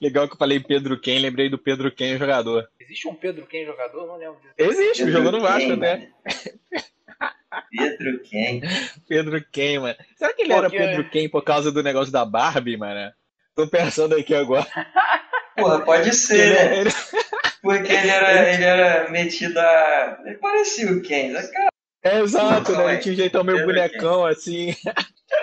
Legal 0.00 0.26
que 0.26 0.34
eu 0.34 0.38
falei 0.38 0.60
Pedro 0.60 1.00
Ken, 1.00 1.18
lembrei 1.18 1.48
do 1.48 1.58
Pedro 1.58 1.90
Ken 1.90 2.18
jogador. 2.18 2.68
Existe 2.80 3.08
um 3.08 3.14
Pedro 3.14 3.46
Ken 3.46 3.64
jogador? 3.64 4.06
Não 4.06 4.16
lembro 4.16 4.40
disso. 4.40 4.54
Existe, 4.58 5.04
Pedro 5.04 5.12
jogou 5.12 5.32
no 5.32 5.40
Vasco 5.40 5.68
Ken, 5.68 5.72
até. 5.74 6.10
Pedro 7.70 8.20
quem? 8.22 8.62
Pedro 9.08 9.44
Ken, 9.50 9.78
mano. 9.80 9.96
Será 10.16 10.32
que 10.32 10.42
ele 10.42 10.52
Pô, 10.52 10.58
era 10.58 10.70
Pedro 10.70 11.10
Ken 11.10 11.28
por 11.28 11.42
causa 11.42 11.72
do 11.72 11.82
negócio 11.82 12.12
da 12.12 12.24
Barbie, 12.24 12.76
mano? 12.76 13.12
Tô 13.54 13.66
pensando 13.68 14.14
aqui 14.14 14.34
agora. 14.34 14.66
Porra, 15.56 15.80
pode 15.80 16.14
ser, 16.14 16.84
né? 16.84 16.90
Porque 17.60 17.92
ele 17.92 18.08
era, 18.08 18.54
ele 18.54 18.64
era 18.64 19.10
metido 19.10 19.58
a. 19.58 20.22
Ele 20.24 20.36
parecia 20.36 20.92
o 20.92 21.02
Ken. 21.02 21.32
só 21.32 21.42
que, 21.42 21.52
cara, 21.52 21.68
É 22.02 22.20
exato, 22.20 22.72
né? 22.72 22.78
Ele 22.84 22.90
aí. 22.92 22.98
tinha 23.00 23.12
um 23.14 23.16
jeitão 23.16 23.44
meio 23.44 23.64
bonecão, 23.66 24.24
assim. 24.24 24.74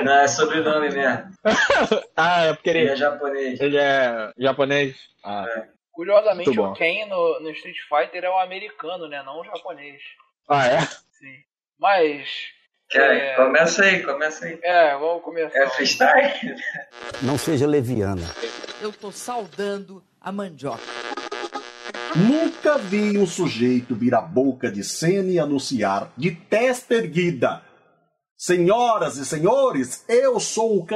Não, 0.01 0.13
é 0.13 0.27
sobrenome 0.27 0.89
mesmo. 0.89 1.29
Ah, 2.17 2.45
é 2.45 2.53
porque 2.53 2.69
Ele 2.69 2.79
ele, 2.79 2.89
é 2.91 2.95
japonês. 2.95 3.59
ele 3.59 3.77
é 3.77 4.31
japonês. 4.37 4.95
Ah, 5.23 5.45
Curiosamente, 5.91 6.47
Muito 6.49 6.61
bom. 6.61 6.71
o 6.71 6.73
Ken 6.75 7.05
no, 7.07 7.39
no 7.41 7.49
Street 7.51 7.77
Fighter 7.89 8.23
é 8.25 8.29
um 8.29 8.39
americano, 8.39 9.07
né? 9.07 9.21
Não 9.23 9.41
um 9.41 9.43
japonês. 9.45 10.01
ah 10.49 10.65
é? 10.67 10.81
Sim. 10.81 11.35
Mas. 11.79 12.27
É. 12.93 13.33
começa 13.35 13.83
aí, 13.83 14.03
começa 14.03 14.45
aí. 14.45 14.59
É, 14.63 14.91
vamos 14.97 15.23
começar. 15.23 15.57
É 15.57 15.69
freestyle? 15.69 16.55
Não 17.21 17.37
seja 17.37 17.65
leviana. 17.67 18.21
Eu 18.81 18.91
tô 18.93 19.11
saudando 19.11 20.03
a 20.21 20.31
mandioca. 20.31 20.83
Nunca 22.17 22.77
vi 22.77 23.17
um 23.17 23.27
sujeito 23.27 23.93
vir 23.93 24.15
à 24.15 24.21
boca 24.21 24.71
de 24.71 24.85
cena 24.85 25.29
e 25.29 25.37
anunciar 25.37 26.13
de 26.15 26.31
testa 26.31 26.93
erguida. 26.93 27.61
Senhoras 28.37 29.17
e 29.17 29.25
senhores, 29.25 30.05
eu 30.07 30.39
sou 30.39 30.77
o 30.77 30.85
can... 30.85 30.95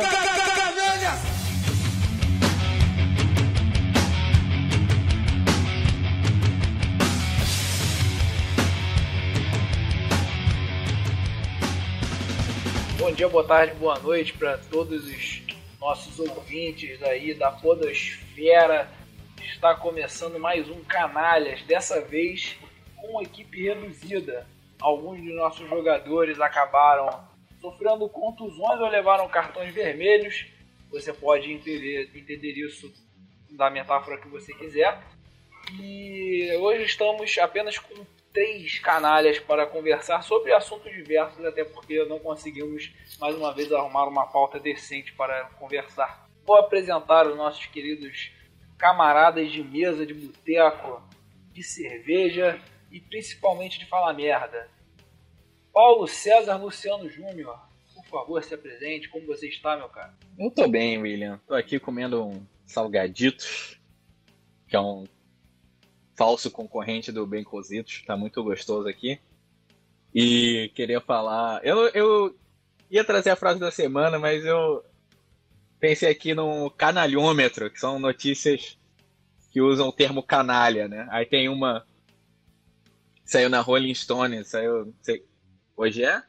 Bom 12.98 13.12
dia, 13.12 13.28
boa 13.28 13.44
tarde, 13.44 13.76
boa 13.76 14.00
noite 14.00 14.32
para 14.32 14.58
todos 14.58 15.04
os 15.04 15.42
nossos 15.82 16.18
ouvintes 16.18 17.04
aí 17.04 17.34
da 17.34 17.52
Podosfera. 17.52 18.99
Está 19.42 19.76
começando 19.76 20.40
mais 20.40 20.70
um 20.70 20.84
Canalhas, 20.84 21.62
dessa 21.64 22.02
vez 22.02 22.58
com 22.96 23.22
equipe 23.22 23.64
reduzida. 23.64 24.46
Alguns 24.80 25.22
dos 25.22 25.36
nossos 25.36 25.68
jogadores 25.68 26.40
acabaram 26.40 27.28
sofrendo 27.60 28.08
contusões 28.10 28.80
ou 28.80 28.88
levaram 28.88 29.28
cartões 29.28 29.74
vermelhos. 29.74 30.48
Você 30.92 31.14
pode 31.14 31.52
entender, 31.52 32.10
entender 32.16 32.54
isso 32.54 32.92
da 33.52 33.70
metáfora 33.70 34.18
que 34.18 34.28
você 34.28 34.54
quiser. 34.54 35.00
E 35.80 36.56
hoje 36.58 36.84
estamos 36.84 37.38
apenas 37.38 37.78
com 37.78 38.06
três 38.34 38.80
canalhas 38.80 39.40
para 39.40 39.66
conversar 39.66 40.22
sobre 40.22 40.54
assuntos 40.54 40.92
diversos, 40.94 41.44
até 41.46 41.64
porque 41.64 42.04
não 42.06 42.20
conseguimos 42.20 42.92
mais 43.20 43.36
uma 43.36 43.54
vez 43.54 43.72
arrumar 43.72 44.06
uma 44.06 44.28
pauta 44.28 44.60
decente 44.60 45.14
para 45.14 45.46
conversar. 45.60 46.28
Vou 46.46 46.58
apresentar 46.58 47.28
os 47.28 47.36
nossos 47.36 47.66
queridos 47.68 48.32
camaradas 48.80 49.52
de 49.52 49.62
mesa, 49.62 50.06
de 50.06 50.14
boteco, 50.14 51.04
de 51.52 51.62
cerveja 51.62 52.60
e 52.90 53.00
principalmente 53.00 53.78
de 53.78 53.86
falar 53.86 54.14
merda. 54.14 54.68
Paulo 55.72 56.08
César 56.08 56.56
Luciano 56.56 57.08
Júnior, 57.10 57.60
por 57.94 58.06
favor, 58.06 58.44
se 58.44 58.56
apresente. 58.56 59.10
Como 59.10 59.28
você 59.28 59.48
está, 59.48 59.76
meu 59.78 59.90
cara? 59.90 60.18
Eu 60.38 60.50
tô 60.50 60.68
bem, 60.68 60.98
William. 60.98 61.40
Tô 61.46 61.54
aqui 61.54 61.80
comendo 61.80 62.26
um 62.26 62.44
salgaditos, 62.66 63.80
que 64.68 64.76
é 64.76 64.80
um 64.80 65.06
falso 66.16 66.50
concorrente 66.50 67.12
do 67.12 67.28
Bem 67.28 67.44
Cozitos. 67.44 68.04
Tá 68.06 68.16
muito 68.16 68.42
gostoso 68.44 68.88
aqui. 68.88 69.20
E 70.16 70.72
queria 70.74 71.02
falar. 71.02 71.64
Eu, 71.64 71.90
eu 71.90 72.36
ia 72.90 73.04
trazer 73.04 73.30
a 73.30 73.36
frase 73.36 73.60
da 73.60 73.70
semana, 73.70 74.18
mas 74.18 74.44
eu 74.46 74.84
pensei 75.80 76.10
aqui 76.10 76.34
no 76.34 76.72
canalhômetro, 76.72 77.70
que 77.70 77.80
são 77.80 78.00
notícias 78.00 78.79
que 79.52 79.62
usam 79.62 79.88
o 79.88 79.92
termo 79.94 80.22
canalha, 80.24 80.88
né? 80.88 81.08
Aí 81.12 81.26
tem 81.26 81.50
uma. 81.50 81.86
Saiu 83.26 83.50
na 83.50 83.62
Rolling 83.62 83.94
Stone, 83.94 84.44
saiu. 84.44 84.94
sei- 85.02 85.24
hoje 85.78 86.04
é? 86.04 86.22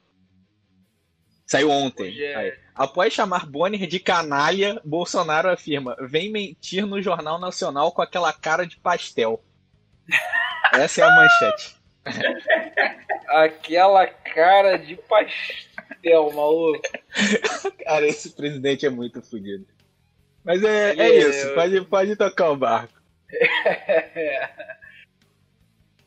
Saiu 1.47 1.71
ontem. 1.71 2.17
É. 2.23 2.59
Após 2.75 3.13
chamar 3.13 3.45
Bonner 3.47 3.87
de 3.87 3.99
canalha, 3.99 4.81
Bolsonaro 4.85 5.51
afirma: 5.51 5.97
vem 6.01 6.31
mentir 6.31 6.87
no 6.87 7.01
Jornal 7.03 7.39
Nacional 7.41 7.91
com 7.93 8.03
aquela 8.03 8.33
cara 8.33 8.67
de 8.67 8.77
pastel. 8.79 9.43
Essa 10.73 11.01
é 11.01 11.05
a 11.05 11.11
manchete. 11.11 11.77
Aquela 13.29 14.07
cara 14.07 14.77
de 14.79 14.97
pastel, 14.97 16.33
maluco. 16.33 16.81
Cara, 17.85 18.07
esse 18.07 18.31
presidente 18.31 18.87
é 18.87 18.91
muito 18.91 19.21
fodido. 19.23 19.67
Mas 20.45 20.63
é, 20.63 20.91
é 20.97 20.99
É, 21.01 21.19
isso, 21.19 21.47
eu- 21.49 21.55
pode, 21.55 21.81
pode 21.83 22.17
tocar 22.17 22.51
o 22.51 22.57
barco. 22.57 23.00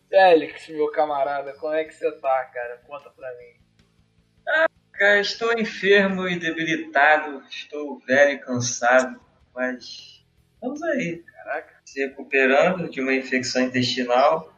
Félix, 0.09 0.67
meu 0.69 0.91
camarada, 0.91 1.53
como 1.53 1.73
é 1.73 1.83
que 1.85 1.93
você 1.93 2.11
tá, 2.13 2.45
cara? 2.53 2.77
Conta 2.85 3.09
pra 3.09 3.29
mim. 3.37 3.53
Cara, 4.91 5.19
estou 5.19 5.51
enfermo 5.57 6.27
e 6.27 6.37
debilitado. 6.37 7.43
Estou 7.49 7.99
velho 8.05 8.31
e 8.33 8.37
cansado. 8.39 9.19
Mas 9.55 10.23
estamos 10.53 10.83
aí. 10.83 11.23
Caraca. 11.23 11.73
Se 11.85 12.05
recuperando 12.05 12.89
de 12.89 13.01
uma 13.01 13.13
infecção 13.13 13.63
intestinal. 13.63 14.53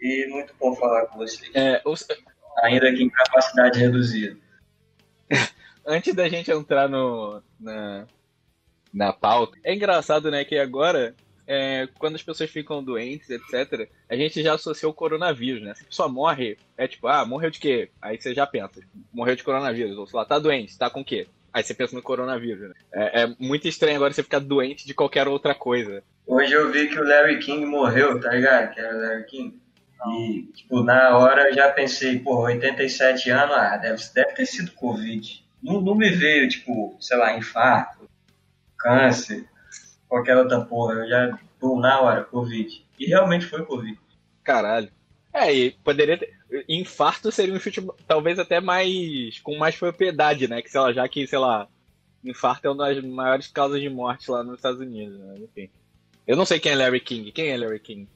E 0.00 0.26
muito 0.28 0.54
bom 0.58 0.74
falar 0.76 1.06
com 1.06 1.18
vocês. 1.18 1.50
É, 1.54 1.82
os- 1.84 2.06
Ainda 2.62 2.92
que 2.94 3.02
em 3.02 3.10
capacidade 3.10 3.78
reduzida. 3.80 4.38
antes 5.84 6.14
da 6.14 6.28
gente 6.28 6.50
entrar 6.52 6.88
no, 6.88 7.42
na, 7.58 8.06
na 8.92 9.12
pauta, 9.12 9.58
é 9.64 9.74
engraçado, 9.74 10.30
né, 10.30 10.44
que 10.44 10.56
agora, 10.58 11.14
é, 11.52 11.88
quando 11.98 12.14
as 12.14 12.22
pessoas 12.22 12.48
ficam 12.48 12.80
doentes, 12.80 13.28
etc., 13.28 13.90
a 14.08 14.14
gente 14.14 14.40
já 14.40 14.54
associou 14.54 14.92
o 14.92 14.94
coronavírus, 14.94 15.60
né? 15.60 15.74
Se 15.74 15.82
a 15.82 15.86
pessoa 15.86 16.08
morre, 16.08 16.56
é 16.78 16.86
tipo, 16.86 17.08
ah, 17.08 17.26
morreu 17.26 17.50
de 17.50 17.58
quê? 17.58 17.90
Aí 18.00 18.20
você 18.20 18.32
já 18.32 18.46
pensa, 18.46 18.80
morreu 19.12 19.34
de 19.34 19.42
coronavírus, 19.42 19.98
ou 19.98 20.06
sei 20.06 20.16
lá, 20.16 20.24
tá 20.24 20.38
doente, 20.38 20.78
tá 20.78 20.88
com 20.88 21.00
o 21.00 21.04
quê? 21.04 21.26
Aí 21.52 21.64
você 21.64 21.74
pensa 21.74 21.96
no 21.96 22.02
coronavírus, 22.02 22.68
né? 22.68 22.74
É, 22.94 23.22
é 23.22 23.34
muito 23.36 23.66
estranho 23.66 23.96
agora 23.96 24.12
você 24.12 24.22
ficar 24.22 24.38
doente 24.38 24.86
de 24.86 24.94
qualquer 24.94 25.26
outra 25.26 25.52
coisa. 25.52 26.04
Hoje 26.24 26.52
eu 26.52 26.70
vi 26.70 26.88
que 26.88 27.00
o 27.00 27.02
Larry 27.02 27.40
King 27.40 27.66
morreu, 27.66 28.20
tá 28.20 28.30
ligado? 28.30 28.72
Que 28.72 28.78
era 28.78 28.96
o 28.96 29.00
Larry 29.00 29.24
King. 29.24 29.60
E, 30.06 30.42
tipo, 30.54 30.84
na 30.84 31.18
hora 31.18 31.48
eu 31.48 31.54
já 31.54 31.68
pensei, 31.72 32.20
pô, 32.20 32.42
87 32.42 33.28
anos, 33.28 33.56
ah, 33.56 33.76
deve, 33.76 34.00
deve 34.14 34.32
ter 34.34 34.46
sido 34.46 34.70
Covid. 34.70 35.44
Não, 35.60 35.80
não 35.80 35.96
me 35.96 36.10
veio, 36.10 36.48
tipo, 36.48 36.96
sei 37.00 37.16
lá, 37.16 37.36
infarto, 37.36 38.08
câncer, 38.78 39.44
qualquer 40.10 40.36
outra 40.36 40.60
porra. 40.60 40.94
Eu 40.94 41.08
já, 41.08 41.38
pô, 41.58 41.80
na 41.80 42.00
hora, 42.00 42.24
Covid. 42.24 42.84
E 42.98 43.06
realmente 43.06 43.46
foi 43.46 43.64
Covid. 43.64 43.98
Caralho. 44.44 44.90
É, 45.32 45.54
e 45.54 45.70
poderia 45.70 46.18
ter. 46.18 46.38
Infarto 46.68 47.30
seria 47.30 47.54
um 47.54 47.60
chute, 47.60 47.80
talvez 48.06 48.38
até 48.38 48.60
mais. 48.60 49.38
com 49.38 49.56
mais 49.56 49.76
propriedade, 49.76 50.48
né? 50.48 50.60
Que, 50.60 50.68
sei 50.68 50.80
lá, 50.80 50.92
já 50.92 51.08
que, 51.08 51.24
sei 51.26 51.38
lá, 51.38 51.68
infarto 52.24 52.66
é 52.66 52.70
uma 52.70 52.92
das 52.92 53.02
maiores 53.04 53.46
causas 53.46 53.80
de 53.80 53.88
morte 53.88 54.28
lá 54.28 54.42
nos 54.42 54.56
Estados 54.56 54.80
Unidos, 54.80 55.18
né? 55.20 55.36
Enfim. 55.38 55.70
Eu 56.26 56.36
não 56.36 56.44
sei 56.44 56.58
quem 56.58 56.72
é 56.72 56.74
Larry 56.74 57.00
King. 57.00 57.30
Quem 57.30 57.50
é 57.50 57.56
Larry 57.56 57.78
King? 57.78 58.08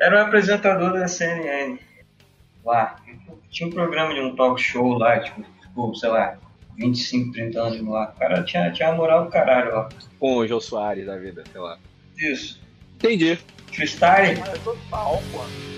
Era 0.00 0.16
o 0.16 0.26
apresentador 0.26 0.94
da 0.94 1.06
CNN 1.06 1.78
lá. 2.64 2.96
Tinha 3.50 3.68
um 3.68 3.72
programa 3.72 4.14
de 4.14 4.20
um 4.20 4.34
talk 4.34 4.60
show 4.60 4.94
lá, 4.94 5.20
tipo, 5.20 5.42
tipo 5.60 5.94
sei 5.94 6.08
lá, 6.08 6.38
25, 6.76 7.32
30 7.32 7.60
anos 7.60 7.88
lá. 7.88 8.12
O 8.14 8.18
cara 8.18 8.42
tinha, 8.44 8.70
tinha 8.72 8.88
a 8.88 8.94
moral 8.94 9.24
do 9.24 9.30
caralho 9.30 9.74
lá. 9.74 9.88
Com 10.18 10.36
o 10.36 10.46
Jô 10.46 10.60
Soares 10.60 11.06
da 11.06 11.16
vida, 11.16 11.44
sei 11.50 11.60
lá. 11.60 11.78
Isso. 12.16 12.60
Entendi. 12.96 13.38
Freestyle? 13.72 14.38
Mas 14.40 14.58
total, 14.62 15.22
pô. 15.32 15.72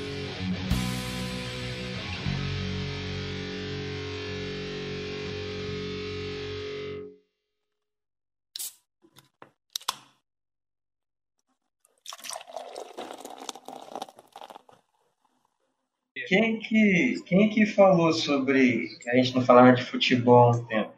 Quem 16.27 16.59
que, 16.59 17.23
quem 17.27 17.51
que 17.51 17.67
falou 17.67 18.13
sobre 18.13 18.89
a 19.09 19.17
gente 19.17 19.35
não 19.35 19.43
falava 19.43 19.73
de 19.73 19.85
futebol 19.85 20.53
há 20.53 20.57
um 20.57 20.65
tempo? 20.65 20.94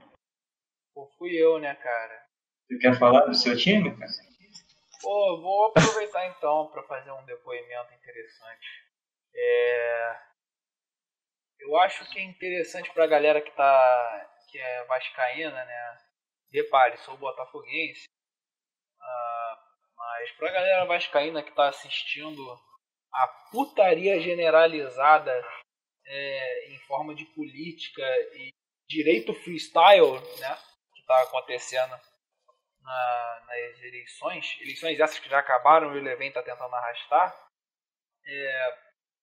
Eu, 1.37 1.59
né, 1.59 1.75
cara? 1.75 2.27
Você 2.67 2.79
quer 2.79 2.99
falar 2.99 3.27
do 3.27 3.35
seu 3.35 3.57
time, 3.57 3.97
cara? 3.97 4.11
Pô, 5.01 5.41
vou 5.41 5.67
aproveitar 5.67 6.27
então 6.27 6.69
para 6.69 6.83
fazer 6.85 7.13
um 7.13 7.25
depoimento 7.25 7.95
interessante. 7.95 8.67
É... 9.35 10.19
Eu 11.61 11.77
acho 11.79 12.09
que 12.11 12.19
é 12.19 12.23
interessante 12.23 12.93
pra 12.93 13.07
galera 13.07 13.41
que 13.41 13.51
tá. 13.53 14.31
que 14.51 14.59
é 14.59 14.85
vascaína, 14.85 15.65
né? 15.65 15.99
Repare, 16.53 16.97
sou 16.99 17.17
botafoguense. 17.17 18.05
Ah, 19.01 19.59
Mas 19.97 20.31
pra 20.33 20.53
galera 20.53 20.85
vascaína 20.87 21.43
que 21.43 21.53
tá 21.53 21.69
assistindo 21.69 22.43
a 23.13 23.29
putaria 23.51 24.21
generalizada 24.21 25.33
é, 26.07 26.71
em 26.73 26.79
forma 26.81 27.15
de 27.15 27.25
política 27.27 28.03
e 28.35 28.53
direito 28.89 29.35
freestyle, 29.35 30.21
né? 30.39 30.59
Que 31.07 31.13
tá 31.13 31.23
acontecendo 31.23 31.97
na, 32.81 33.43
nas 33.47 33.81
eleições, 33.81 34.59
eleições 34.61 34.99
essas 34.99 35.21
que 35.21 35.29
já 35.29 35.39
acabaram 35.39 35.95
e 35.95 36.01
o 36.01 36.03
Leven 36.03 36.33
tá 36.33 36.43
tentando 36.43 36.75
arrastar. 36.75 37.49
É, 38.27 38.79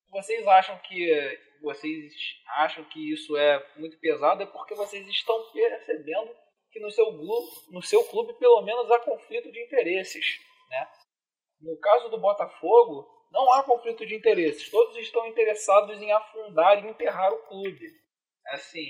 vocês 0.09 0.47
acham 0.47 0.77
que 0.79 1.39
vocês 1.61 2.13
acham 2.55 2.85
que 2.85 3.11
isso 3.11 3.35
é 3.35 3.65
muito 3.75 3.99
pesado 3.99 4.43
é 4.43 4.45
porque 4.45 4.75
vocês 4.75 5.05
estão 5.07 5.51
percebendo 5.51 6.33
que 6.71 6.79
no 6.79 6.89
seu 6.89 7.05
clube, 7.05 7.51
no 7.71 7.81
seu 7.81 8.03
clube 8.05 8.33
pelo 8.39 8.61
menos 8.61 8.89
há 8.89 8.99
conflito 8.99 9.51
de 9.51 9.61
interesses, 9.61 10.25
né? 10.69 10.89
No 11.59 11.77
caso 11.79 12.09
do 12.09 12.17
Botafogo, 12.17 13.09
não 13.29 13.51
há 13.51 13.63
conflito 13.63 14.05
de 14.05 14.15
interesses. 14.15 14.69
Todos 14.69 14.95
estão 14.97 15.27
interessados 15.27 16.01
em 16.01 16.11
afundar 16.11 16.83
e 16.83 16.87
enterrar 16.87 17.31
o 17.33 17.47
clube. 17.47 17.91
Assim, 18.47 18.89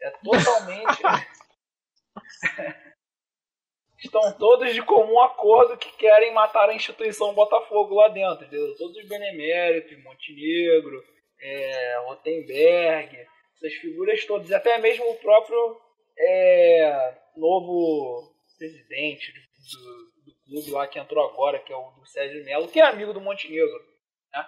é 0.00 0.10
totalmente 0.10 1.02
estão 3.98 4.36
todos 4.38 4.74
de 4.74 4.82
comum 4.82 5.20
acordo 5.20 5.78
que 5.78 5.90
querem 5.96 6.32
matar 6.32 6.68
a 6.68 6.74
instituição 6.74 7.34
Botafogo 7.34 7.94
lá 7.94 8.08
dentro, 8.08 8.44
entendeu? 8.44 8.74
Todos 8.76 8.96
os 8.96 9.08
beneméritos, 9.08 10.02
Montenegro, 10.02 11.02
é, 11.40 11.98
Rotenberg, 12.06 13.26
essas 13.56 13.74
figuras 13.74 14.24
todas, 14.26 14.50
até 14.52 14.78
mesmo 14.78 15.10
o 15.10 15.16
próprio 15.16 15.80
é, 16.18 17.18
novo 17.36 18.34
presidente 18.58 19.32
do, 19.32 20.24
do, 20.24 20.34
clube 20.44 20.70
lá 20.70 20.86
que 20.86 20.98
entrou 20.98 21.28
agora, 21.28 21.58
que 21.58 21.72
é 21.72 21.76
o 21.76 21.90
do 21.90 22.06
Sérgio 22.06 22.44
Melo, 22.44 22.68
que 22.68 22.80
é 22.80 22.84
amigo 22.84 23.12
do 23.12 23.20
Montenegro. 23.20 23.84
Né? 24.32 24.46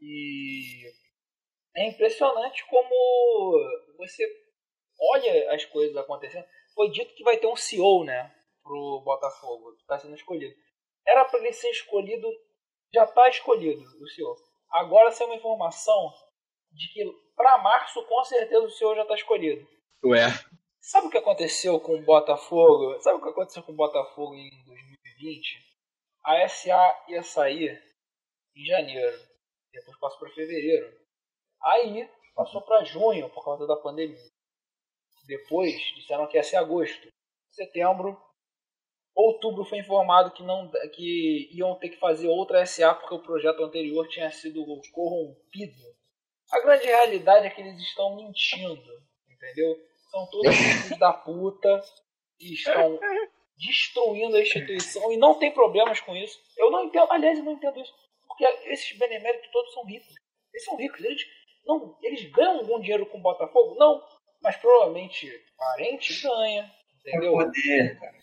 E 0.00 0.92
é 1.76 1.88
impressionante 1.88 2.64
como 2.66 3.58
você 3.98 4.24
olha 5.12 5.52
as 5.52 5.64
coisas 5.66 5.96
acontecendo. 5.96 6.46
Foi 6.74 6.90
dito 6.90 7.14
que 7.14 7.24
vai 7.24 7.36
ter 7.36 7.46
um 7.46 7.56
CEO, 7.56 8.04
né? 8.04 8.34
pro 8.64 9.02
Botafogo, 9.04 9.74
está 9.74 9.98
sendo 9.98 10.14
escolhido. 10.14 10.54
Era 11.06 11.24
para 11.26 11.38
ele 11.38 11.52
ser 11.52 11.70
escolhido, 11.70 12.26
já 12.92 13.04
está 13.04 13.28
escolhido 13.28 13.84
o 14.00 14.08
senhor. 14.08 14.36
Agora 14.70 15.12
saiu 15.12 15.28
uma 15.28 15.36
informação 15.36 16.12
de 16.72 16.88
que 16.92 17.04
para 17.36 17.58
março 17.58 18.04
com 18.06 18.24
certeza 18.24 18.64
o 18.64 18.70
senhor 18.70 18.96
já 18.96 19.02
está 19.02 19.14
escolhido. 19.14 19.68
Ué. 20.04 20.28
Sabe 20.80 21.06
o 21.06 21.10
que 21.10 21.18
aconteceu 21.18 21.78
com 21.78 21.94
o 21.94 22.02
Botafogo? 22.02 23.00
Sabe 23.00 23.18
o 23.18 23.22
que 23.22 23.28
aconteceu 23.28 23.62
com 23.62 23.72
o 23.72 23.76
Botafogo 23.76 24.34
em 24.34 24.50
2020? 24.64 25.58
A 26.24 26.48
SA 26.48 27.04
ia 27.08 27.22
sair 27.22 27.82
em 28.56 28.64
janeiro, 28.64 29.18
depois 29.72 29.98
passou 29.98 30.20
para 30.20 30.30
fevereiro. 30.30 30.98
Aí 31.62 32.08
passou 32.34 32.62
para 32.62 32.84
junho 32.84 33.28
por 33.30 33.44
causa 33.44 33.66
da 33.66 33.76
pandemia. 33.76 34.33
Depois 35.26 35.74
disseram 35.96 36.26
que 36.26 36.36
ia 36.36 36.42
ser 36.42 36.56
agosto. 36.56 37.08
Setembro 37.50 38.20
Outubro 39.14 39.64
foi 39.64 39.78
informado 39.78 40.32
que 40.32 40.42
não 40.42 40.68
que 40.92 41.48
iam 41.52 41.76
ter 41.76 41.90
que 41.90 41.98
fazer 41.98 42.26
outra 42.26 42.66
SA 42.66 42.94
porque 42.94 43.14
o 43.14 43.22
projeto 43.22 43.62
anterior 43.62 44.08
tinha 44.08 44.28
sido 44.32 44.64
corrompido. 44.92 45.94
A 46.50 46.60
grande 46.60 46.86
realidade 46.86 47.46
é 47.46 47.50
que 47.50 47.60
eles 47.60 47.80
estão 47.80 48.16
mentindo, 48.16 48.90
entendeu? 49.30 49.76
São 50.10 50.26
todos 50.30 50.50
filhos 50.56 50.98
da 50.98 51.12
puta 51.12 51.80
e 52.40 52.54
estão 52.54 52.98
destruindo 53.56 54.36
a 54.36 54.40
instituição 54.40 55.12
e 55.12 55.16
não 55.16 55.38
tem 55.38 55.52
problemas 55.52 56.00
com 56.00 56.16
isso. 56.16 56.40
Eu 56.56 56.72
não 56.72 56.84
entendo, 56.84 57.06
aliás, 57.12 57.38
eu 57.38 57.44
não 57.44 57.52
entendo 57.52 57.80
isso, 57.80 57.94
porque 58.26 58.44
esses 58.66 58.98
beneméritos 58.98 59.48
todos 59.52 59.72
são 59.72 59.84
ricos. 59.84 60.12
Eles 60.52 60.64
são 60.64 60.76
ricos, 60.76 61.04
eles 61.04 61.24
não, 61.64 61.96
eles 62.02 62.24
ganham 62.32 62.58
algum 62.58 62.80
dinheiro 62.80 63.06
com 63.06 63.18
o 63.18 63.22
Botafogo? 63.22 63.76
Não, 63.76 64.04
mas 64.44 64.56
provavelmente 64.56 65.28
parente 65.58 66.22
ganha, 66.22 66.70
entendeu? 67.00 67.40
É 67.40 67.44
poder, 67.44 67.98
cara 67.98 68.14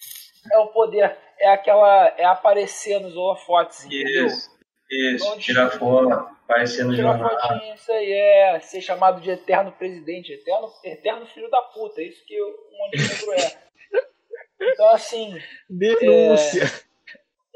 é 0.50 0.58
o 0.58 0.68
poder, 0.68 1.18
é 1.40 1.50
aquela. 1.50 2.08
é 2.18 2.24
aparecer 2.26 3.00
nos 3.00 3.16
holofotes, 3.16 3.86
entendeu? 3.86 4.28
Isso, 4.28 4.50
isso, 4.90 5.26
então, 5.26 5.38
tirar 5.38 5.70
foto, 5.72 6.14
aparecer 6.14 6.86
no 6.86 6.96
tirar 6.96 7.18
jornal. 7.18 7.40
Fotinho, 7.40 7.76
isso 7.76 7.92
aí, 7.92 8.12
é 8.12 8.60
ser 8.60 8.82
chamado 8.82 9.22
de 9.22 9.30
eterno 9.30 9.72
presidente, 9.74 10.32
eterno, 10.32 10.72
eterno 10.84 11.26
filho 11.28 11.50
da 11.50 11.62
puta, 11.62 12.02
é 12.02 12.06
isso 12.06 12.26
que 12.26 12.42
o 12.42 12.56
Montenegro 12.78 13.34
é. 13.34 13.72
Então, 14.62 14.90
assim. 14.90 15.42
Denúncia! 15.70 16.64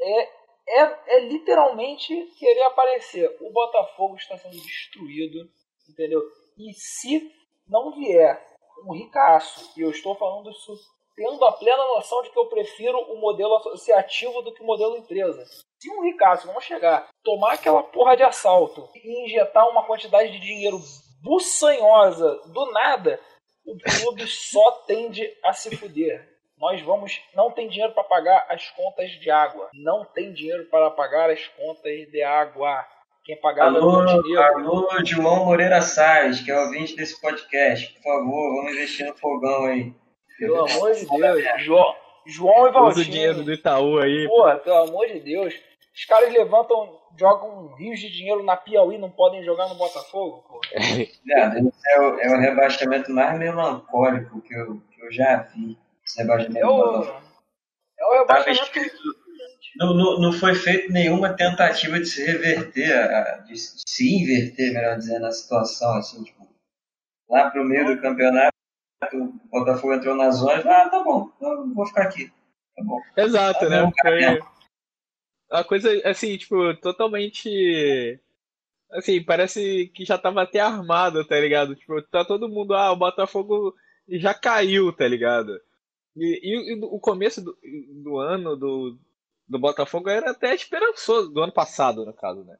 É, 0.00 0.22
é, 0.22 0.28
é, 0.68 0.98
é 1.08 1.20
literalmente 1.20 2.14
querer 2.38 2.62
aparecer. 2.62 3.36
O 3.40 3.50
Botafogo 3.50 4.16
está 4.16 4.36
sendo 4.36 4.56
destruído, 4.56 5.48
entendeu? 5.88 6.22
E 6.58 6.72
se 6.74 7.32
não 7.68 7.92
vier 7.92 8.44
um 8.86 8.92
ricaço, 8.92 9.72
e 9.76 9.82
eu 9.82 9.90
estou 9.90 10.14
falando 10.14 10.50
isso 10.50 10.72
tendo 11.16 11.42
a 11.44 11.52
plena 11.52 11.82
noção 11.94 12.22
de 12.22 12.30
que 12.30 12.38
eu 12.38 12.46
prefiro 12.46 12.98
o 12.98 13.18
modelo 13.18 13.56
associativo 13.56 14.42
do 14.42 14.52
que 14.52 14.62
o 14.62 14.66
modelo 14.66 14.98
empresa. 14.98 15.44
Se 15.80 15.90
um 15.90 16.02
ricaço 16.02 16.46
não 16.46 16.60
chegar, 16.60 17.08
tomar 17.24 17.54
aquela 17.54 17.82
porra 17.82 18.16
de 18.16 18.22
assalto 18.22 18.88
e 18.94 19.24
injetar 19.24 19.68
uma 19.68 19.84
quantidade 19.84 20.30
de 20.30 20.38
dinheiro 20.38 20.78
buçanhosa 21.22 22.40
do 22.52 22.70
nada, 22.70 23.18
o 23.64 23.76
clube 23.78 24.26
só 24.26 24.70
tende 24.86 25.26
a 25.42 25.52
se 25.52 25.74
fuder. 25.74 26.36
Nós 26.58 26.80
vamos. 26.82 27.20
Não 27.34 27.50
tem 27.50 27.68
dinheiro 27.68 27.92
para 27.92 28.04
pagar 28.04 28.46
as 28.48 28.70
contas 28.70 29.10
de 29.10 29.30
água. 29.30 29.68
Não 29.74 30.04
tem 30.04 30.32
dinheiro 30.32 30.64
para 30.66 30.90
pagar 30.90 31.30
as 31.30 31.46
contas 31.48 32.10
de 32.10 32.22
água. 32.22 32.86
Quem 33.26 33.36
alô, 33.58 34.02
alô, 34.38 34.88
João 35.04 35.46
Moreira 35.46 35.82
Salles, 35.82 36.40
que 36.42 36.52
é 36.52 36.60
ouvinte 36.60 36.94
desse 36.94 37.20
podcast. 37.20 37.92
Por 37.94 38.02
favor, 38.04 38.54
vamos 38.54 38.72
investir 38.72 39.04
no 39.04 39.16
fogão 39.16 39.64
aí. 39.64 39.92
Pelo 40.38 40.64
amor 40.64 40.92
de 40.92 41.04
Deus. 41.04 41.44
João, 41.58 41.96
João 42.24 42.68
e. 42.68 42.70
Usa 42.70 43.00
o 43.00 43.04
dinheiro 43.04 43.42
do 43.42 43.52
Itaú 43.52 43.98
aí. 43.98 44.28
Porra, 44.28 44.58
pelo 44.58 44.76
amor 44.76 45.08
de 45.08 45.18
Deus. 45.18 45.52
Os 45.92 46.04
caras 46.04 46.32
levantam, 46.32 47.00
jogam 47.18 47.74
rios 47.74 47.98
de 47.98 48.12
dinheiro 48.12 48.44
na 48.44 48.56
Piauí, 48.56 48.96
não 48.96 49.10
podem 49.10 49.42
jogar 49.42 49.68
no 49.70 49.74
Botafogo, 49.74 50.44
pô. 50.46 50.60
É, 51.28 51.96
é, 51.96 52.00
o, 52.00 52.20
é 52.20 52.28
o 52.28 52.38
rebaixamento 52.38 53.10
mais 53.10 53.36
melancólico 53.36 54.40
que 54.40 54.54
eu, 54.54 54.80
que 54.92 55.02
eu 55.02 55.10
já 55.10 55.38
vi. 55.52 55.76
Esse 56.04 56.20
rebaixamento 56.22 56.58
é 56.58 56.64
o, 56.64 57.02
é 57.02 58.06
o 58.06 58.18
rebaixamento. 58.20 58.70
Não, 59.78 59.94
não, 59.94 60.20
não 60.20 60.32
foi 60.32 60.54
feita 60.54 60.92
nenhuma 60.92 61.34
tentativa 61.34 61.98
de 61.98 62.06
se 62.06 62.24
reverter, 62.24 63.44
de 63.44 63.56
se 63.56 64.22
inverter, 64.22 64.72
melhor 64.72 64.96
dizendo, 64.96 65.26
a 65.26 65.32
situação. 65.32 65.96
Assim, 65.96 66.24
tipo, 66.24 66.48
lá 67.28 67.50
pro 67.50 67.64
meio 67.64 67.94
do 67.94 68.00
campeonato, 68.00 68.54
o 69.12 69.32
Botafogo 69.50 69.94
entrou 69.94 70.16
na 70.16 70.30
zona 70.30 70.62
e 70.62 70.68
ah, 70.68 70.88
tá 70.88 71.02
bom, 71.02 71.30
eu 71.40 71.74
vou 71.74 71.86
ficar 71.86 72.04
aqui. 72.04 72.32
Tá 72.74 72.82
bom. 72.82 73.00
Exato, 73.16 73.60
tá 73.60 73.68
né? 73.68 73.92
Foi 74.02 74.40
uma 75.50 75.64
coisa, 75.64 76.08
assim, 76.08 76.36
tipo, 76.36 76.74
totalmente. 76.76 78.20
Assim, 78.92 79.22
parece 79.22 79.88
que 79.94 80.04
já 80.04 80.16
tava 80.16 80.42
até 80.42 80.60
armado, 80.60 81.24
tá 81.24 81.38
ligado? 81.38 81.74
Tipo, 81.74 82.00
tá 82.02 82.24
todo 82.24 82.48
mundo, 82.48 82.74
ah, 82.74 82.92
o 82.92 82.96
Botafogo 82.96 83.74
já 84.08 84.32
caiu, 84.32 84.92
tá 84.92 85.06
ligado? 85.06 85.60
E, 86.16 86.40
e, 86.42 86.72
e 86.72 86.80
o 86.82 86.98
começo 86.98 87.42
do, 87.42 87.56
do 88.02 88.18
ano 88.18 88.56
do, 88.56 88.98
do 89.48 89.58
Botafogo 89.58 90.08
era 90.08 90.30
até 90.30 90.54
esperançoso, 90.54 91.30
do 91.30 91.42
ano 91.42 91.52
passado, 91.52 92.04
no 92.04 92.12
caso, 92.12 92.44
né? 92.44 92.56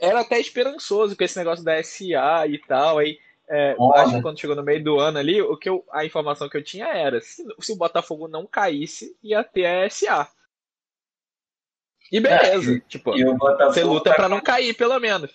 Era 0.00 0.20
até 0.20 0.38
esperançoso 0.38 1.16
com 1.16 1.24
esse 1.24 1.38
negócio 1.38 1.64
da 1.64 1.82
SA 1.82 2.46
e 2.48 2.58
tal, 2.66 2.98
aí 2.98 3.18
é, 3.48 3.76
acho 3.94 4.16
que 4.16 4.22
quando 4.22 4.40
chegou 4.40 4.56
no 4.56 4.62
meio 4.62 4.82
do 4.82 4.98
ano 4.98 5.18
ali, 5.18 5.40
o 5.40 5.56
que 5.56 5.68
eu, 5.68 5.84
a 5.92 6.04
informação 6.04 6.48
que 6.48 6.56
eu 6.56 6.64
tinha 6.64 6.86
era: 6.86 7.20
se, 7.20 7.44
se 7.60 7.72
o 7.72 7.76
Botafogo 7.76 8.26
não 8.26 8.46
caísse, 8.46 9.16
ia 9.22 9.44
ter 9.44 9.66
a 9.66 9.88
SA. 9.88 10.28
E 12.10 12.20
beleza, 12.20 12.76
é, 12.76 12.80
tipo, 12.80 13.16
e 13.16 13.24
você 13.24 13.82
luta 13.82 14.10
tá... 14.10 14.16
para 14.16 14.28
não 14.28 14.40
cair, 14.40 14.74
pelo 14.74 14.98
menos. 14.98 15.32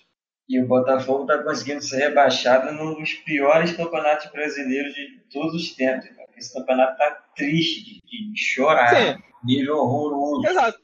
E 0.48 0.60
o 0.60 0.66
Botafogo 0.66 1.26
tá 1.26 1.42
conseguindo 1.42 1.82
ser 1.82 2.08
rebaixado 2.08 2.72
num 2.72 2.94
dos 2.94 3.14
piores 3.14 3.72
campeonatos 3.72 4.30
brasileiros 4.30 4.94
de 4.94 5.20
todos 5.32 5.54
os 5.54 5.74
tempos. 5.74 6.08
Esse 6.42 6.52
campeonato 6.52 6.98
tá 6.98 7.10
triste 7.36 8.00
de, 8.04 8.32
de 8.32 8.36
chorar. 8.36 8.88
Sim. 8.88 9.22
Nível 9.44 9.76
horroroso. 9.76 10.46
Exato. 10.46 10.78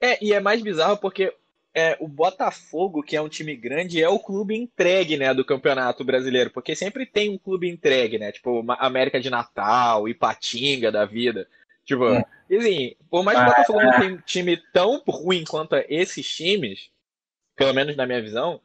É, 0.00 0.22
e 0.24 0.32
é 0.32 0.40
mais 0.40 0.60
bizarro 0.60 0.98
porque 0.98 1.32
é, 1.74 1.96
o 2.00 2.06
Botafogo, 2.06 3.02
que 3.02 3.16
é 3.16 3.22
um 3.22 3.28
time 3.28 3.56
grande, 3.56 4.02
é 4.02 4.08
o 4.08 4.18
clube 4.18 4.54
entregue, 4.54 5.16
né, 5.16 5.32
do 5.32 5.44
Campeonato 5.44 6.04
Brasileiro, 6.04 6.50
porque 6.50 6.76
sempre 6.76 7.06
tem 7.06 7.30
um 7.30 7.38
clube 7.38 7.68
entregue, 7.68 8.18
né, 8.18 8.30
tipo 8.30 8.64
América 8.78 9.20
de 9.20 9.30
Natal, 9.30 10.08
Ipatinga 10.08 10.92
da 10.92 11.04
vida. 11.04 11.48
Tipo, 11.84 12.06
é. 12.06 12.24
assim, 12.50 12.94
por 13.10 13.24
mais 13.24 13.38
que 13.38 13.44
o 13.44 13.46
Botafogo 13.46 13.82
não 13.82 14.00
tenha 14.00 14.14
um 14.14 14.18
time 14.18 14.56
tão 14.72 15.02
ruim 15.06 15.44
quanto 15.44 15.74
esses 15.88 16.28
times, 16.28 16.90
pelo 17.56 17.72
menos 17.72 17.96
na 17.96 18.06
minha 18.06 18.20
visão, 18.20 18.60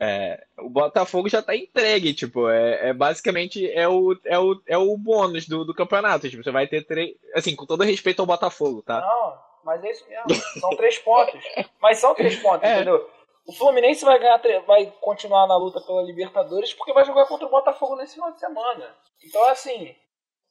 é, 0.00 0.40
o 0.58 0.70
Botafogo 0.70 1.28
já 1.28 1.42
tá 1.42 1.56
entregue, 1.56 2.14
tipo, 2.14 2.48
é, 2.48 2.90
é, 2.90 2.92
basicamente 2.92 3.68
é 3.72 3.88
o, 3.88 4.16
é 4.24 4.38
o, 4.38 4.62
é 4.66 4.78
o 4.78 4.96
bônus 4.96 5.48
do, 5.48 5.64
do 5.64 5.74
campeonato. 5.74 6.30
Tipo, 6.30 6.44
você 6.44 6.52
vai 6.52 6.68
ter 6.68 6.84
três. 6.84 7.16
Assim, 7.34 7.56
com 7.56 7.66
todo 7.66 7.82
respeito 7.82 8.20
ao 8.20 8.26
Botafogo, 8.26 8.82
tá? 8.82 9.00
Não, 9.00 9.38
Mas 9.64 9.82
é 9.82 9.90
isso 9.90 10.08
mesmo. 10.08 10.34
São 10.60 10.70
três 10.70 10.98
pontos. 10.98 11.42
Mas 11.82 11.98
são 11.98 12.14
três 12.14 12.36
pontos, 12.36 12.62
É. 12.62 12.76
entendeu? 12.76 13.10
O 13.46 13.52
Fluminense 13.52 14.04
vai 14.04 14.18
ganhar, 14.18 14.40
vai 14.66 14.92
continuar 15.00 15.46
na 15.46 15.56
luta 15.56 15.80
pela 15.80 16.02
Libertadores 16.02 16.74
porque 16.74 16.92
vai 16.92 17.04
jogar 17.04 17.24
contra 17.26 17.46
o 17.46 17.50
Botafogo 17.50 17.96
nesse 17.96 18.14
final 18.14 18.30
de 18.30 18.38
semana. 18.38 18.94
Então, 19.24 19.42
assim, 19.48 19.96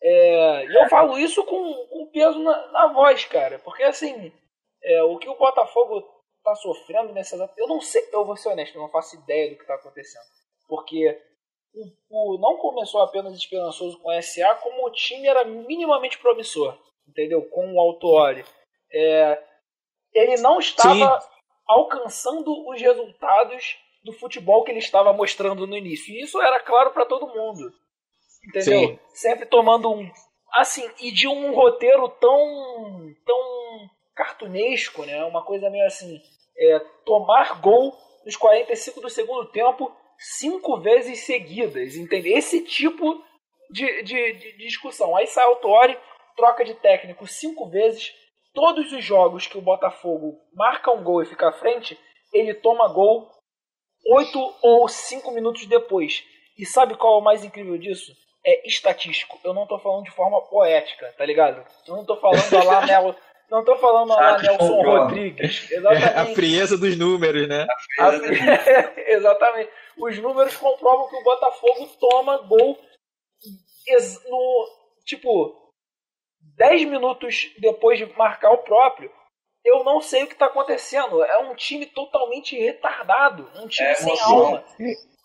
é, 0.02 0.66
e 0.66 0.76
eu 0.76 0.90
falo 0.90 1.18
isso 1.18 1.44
com, 1.46 1.88
com 1.92 2.10
peso 2.12 2.40
na, 2.40 2.72
na 2.72 2.88
voz, 2.88 3.24
cara. 3.26 3.60
Porque, 3.60 3.84
assim, 3.84 4.32
é, 4.84 5.04
o 5.04 5.18
que 5.20 5.30
o 5.30 5.38
Botafogo 5.38 6.17
tá 6.52 6.56
sofrendo 6.56 7.14
nessa 7.14 7.36
exata- 7.36 7.54
Eu 7.58 7.68
não 7.68 7.82
sei, 7.82 8.08
eu 8.12 8.26
vou 8.26 8.36
ser 8.38 8.50
honesto, 8.50 8.76
eu 8.76 8.82
não 8.82 8.90
faço 8.90 9.16
ideia 9.16 9.50
do 9.52 9.58
que 9.58 9.66
tá 9.66 9.76
acontecendo. 9.76 10.24
Porque 10.68 11.20
o, 11.74 12.36
o- 12.36 12.38
não 12.40 12.58
começou 12.58 13.02
apenas 13.02 13.34
esperançoso 13.36 14.00
com 14.00 14.10
o 14.10 14.22
SA, 14.22 14.56
como 14.56 14.86
o 14.88 14.92
time 14.92 15.28
era 15.28 15.44
minimamente 15.46 16.18
promissor, 16.18 16.78
entendeu? 17.08 17.44
Com 17.50 17.74
o 17.74 17.80
Autuori. 17.80 18.46
É, 18.92 19.44
ele 20.14 20.38
não 20.38 20.60
estava 20.60 21.20
alcançando 21.68 22.52
os 22.70 22.80
resultados 22.82 23.78
do 24.04 24.14
futebol 24.14 24.64
que 24.64 24.72
ele 24.72 24.80
estava 24.80 25.12
mostrando 25.12 25.68
no 25.68 25.76
início. 25.76 26.14
E 26.14 26.22
isso 26.22 26.42
era 26.42 26.60
claro 26.62 26.92
para 26.92 27.06
todo 27.06 27.28
mundo. 27.28 27.72
Entendeu? 28.48 28.90
Sim. 28.90 29.00
Sempre 29.14 29.46
tomando 29.46 29.92
um. 29.92 30.10
Assim, 30.54 30.90
e 31.02 31.12
de 31.12 31.28
um 31.28 31.54
roteiro 31.54 32.08
tão. 32.08 33.14
tão 33.26 33.90
cartunesco, 34.16 35.06
né? 35.06 35.24
Uma 35.26 35.44
coisa 35.46 35.70
meio 35.70 35.86
assim. 35.86 36.20
É, 36.60 36.80
tomar 37.06 37.62
gol 37.62 37.96
nos 38.26 38.36
45 38.36 39.02
do 39.02 39.10
segundo 39.10 39.46
tempo 39.52 39.96
cinco 40.18 40.80
vezes 40.80 41.26
seguidas, 41.26 41.96
entende? 41.96 42.34
Esse 42.34 42.62
tipo 42.64 43.24
de, 43.70 44.04
de, 44.04 44.34
de 44.34 44.58
discussão. 44.58 45.16
Aí 45.16 45.28
sai 45.28 45.46
o 45.48 45.58
Tori, 45.58 45.98
troca 46.36 46.66
de 46.66 46.74
técnico 46.76 47.28
cinco 47.28 47.70
vezes, 47.70 48.12
todos 48.54 48.92
os 48.92 49.04
jogos 49.04 49.46
que 49.48 49.58
o 49.58 49.62
Botafogo 49.62 50.40
marca 50.56 50.92
um 50.92 51.04
gol 51.04 51.22
e 51.22 51.28
fica 51.28 51.50
à 51.50 51.54
frente, 51.54 51.98
ele 52.34 52.54
toma 52.56 52.88
gol 52.92 53.30
oito 54.14 54.40
ou 54.62 54.88
cinco 54.88 55.32
minutos 55.32 55.66
depois. 55.66 56.24
E 56.58 56.66
sabe 56.66 56.96
qual 56.96 57.16
é 57.16 57.18
o 57.22 57.24
mais 57.24 57.44
incrível 57.44 57.78
disso? 57.78 58.12
É 58.46 58.68
estatístico. 58.68 59.40
Eu 59.44 59.54
não 59.54 59.68
tô 59.68 59.78
falando 59.80 60.06
de 60.06 60.12
forma 60.12 60.42
poética, 60.48 61.14
tá 61.18 61.26
ligado? 61.26 61.64
Eu 61.88 61.96
não 61.98 62.06
tô 62.06 62.16
falando 62.18 62.58
a 62.58 62.64
lá 62.64 62.86
Nel- 62.86 63.16
não 63.50 63.64
tô 63.64 63.76
falando 63.78 64.12
a 64.14 64.16
lá 64.16 64.22
Fatos 64.40 64.48
Nelson. 64.48 64.82
Rodrigues. 64.84 65.68
A 65.72 65.76
Exatamente. 65.76 66.36
frieza 66.36 66.78
dos 66.78 66.98
números, 66.98 67.48
né? 67.48 67.66
A- 68.00 68.12
Exatamente. 69.12 69.72
Os 69.98 70.18
números 70.20 70.56
comprovam 70.58 71.08
que 71.10 71.16
o 71.16 71.24
Botafogo 71.24 71.88
toma 72.00 72.38
gol 72.40 72.78
no 74.30 74.68
tipo 75.06 75.72
10 76.58 76.86
minutos 76.90 77.52
depois 77.60 77.98
de 77.98 78.06
marcar 78.18 78.52
o 78.52 78.60
próprio. 78.60 79.12
Eu 79.64 79.84
não 79.84 80.02
sei 80.02 80.24
o 80.24 80.28
que 80.28 80.34
está 80.34 80.46
acontecendo. 80.46 81.24
É 81.24 81.38
um 81.40 81.56
time 81.56 81.86
totalmente 81.88 82.58
retardado, 82.58 83.50
um 83.56 83.68
time 83.68 83.90
É 83.90 83.96
sem 83.96 84.08
emoção. 84.10 84.38
alma. 84.46 84.64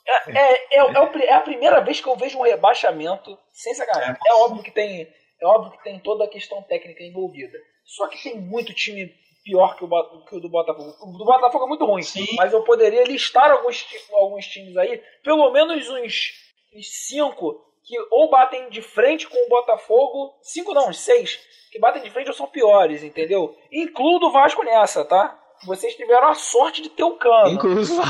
É, 0.05 0.33
é, 0.37 0.53
é, 0.71 0.81
é 0.81 1.27
é 1.29 1.33
a 1.35 1.41
primeira 1.41 1.81
vez 1.81 2.01
que 2.01 2.09
eu 2.09 2.17
vejo 2.17 2.39
um 2.39 2.43
rebaixamento 2.43 3.39
sem 3.53 3.73
sacanagem. 3.75 4.17
É 4.27 4.35
óbvio 4.35 4.63
que 4.63 4.71
tem, 4.73 5.03
é 5.41 5.47
óbvio 5.47 5.73
que 5.79 5.85
tem 5.85 5.99
toda 6.01 6.25
a 6.25 6.29
questão 6.29 6.61
técnica 6.63 7.05
envolvida. 7.05 7.57
Só 7.85 8.09
que 8.09 8.23
tem 8.23 8.41
muito 8.41 8.73
time 8.73 9.13
pior 9.45 9.77
que 9.77 9.85
o, 9.85 10.25
que 10.25 10.37
o 10.37 10.41
do 10.41 10.49
Botafogo. 10.49 10.95
O 11.03 11.19
do 11.19 11.25
Botafogo 11.25 11.65
é 11.65 11.69
muito 11.69 11.85
ruim, 11.85 12.03
Sim. 12.03 12.27
mas 12.37 12.53
eu 12.53 12.63
poderia 12.63 13.05
listar 13.05 13.51
alguns, 13.51 13.85
alguns 14.13 14.47
times 14.47 14.77
aí, 14.77 15.03
pelo 15.23 15.51
menos 15.51 15.89
uns, 15.89 16.33
uns 16.75 17.07
cinco 17.07 17.61
que 17.85 17.99
ou 18.11 18.31
batem 18.31 18.71
de 18.71 18.81
frente 18.81 19.29
com 19.29 19.37
o 19.37 19.49
Botafogo, 19.49 20.35
cinco 20.43 20.73
não, 20.73 20.89
uns 20.89 20.99
seis, 20.99 21.41
que 21.71 21.79
batem 21.81 22.03
de 22.03 22.11
frente 22.11 22.29
ou 22.29 22.35
são 22.35 22.47
piores, 22.47 23.03
entendeu? 23.03 23.57
Incluo 23.73 24.21
do 24.21 24.31
Vasco 24.31 24.63
nessa, 24.63 25.05
tá? 25.05 25.39
Vocês 25.65 25.95
tiveram 25.97 26.29
a 26.29 26.35
sorte 26.35 26.83
de 26.83 26.89
ter 26.91 27.05
o 27.05 27.17
Cano. 27.17 27.51
Incluso. 27.51 28.01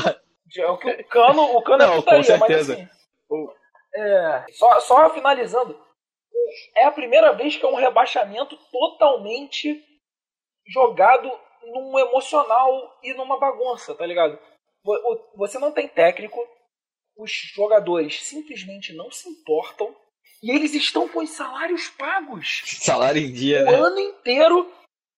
É 0.55 0.67
o 0.67 0.73
o 0.73 0.77
Cano, 0.77 1.57
o 1.57 1.61
Cano 1.63 1.77
Não, 1.79 1.93
é 1.93 1.95
putaria, 1.95 2.37
com 2.37 2.47
mas 2.47 2.69
assim. 2.69 2.87
É, 3.95 4.45
só, 4.51 4.79
só 4.81 5.09
finalizando. 5.09 5.79
É 6.75 6.85
a 6.85 6.91
primeira 6.91 7.31
vez 7.33 7.55
que 7.55 7.65
é 7.65 7.69
um 7.69 7.75
rebaixamento 7.75 8.57
totalmente 8.71 9.83
jogado 10.67 11.31
num 11.63 11.97
emocional 11.99 12.97
e 13.03 13.13
numa 13.13 13.39
bagunça, 13.39 13.95
tá 13.95 14.05
ligado? 14.05 14.37
Vo- 14.83 14.93
o- 14.95 15.37
Você 15.37 15.57
não 15.59 15.71
tem 15.71 15.87
técnico, 15.87 16.39
os 17.17 17.31
jogadores 17.53 18.21
simplesmente 18.23 18.93
não 18.93 19.09
se 19.11 19.29
importam 19.29 19.95
e 20.41 20.51
eles 20.51 20.73
estão 20.73 21.07
com 21.07 21.19
os 21.19 21.29
salários 21.29 21.87
pagos 21.89 22.63
Salário 22.81 23.21
em 23.21 23.31
dia, 23.31 23.61
o 23.61 23.65
né? 23.65 23.73
ano 23.75 23.99
inteiro 23.99 24.71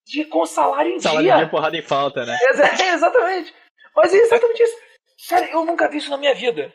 de, 0.06 0.24
com 0.24 0.46
salário 0.46 0.92
em 0.92 1.00
Salário 1.00 1.22
em 1.22 1.24
dia. 1.30 1.36
dia, 1.38 1.48
porrada 1.50 1.76
em 1.76 1.82
falta, 1.82 2.24
né? 2.24 2.36
Exa- 2.50 2.84
exatamente. 2.94 3.52
Mas 3.94 4.14
é 4.14 4.18
exatamente 4.18 4.62
isso. 4.62 4.76
Cara, 5.28 5.50
eu 5.50 5.64
nunca 5.64 5.88
vi 5.88 5.96
isso 5.98 6.10
na 6.10 6.16
minha 6.16 6.34
vida. 6.34 6.72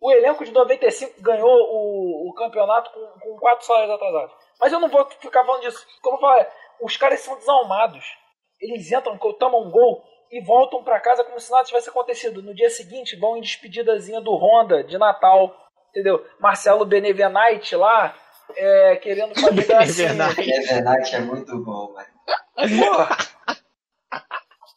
O 0.00 0.12
elenco 0.12 0.44
de 0.44 0.52
95 0.52 1.20
ganhou 1.20 1.48
o, 1.50 2.09
o 2.30 2.34
campeonato 2.34 2.90
com, 2.90 3.20
com 3.20 3.38
quatro 3.38 3.66
salários 3.66 3.94
atrasados. 3.94 4.34
Mas 4.60 4.72
eu 4.72 4.80
não 4.80 4.88
vou 4.88 5.08
ficar 5.20 5.44
falando 5.44 5.62
disso. 5.62 5.86
Como 6.02 6.16
eu 6.16 6.20
falei, 6.20 6.46
os 6.80 6.96
caras 6.96 7.20
são 7.20 7.36
desalmados. 7.36 8.04
Eles 8.60 8.90
entram, 8.92 9.16
tomam 9.18 9.62
um 9.62 9.70
gol 9.70 10.04
e 10.30 10.40
voltam 10.40 10.84
pra 10.84 11.00
casa 11.00 11.24
como 11.24 11.40
se 11.40 11.50
nada 11.50 11.64
tivesse 11.64 11.88
acontecido. 11.88 12.42
No 12.42 12.54
dia 12.54 12.70
seguinte 12.70 13.16
vão 13.16 13.36
em 13.36 13.40
despedidazinha 13.40 14.20
do 14.20 14.34
Honda 14.34 14.84
de 14.84 14.96
Natal. 14.98 15.54
Entendeu? 15.90 16.24
Marcelo 16.38 16.84
Benevenite 16.84 17.74
lá, 17.74 18.14
é, 18.56 18.96
querendo 18.96 19.34
fazer 19.40 19.66
gracinha. 19.66 20.14
Benevenite. 20.34 21.16
É 21.16 21.20
muito 21.20 21.58
bom, 21.64 21.94
velho. 21.94 22.10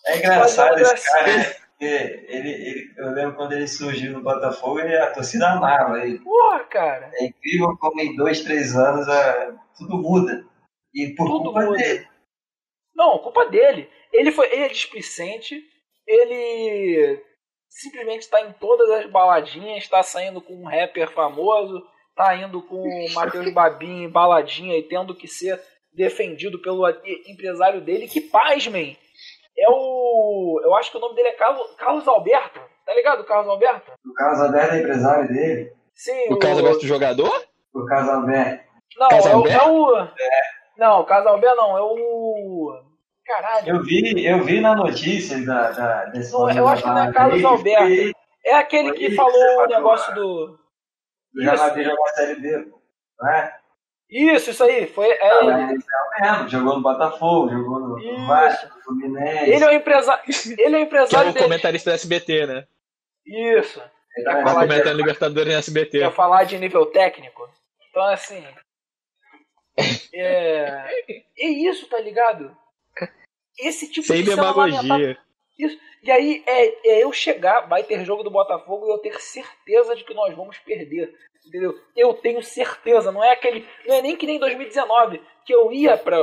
É 0.05 0.17
engraçado 0.17 0.79
esse 0.79 1.11
cara? 1.11 1.62
Porque 1.83 2.25
ele, 2.29 2.49
ele, 2.49 2.93
eu 2.97 3.11
lembro 3.11 3.35
quando 3.35 3.53
ele 3.53 3.67
surgiu 3.67 4.13
no 4.13 4.21
Botafogo, 4.23 4.79
ele, 4.79 4.95
a 4.97 5.11
torcida 5.11 5.51
amava 5.51 5.99
ele. 6.05 6.19
porra, 6.19 6.59
cara. 6.65 7.11
É 7.15 7.25
incrível 7.25 7.75
como 7.77 7.99
em 7.99 8.15
dois, 8.15 8.41
três 8.41 8.75
anos 8.75 9.07
a- 9.09 9.53
tudo 9.77 9.97
muda. 9.97 10.45
E 10.93 11.13
por 11.15 11.25
Tudo 11.27 11.43
culpa 11.45 11.61
muda. 11.61 11.77
dele. 11.77 12.07
Não, 12.95 13.17
culpa 13.19 13.45
dele. 13.49 13.89
Ele 14.11 14.31
foi 14.31 14.47
ele 14.53 14.63
é 14.63 14.67
displicente, 14.69 15.59
ele 16.07 17.19
simplesmente 17.67 18.21
está 18.21 18.41
em 18.41 18.53
todas 18.53 18.89
as 18.91 19.09
baladinhas, 19.09 19.83
está 19.83 20.03
saindo 20.03 20.39
com 20.39 20.53
um 20.53 20.65
rapper 20.67 21.09
famoso, 21.11 21.83
tá 22.15 22.35
indo 22.35 22.61
com 22.61 22.75
o 22.77 23.09
Matheus 23.13 23.51
Babin 23.51 24.03
em 24.03 24.09
baladinha 24.09 24.77
e 24.77 24.83
tendo 24.83 25.15
que 25.15 25.27
ser 25.27 25.59
defendido 25.91 26.59
pelo 26.61 26.87
empresário 27.27 27.81
dele, 27.81 28.07
que 28.07 28.21
pasmem. 28.21 28.97
É 29.57 29.69
o. 29.69 30.61
Eu 30.63 30.75
acho 30.75 30.91
que 30.91 30.97
o 30.97 30.99
nome 30.99 31.15
dele 31.15 31.29
é 31.29 31.33
Carlos, 31.33 31.75
Carlos 31.77 32.07
Alberto. 32.07 32.59
Tá 32.85 32.93
ligado, 32.93 33.21
o 33.21 33.25
Carlos 33.25 33.47
Alberto? 33.47 33.91
O 34.05 34.13
Carlos 34.13 34.41
Alberto 34.41 34.73
é 34.75 34.79
empresário 34.79 35.27
dele. 35.27 35.73
Sim, 35.95 36.33
O 36.33 36.39
Carlos 36.39 36.59
Alberto 36.59 36.87
jogador? 36.87 37.43
O 37.73 37.85
Carlos 37.85 38.09
Alberto. 38.09 38.63
Não, 38.97 39.09
Carlos 39.09 39.25
é 39.25 39.29
o, 39.29 39.35
Alberto? 39.35 39.63
é 39.63 39.69
o. 39.69 40.07
Não, 40.77 41.01
o 41.01 41.05
Carlos 41.05 41.27
Alberto 41.27 41.55
não, 41.57 41.77
é 41.77 41.81
o. 41.81 42.81
Caralho. 43.25 43.69
Eu 43.69 43.83
vi, 43.83 44.25
eu 44.25 44.43
vi 44.43 44.59
na 44.59 44.75
notícia 44.75 45.43
da, 45.45 45.71
da, 45.71 46.05
desse 46.05 46.33
Não, 46.33 46.49
eu 46.51 46.67
acho 46.67 46.83
que 46.83 46.89
não 46.89 47.03
é 47.03 47.13
Carlos 47.13 47.43
Alberto. 47.45 48.17
É 48.45 48.55
aquele 48.55 48.91
que 48.91 49.05
ele 49.05 49.15
falou 49.15 49.63
o 49.63 49.67
negócio 49.67 50.13
do. 50.13 50.59
O 51.35 51.41
Real 51.41 51.57
Madrid 51.57 51.87
jogou 51.87 52.05
a 52.05 52.09
Série 52.09 52.35
B, 52.35 52.59
pô. 52.69 52.81
Não 53.19 53.29
é? 53.31 53.55
Isso, 54.09 54.51
isso 54.51 54.63
aí. 54.63 54.85
Foi, 54.87 55.07
é, 55.07 55.31
Ah, 55.31 55.39
é 55.39 55.41
o 55.41 55.47
mesmo. 55.47 56.49
Jogou 56.49 56.75
no 56.75 56.83
Botafogo, 56.83 57.49
jogou 57.49 57.79
no, 57.79 57.92
Isso. 58.03 58.25
Vasco, 58.27 58.81
Fluminense. 58.83 59.49
ele 59.51 59.63
é 59.63 59.67
o 59.67 59.73
empresário. 59.73 60.23
Ele 60.57 60.63
é 60.63 60.67
o 60.67 60.71
Que 60.71 60.75
é 60.75 60.81
empresário 60.81 61.29
o 61.29 61.33
dele. 61.33 61.45
comentarista 61.45 61.91
do 61.91 61.93
SBT, 61.95 62.45
né? 62.47 62.67
Isso. 63.25 63.81
Ele 64.15 64.25
Vai 64.25 64.35
tá 64.35 64.43
Tá 64.43 64.47
falar 64.47 64.67
comentando 64.67 64.97
Libertadores 64.97 65.53
no 65.53 65.59
SBT. 65.59 65.99
Quer 65.99 66.11
falar 66.13 66.43
de 66.43 66.57
nível 66.59 66.85
técnico? 66.87 67.49
Então, 67.89 68.03
assim. 68.05 68.43
É. 70.13 70.85
É 71.39 71.47
isso, 71.47 71.87
tá 71.87 71.99
ligado? 71.99 72.55
Esse 73.59 73.89
tipo 73.89 74.05
Sem 74.05 74.17
de 74.23 74.29
demagogia. 74.29 75.17
Isso. 75.57 75.79
E 76.03 76.11
aí 76.11 76.43
é, 76.45 76.89
é 76.89 77.03
eu 77.03 77.11
chegar, 77.11 77.61
vai 77.61 77.83
ter 77.83 78.05
jogo 78.05 78.21
do 78.23 78.29
Botafogo 78.29 78.85
e 78.85 78.91
eu 78.91 78.99
ter 78.99 79.19
certeza 79.19 79.95
de 79.95 80.03
que 80.03 80.13
nós 80.13 80.35
vamos 80.35 80.59
perder. 80.59 81.11
Entendeu? 81.45 81.77
Eu 81.95 82.13
tenho 82.13 82.41
certeza, 82.41 83.11
não 83.11 83.23
é 83.23 83.31
aquele. 83.31 83.67
Não 83.85 83.95
é 83.95 84.01
nem 84.01 84.15
que 84.15 84.25
nem 84.25 84.39
2019, 84.39 85.21
que 85.45 85.53
eu 85.53 85.71
ia 85.71 85.97
pra. 85.97 86.17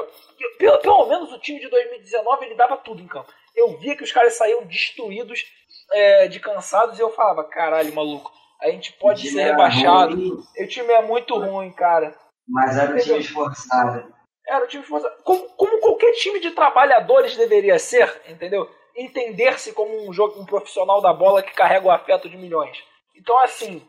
Pelo, 0.58 0.78
pelo 0.78 1.06
menos 1.06 1.32
o 1.32 1.38
time 1.38 1.60
de 1.60 1.68
2019 1.68 2.46
ele 2.46 2.54
dava 2.54 2.76
tudo 2.78 3.02
em 3.02 3.06
campo. 3.06 3.32
Eu 3.54 3.76
via 3.78 3.96
que 3.96 4.02
os 4.02 4.12
caras 4.12 4.34
saíam 4.34 4.64
destruídos, 4.64 5.44
é, 5.92 6.28
de 6.28 6.40
cansados, 6.40 6.98
e 6.98 7.02
eu 7.02 7.10
falava, 7.10 7.44
caralho, 7.44 7.94
maluco, 7.94 8.32
a 8.60 8.70
gente 8.70 8.92
pode 8.94 9.28
ser 9.28 9.42
rebaixado. 9.42 10.14
ruim, 10.14 10.42
O 10.58 10.66
time 10.66 10.92
é 10.92 11.02
muito 11.02 11.36
ruim, 11.38 11.70
cara. 11.72 12.14
Mas 12.48 12.76
era 12.76 12.94
um 12.94 12.98
time 12.98 13.18
esforçado. 13.18 14.12
Era 14.46 14.64
o 14.64 14.68
time 14.68 14.82
esforçado. 14.82 15.14
Como, 15.22 15.48
como 15.50 15.80
qualquer 15.80 16.12
time 16.12 16.40
de 16.40 16.50
trabalhadores 16.50 17.36
deveria 17.36 17.78
ser, 17.78 18.20
entendeu? 18.28 18.68
Entender-se 18.96 19.72
como 19.72 20.08
um, 20.08 20.12
jogo, 20.12 20.40
um 20.40 20.46
profissional 20.46 21.00
da 21.00 21.12
bola 21.12 21.42
que 21.42 21.54
carrega 21.54 21.86
o 21.86 21.90
afeto 21.90 22.28
de 22.28 22.36
milhões. 22.36 22.76
Então, 23.14 23.38
assim, 23.38 23.86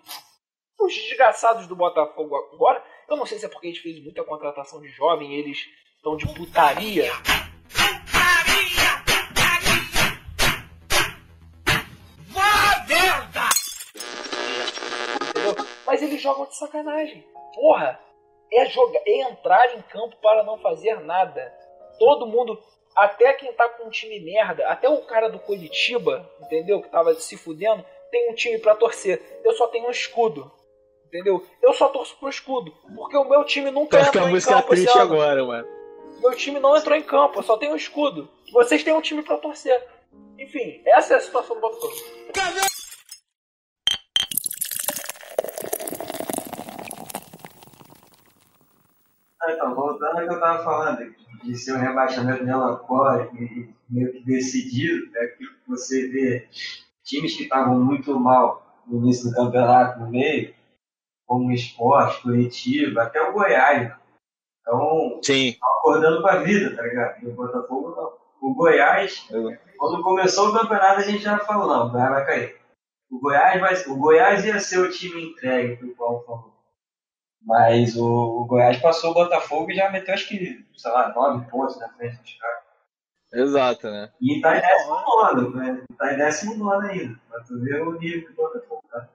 os 0.85 0.93
desgraçados 0.93 1.67
do 1.67 1.75
Botafogo 1.75 2.35
agora, 2.53 2.83
eu 3.07 3.15
não 3.15 3.25
sei 3.25 3.37
se 3.37 3.45
é 3.45 3.49
porque 3.49 3.67
a 3.67 3.69
gente 3.69 3.81
fez 3.81 4.01
muita 4.03 4.23
contratação 4.23 4.81
de 4.81 4.89
jovem, 4.89 5.35
eles 5.35 5.59
estão 5.97 6.15
de 6.17 6.25
putaria. 6.33 7.11
Putaria! 7.11 7.51
Mas 15.85 16.01
eles 16.01 16.21
jogam 16.21 16.45
de 16.45 16.55
sacanagem. 16.55 17.21
Porra! 17.53 17.99
É 18.49 18.65
jogar, 18.67 19.01
é 19.05 19.21
entrar 19.29 19.77
em 19.77 19.81
campo 19.81 20.15
para 20.21 20.41
não 20.43 20.57
fazer 20.57 21.01
nada. 21.01 21.53
Todo 21.99 22.25
mundo, 22.25 22.61
até 22.95 23.33
quem 23.33 23.51
tá 23.53 23.67
com 23.67 23.87
um 23.87 23.89
time 23.89 24.19
merda, 24.21 24.67
até 24.67 24.89
o 24.89 25.01
cara 25.01 25.29
do 25.29 25.37
Curitiba, 25.39 26.29
entendeu? 26.41 26.81
Que 26.81 26.89
tava 26.89 27.13
se 27.15 27.35
fudendo, 27.35 27.85
tem 28.09 28.31
um 28.31 28.35
time 28.35 28.57
para 28.57 28.75
torcer. 28.75 29.21
Eu 29.43 29.51
só 29.53 29.67
tenho 29.67 29.87
um 29.87 29.91
escudo. 29.91 30.49
Entendeu? 31.11 31.45
Eu 31.61 31.73
só 31.73 31.89
torço 31.89 32.15
pro 32.17 32.29
escudo. 32.29 32.71
Porque 32.95 33.17
o 33.17 33.27
meu 33.27 33.43
time 33.43 33.69
nunca 33.69 33.99
Tá 33.99 34.07
entrou 34.07 34.29
em 34.29 34.39
campo 34.39 34.73
esse 34.73 34.83
triste 34.85 34.97
ano. 34.97 35.13
agora, 35.13 35.43
mano. 35.45 35.67
Meu 36.21 36.31
time 36.35 36.57
não 36.57 36.77
entrou 36.77 36.95
em 36.97 37.03
campo, 37.03 37.39
eu 37.39 37.43
só 37.43 37.57
tenho 37.57 37.73
um 37.73 37.75
escudo. 37.75 38.29
Vocês 38.53 38.81
têm 38.81 38.93
um 38.93 39.01
time 39.01 39.21
pra 39.21 39.37
torcer. 39.37 39.85
Enfim, 40.39 40.81
essa 40.85 41.15
é 41.15 41.17
a 41.17 41.21
situação 41.21 41.55
do 41.55 41.61
Botafogo. 41.61 41.93
Então, 49.49 49.73
voltando 49.75 50.19
ao 50.19 50.27
que 50.27 50.33
eu 50.33 50.39
tava 50.39 50.63
falando, 50.63 51.13
de 51.43 51.55
ser 51.57 51.73
um 51.73 51.79
rebaixamento 51.79 52.43
melancólico 52.43 53.35
e 53.37 53.73
meio 53.89 54.11
que 54.13 54.23
decidido, 54.23 55.09
é 55.17 55.27
que 55.27 55.43
você 55.67 56.07
vê 56.07 56.47
times 57.03 57.35
que 57.35 57.43
estavam 57.43 57.79
muito 57.79 58.17
mal 58.19 58.81
no 58.85 58.99
início 58.99 59.29
do 59.29 59.35
campeonato, 59.35 59.99
no 59.99 60.09
meio, 60.09 60.53
como 61.31 61.49
Esporte, 61.53 62.21
Curitiba, 62.23 63.03
até 63.03 63.21
o 63.21 63.31
Goiás. 63.31 63.89
Então, 64.59 65.21
Sim. 65.23 65.55
acordando 65.63 66.21
com 66.21 66.27
a 66.27 66.35
vida, 66.39 66.75
tá 66.75 66.81
ligado? 66.83 67.23
E 67.23 67.27
o 67.29 67.33
Botafogo 67.33 67.95
não. 67.95 68.49
O 68.49 68.53
Goiás, 68.53 69.25
Eu- 69.31 69.57
quando 69.77 70.03
começou 70.03 70.49
o 70.49 70.53
campeonato, 70.53 70.99
a 70.99 71.03
gente 71.03 71.23
já 71.23 71.39
falou, 71.39 71.67
não, 71.69 71.87
o 71.87 71.89
Goiás 71.91 72.09
vai 72.09 72.25
cair. 72.25 72.57
O 73.09 73.17
Goiás, 73.21 73.61
vai, 73.61 73.73
o 73.93 73.95
Goiás 73.95 74.43
ia 74.43 74.59
ser 74.59 74.79
o 74.79 74.91
time 74.91 75.23
entregue 75.31 75.77
que 75.77 75.85
o 75.85 75.95
Paulo 75.95 76.21
falou. 76.25 76.53
Mas 77.43 77.95
o, 77.95 78.05
o 78.05 78.45
Goiás 78.45 78.77
passou 78.81 79.11
o 79.11 79.13
Botafogo 79.13 79.71
e 79.71 79.75
já 79.75 79.89
meteu 79.89 80.13
acho 80.13 80.27
que, 80.27 80.65
sei 80.75 80.91
lá, 80.91 81.13
nove 81.13 81.49
pontos 81.49 81.79
na 81.79 81.87
frente 81.93 82.21
dos 82.21 82.33
caras. 82.33 82.61
Exato, 83.33 83.89
né? 83.89 84.11
E 84.19 84.41
tá 84.41 84.57
em 84.57 84.61
décimo 84.61 84.95
nono, 84.99 85.55
né? 85.55 85.81
Tá 85.97 86.13
em 86.13 86.17
décimo 86.17 86.55
nono 86.55 86.85
ainda. 86.87 87.17
Pra 87.29 87.39
tu 87.43 87.57
ver 87.61 87.81
o 87.87 87.93
nível 87.97 88.25
que 88.25 88.33
o 88.33 88.35
Botafogo 88.35 88.83
tá. 88.91 89.07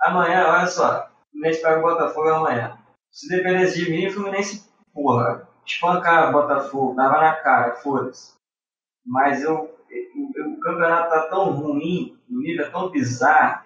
Amanhã, 0.00 0.46
olha 0.48 0.66
só, 0.66 1.10
Fluminense 1.32 1.62
pega 1.62 1.78
o 1.78 1.82
Botafogo 1.82 2.28
amanhã. 2.28 2.78
Se 3.10 3.28
dependesse 3.28 3.84
de 3.84 3.90
mim, 3.90 4.06
o 4.06 4.12
Fluminense, 4.12 4.70
porra, 4.92 5.48
espancar 5.66 6.28
o 6.28 6.32
Botafogo, 6.32 6.94
dava 6.94 7.20
na 7.20 7.34
cara, 7.36 7.76
foda-se. 7.76 8.34
Mas 9.04 9.42
eu, 9.42 9.76
o, 10.14 10.52
o 10.52 10.60
campeonato 10.60 11.10
tá 11.10 11.28
tão 11.28 11.50
ruim, 11.52 12.18
o 12.30 12.38
nível 12.38 12.66
é 12.66 12.70
tão 12.70 12.90
bizarro, 12.90 13.64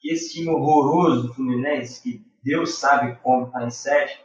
que 0.00 0.12
esse 0.12 0.32
time 0.32 0.50
horroroso 0.50 1.28
do 1.28 1.34
Fluminense, 1.34 2.02
que 2.02 2.24
Deus 2.42 2.78
sabe 2.78 3.16
como 3.22 3.50
tá 3.50 3.64
em 3.64 3.70
sétimo, 3.70 4.24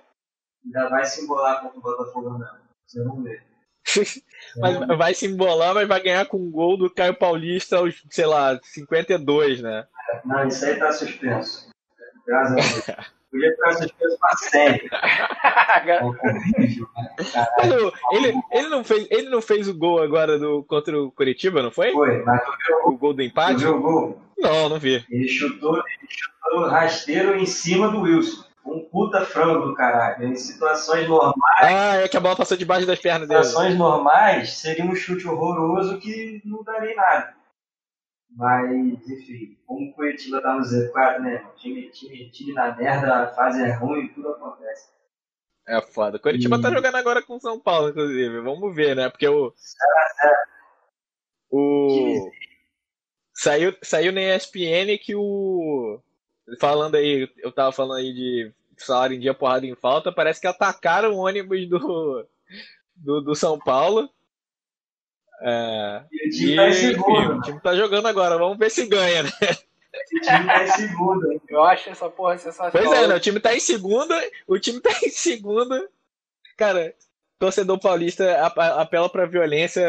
ainda 0.65 0.89
vai 0.89 1.05
se 1.05 1.23
embolar 1.23 1.61
contra 1.61 1.77
o 1.77 1.81
Botafogo 1.81 2.29
amanhã. 2.29 2.61
Vocês 2.85 3.05
vão 3.05 3.21
ver. 3.21 3.45
Mas 4.57 4.97
vai 4.97 5.13
se 5.13 5.27
embolar, 5.27 5.73
mas 5.73 5.87
vai 5.87 6.01
ganhar 6.01 6.25
com 6.25 6.37
um 6.37 6.51
gol 6.51 6.77
do 6.77 6.93
Caio 6.93 7.15
Paulista 7.15 7.77
aos, 7.77 8.03
sei 8.09 8.25
lá, 8.25 8.59
52, 8.61 9.61
né? 9.61 9.87
Não, 10.25 10.45
isso 10.45 10.65
aí 10.65 10.77
tá 10.77 10.91
suspenso. 10.91 11.66
Graças 12.27 12.51
a 12.51 12.55
Deus. 12.55 13.07
Podia 13.29 13.51
ficar 13.51 13.75
pra 14.19 14.35
cara. 15.85 16.03
Mas 17.17 17.31
Caralho. 17.31 17.87
o- 17.87 18.15
ele, 18.15 18.33
ele, 18.51 18.67
não 18.69 18.83
fez, 18.83 19.07
ele 19.11 19.29
não 19.29 19.41
fez 19.41 19.67
o 19.67 19.73
gol 19.77 20.01
agora 20.01 20.37
do, 20.39 20.63
contra 20.63 20.97
o 21.01 21.11
Curitiba, 21.11 21.61
não 21.61 21.71
foi? 21.71 21.91
Foi, 21.91 22.23
mas 22.23 22.41
tu 22.43 22.51
viu, 22.65 22.77
O 22.93 22.97
gol 22.97 23.13
do 23.13 23.17
tu 23.17 23.23
empate? 23.23 23.59
viu 23.59 23.75
o 23.75 23.81
gol? 23.81 24.21
Não, 24.37 24.69
não 24.69 24.79
vi. 24.79 25.05
Ele 25.09 25.27
chutou, 25.27 25.75
ele 25.77 26.07
chutou 26.09 26.67
rasteiro 26.69 27.35
em 27.35 27.45
cima 27.45 27.89
do 27.89 28.01
Wilson. 28.01 28.45
Um 28.65 28.79
puta 28.81 29.21
frango 29.21 29.65
do 29.67 29.73
caralho. 29.73 30.25
Em 30.27 30.35
situações 30.35 31.07
normais, 31.07 31.33
Ah, 31.61 31.95
é 31.97 32.07
que 32.07 32.17
a 32.17 32.19
bola 32.19 32.35
passou 32.35 32.57
debaixo 32.57 32.85
das 32.85 32.99
pernas 32.99 33.27
dele. 33.27 33.43
situações 33.43 33.77
normais 33.77 34.57
seria 34.57 34.83
um 34.85 34.93
chute 34.95 35.25
horroroso 35.27 35.97
que 35.99 36.41
não 36.45 36.63
daria 36.63 36.91
em 36.91 36.95
nada. 36.95 37.33
Mas, 38.31 38.69
enfim, 39.09 39.57
como 39.65 39.89
o 39.89 39.93
Curitiba 39.93 40.41
tá 40.41 40.53
no 40.53 40.61
Z4, 40.61 41.19
né? 41.21 41.49
Time, 41.55 41.89
time, 41.89 42.29
time 42.29 42.53
na 42.53 42.75
merda, 42.75 43.23
a 43.23 43.27
fase 43.33 43.63
é 43.63 43.71
ruim, 43.73 44.07
tudo 44.09 44.29
acontece. 44.29 44.89
É 45.67 45.81
foda. 45.81 46.19
Curitiba 46.19 46.57
E- 46.57 46.61
tá 46.61 46.71
jogando 46.71 46.95
agora 46.95 47.21
com 47.21 47.35
o 47.35 47.41
São 47.41 47.59
Paulo, 47.59 47.89
inclusive. 47.89 48.41
Vamos 48.41 48.75
ver, 48.75 48.95
né? 48.95 49.09
Porque 49.09 49.27
o. 49.27 49.53
O. 51.49 52.31
Saiu, 53.33 53.75
saiu 53.81 54.11
na 54.11 54.21
ESPN 54.21 54.97
que 54.97 55.15
o. 55.15 55.99
Falando 56.59 56.95
aí, 56.95 57.29
eu 57.37 57.51
tava 57.51 57.71
falando 57.71 57.97
aí 57.97 58.13
de 58.13 58.53
salário 58.77 59.15
em 59.15 59.19
dia, 59.19 59.33
porrada 59.33 59.65
em 59.65 59.75
falta. 59.75 60.11
Parece 60.11 60.39
que 60.39 60.47
atacaram 60.47 61.13
o 61.13 61.17
ônibus 61.17 61.67
do. 61.67 62.27
Do, 62.95 63.21
do 63.21 63.35
São 63.35 63.59
Paulo. 63.59 64.09
É, 65.41 66.03
E 66.11 66.27
o 66.27 66.31
time 66.31 66.51
e, 66.51 66.55
tá 66.55 66.65
em 66.67 66.69
enfim, 66.71 66.87
segundo. 66.93 67.37
o 67.37 67.41
time 67.41 67.59
tá 67.61 67.75
jogando 67.75 68.07
agora. 68.07 68.37
Vamos 68.37 68.57
ver 68.57 68.69
se 68.71 68.85
ganha, 68.87 69.23
né? 69.23 69.29
O 69.31 70.21
time 70.21 70.45
tá 70.47 70.63
em 70.63 70.67
segundo. 70.67 71.31
hein? 71.31 71.41
Eu 71.49 71.63
acho 71.63 71.89
essa 71.89 72.09
porra 72.09 72.37
sensacional. 72.37 72.71
Pois 72.71 72.91
é, 72.91 73.07
né? 73.07 73.15
O 73.15 73.19
time 73.19 73.39
tá 73.39 73.55
em 73.55 73.59
segunda, 73.59 74.19
o 74.47 74.59
time 74.59 74.79
tá 74.79 74.89
em 75.03 75.09
segunda. 75.09 75.87
Cara, 76.57 76.93
torcedor 77.39 77.79
paulista 77.79 78.45
ap- 78.45 78.57
apela 78.59 79.09
pra 79.09 79.25
violência 79.25 79.85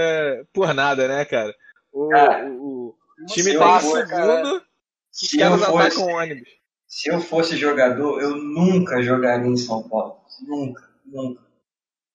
por 0.53 0.73
nada, 0.75 1.09
né, 1.09 1.25
cara? 1.25 1.55
O, 1.93 2.09
Cara, 2.09 2.47
o- 2.51 2.95
time 3.29 3.57
tá 3.59 3.77
em 3.79 3.81
segundo, 3.81 4.55
os 4.55 5.29
Se 5.29 5.37
eu, 5.37 5.41
caras 5.51 5.65
fosse, 5.65 5.79
atacam 5.87 6.05
o 6.05 6.17
ônibus. 6.17 6.49
se 6.87 7.09
eu 7.11 7.21
fosse 7.21 7.57
jogador, 7.57 8.21
eu 8.21 8.37
nunca 8.37 9.03
jogaria 9.03 9.47
em 9.47 9.57
São 9.57 9.83
Paulo. 9.89 10.19
Nunca, 10.47 10.89
nunca. 11.07 11.43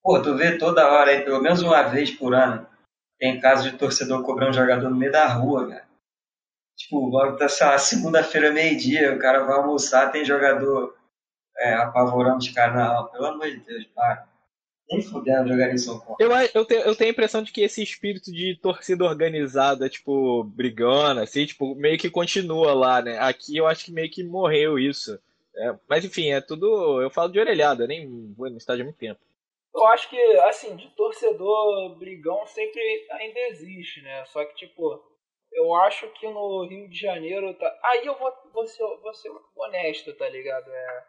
Pô, 0.04 0.22
tu 0.22 0.36
vê 0.36 0.58
toda 0.58 0.88
hora 0.92 1.12
aí, 1.12 1.22
pelo 1.22 1.42
menos 1.42 1.62
uma 1.62 1.82
vez 1.84 2.12
por 2.12 2.34
ano, 2.34 2.66
tem 3.24 3.40
caso 3.40 3.72
de 3.72 3.78
torcedor 3.78 4.22
cobrando 4.22 4.52
um 4.52 4.54
jogador 4.54 4.90
no 4.90 4.98
meio 4.98 5.14
da 5.14 5.26
rua, 5.28 5.70
cara. 5.70 5.88
Tipo, 6.76 7.08
logo 7.08 7.38
tá, 7.38 7.48
sei 7.48 7.66
lá, 7.66 7.78
segunda-feira, 7.78 8.52
meio-dia, 8.52 9.16
o 9.16 9.18
cara 9.18 9.46
vai 9.46 9.56
almoçar, 9.56 10.12
tem 10.12 10.26
jogador 10.26 10.94
é, 11.58 11.74
apavorando 11.76 12.40
os 12.40 12.50
caras 12.50 12.76
na 12.76 12.86
rua. 12.86 13.08
Pelo 13.08 13.26
amor 13.28 13.50
de 13.50 13.62
Deus, 13.62 13.86
para. 13.96 14.28
Nem 14.90 15.02
fudendo 15.02 15.48
jogar 15.48 15.72
em 15.72 15.78
São 15.78 16.02
Paulo. 16.02 16.18
Eu, 16.20 16.32
eu, 16.54 16.66
tenho, 16.66 16.82
eu 16.82 16.94
tenho 16.94 17.12
a 17.12 17.14
impressão 17.14 17.42
de 17.42 17.54
que 17.54 17.62
esse 17.62 17.82
espírito 17.82 18.30
de 18.30 18.60
torcida 18.62 19.06
organizada, 19.06 19.88
tipo, 19.88 20.44
brigona, 20.44 21.24
assim, 21.24 21.46
tipo, 21.46 21.74
meio 21.76 21.98
que 21.98 22.10
continua 22.10 22.74
lá, 22.74 23.02
né? 23.02 23.18
Aqui 23.20 23.56
eu 23.56 23.66
acho 23.66 23.86
que 23.86 23.94
meio 23.94 24.12
que 24.12 24.22
morreu 24.22 24.78
isso. 24.78 25.18
É, 25.56 25.74
mas 25.88 26.04
enfim, 26.04 26.32
é 26.32 26.42
tudo. 26.42 27.02
Eu 27.02 27.10
falo 27.10 27.32
de 27.32 27.40
orelhada, 27.40 27.86
eu 27.86 27.88
nem 27.88 28.34
vou 28.34 28.50
no 28.50 28.58
estádio 28.58 28.82
há 28.82 28.86
muito 28.86 28.98
tempo. 28.98 29.22
Eu 29.74 29.86
acho 29.88 30.10
que, 30.10 30.22
assim, 30.42 30.76
de 30.76 30.88
torcedor 30.92 31.98
brigão 31.98 32.46
sempre 32.46 32.82
ainda 33.12 33.40
existe, 33.48 34.02
né? 34.02 34.24
Só 34.26 34.46
que, 34.46 34.54
tipo, 34.56 35.04
eu 35.52 35.74
acho 35.76 36.08
que 36.14 36.28
no 36.28 36.66
Rio 36.66 36.88
de 36.90 36.98
Janeiro 36.98 37.54
tá. 37.56 37.80
Aí 37.84 38.06
eu 38.06 38.16
vou, 38.18 38.32
vou, 38.54 38.68
ser, 38.68 38.84
vou 39.02 39.14
ser 39.14 39.32
honesto, 39.56 40.14
tá 40.16 40.30
ligado? 40.30 40.70
É... 40.72 41.06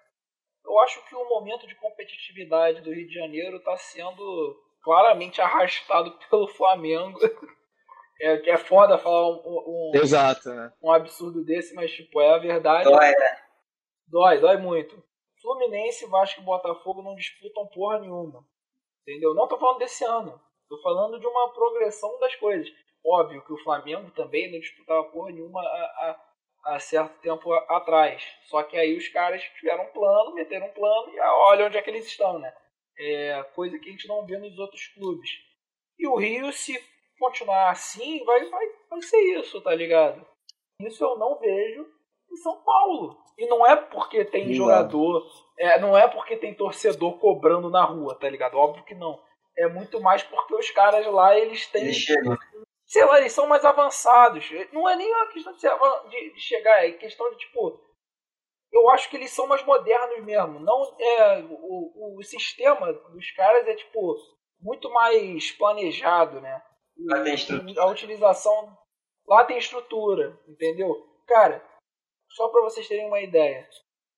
Eu 0.65 0.79
acho 0.81 1.05
que 1.07 1.15
o 1.15 1.29
momento 1.29 1.67
de 1.67 1.75
competitividade 1.75 2.81
do 2.81 2.93
Rio 2.93 3.07
de 3.07 3.15
Janeiro 3.15 3.61
tá 3.61 3.77
sendo 3.77 4.57
claramente 4.83 5.43
arrastado 5.43 6.17
pelo 6.31 6.49
Flamengo. 6.49 7.19
É, 8.21 8.39
que 8.39 8.49
é 8.49 8.57
foda 8.57 8.97
falar 8.97 9.29
um, 9.29 9.43
um, 9.45 9.93
Exato, 9.93 10.49
né? 10.51 10.73
um 10.81 10.91
absurdo 10.93 11.45
desse, 11.45 11.75
mas, 11.75 11.91
tipo, 11.91 12.21
é 12.21 12.31
a 12.33 12.39
verdade. 12.39 12.85
Dói, 12.85 13.11
né? 13.11 13.39
Dói, 14.07 14.39
dói 14.39 14.57
muito. 14.57 15.03
Fluminense, 15.43 16.07
Vasco 16.07 16.41
e 16.41 16.45
Botafogo 16.45 17.03
não 17.03 17.15
disputam 17.17 17.67
porra 17.67 17.99
nenhuma. 17.99 18.47
Entendeu? 19.07 19.35
Não 19.35 19.47
tô 19.47 19.59
falando 19.59 19.79
desse 19.79 20.05
ano. 20.05 20.41
Tô 20.69 20.81
falando 20.83 21.21
de 21.21 21.27
uma 21.27 21.53
progressão 21.53 22.19
das 22.19 22.35
coisas. 22.37 22.69
Óbvio 23.05 23.45
que 23.45 23.53
o 23.53 23.63
Flamengo 23.63 24.11
também 24.13 24.51
não 24.51 24.59
disputava 24.59 25.05
porra 25.05 25.31
nenhuma 25.31 25.61
há, 25.61 26.17
há, 26.65 26.75
há 26.75 26.81
certo 26.81 27.21
tempo 27.21 27.53
a- 27.53 27.67
atrás. 27.77 28.25
Só 28.45 28.63
que 28.63 28.77
aí 28.77 28.97
os 28.97 29.07
caras 29.09 29.43
tiveram 29.61 29.85
um 29.85 29.93
plano, 29.93 30.35
meteram 30.35 30.67
um 30.67 30.73
plano 30.73 31.13
e 31.13 31.21
ah, 31.21 31.35
olha 31.49 31.67
onde 31.67 31.77
é 31.77 31.83
que 31.83 31.91
eles 31.91 32.07
estão, 32.07 32.39
né? 32.39 32.53
É 32.99 33.43
coisa 33.55 33.79
que 33.79 33.89
a 33.89 33.93
gente 33.93 34.09
não 34.09 34.25
vê 34.25 34.39
nos 34.39 34.59
outros 34.59 34.87
clubes. 34.95 35.31
E 35.99 36.07
o 36.07 36.17
Rio, 36.17 36.51
se 36.53 36.73
continuar 37.19 37.71
assim, 37.71 38.25
vai, 38.25 38.49
vai, 38.49 38.67
vai 38.89 39.03
ser 39.03 39.21
isso, 39.39 39.61
tá 39.61 39.75
ligado? 39.75 40.27
Isso 40.81 41.05
eu 41.05 41.19
não 41.19 41.39
vejo 41.39 41.87
em 42.35 42.43
São 42.43 42.63
Paulo. 42.63 43.17
E 43.39 43.47
não 43.49 43.67
é 43.67 43.75
porque 43.77 44.25
tem 44.25 44.43
Exato. 44.43 44.55
jogador, 44.57 45.27
é, 45.59 45.79
não 45.81 45.97
é 45.97 46.07
porque 46.07 46.37
tem 46.37 46.55
torcedor 46.55 47.19
cobrando 47.19 47.69
na 47.71 47.85
rua, 47.85 48.15
tá 48.19 48.29
ligado? 48.29 48.57
Óbvio 48.57 48.85
que 48.85 48.95
não. 48.95 49.21
É 49.57 49.69
muito 49.69 50.01
mais 50.01 50.23
porque 50.23 50.55
os 50.55 50.71
caras 50.71 51.07
lá, 51.07 51.37
eles 51.37 51.67
têm. 51.69 51.93
Chega. 51.93 52.37
Sei 52.87 53.05
lá, 53.05 53.19
eles 53.19 53.33
são 53.33 53.47
mais 53.47 53.65
avançados. 53.65 54.45
Não 54.73 54.89
é 54.89 54.95
nem 54.97 55.11
uma 55.13 55.27
questão 55.29 55.53
de, 55.55 56.11
de- 56.11 56.35
de 56.35 56.41
chegar, 56.41 56.85
é 56.85 56.93
questão 56.93 57.29
de 57.31 57.37
tipo. 57.39 57.81
Eu 58.73 58.91
acho 58.91 59.09
que 59.09 59.17
eles 59.17 59.31
são 59.31 59.47
mais 59.47 59.65
modernos 59.65 60.25
mesmo. 60.25 60.59
Não 60.61 60.97
é 60.99 61.45
o, 61.49 62.19
o 62.19 62.23
sistema 62.25 62.93
dos 62.93 63.31
caras 63.33 63.67
é 63.69 63.75
tipo 63.75 64.17
muito 64.61 64.91
mais 64.91 65.53
planejado, 65.53 66.41
né? 66.41 66.61
Lá 67.07 67.23
tem 67.23 67.35
estrutura. 67.35 67.83
A 67.83 67.87
utilização 67.87 68.77
lá 69.27 69.45
tem 69.45 69.59
estrutura, 69.59 70.39
entendeu? 70.49 70.95
Cara, 71.27 71.65
só 72.35 72.49
pra 72.49 72.63
vocês 72.63 72.87
terem 72.87 73.07
uma 73.07 73.21
ideia. 73.21 73.67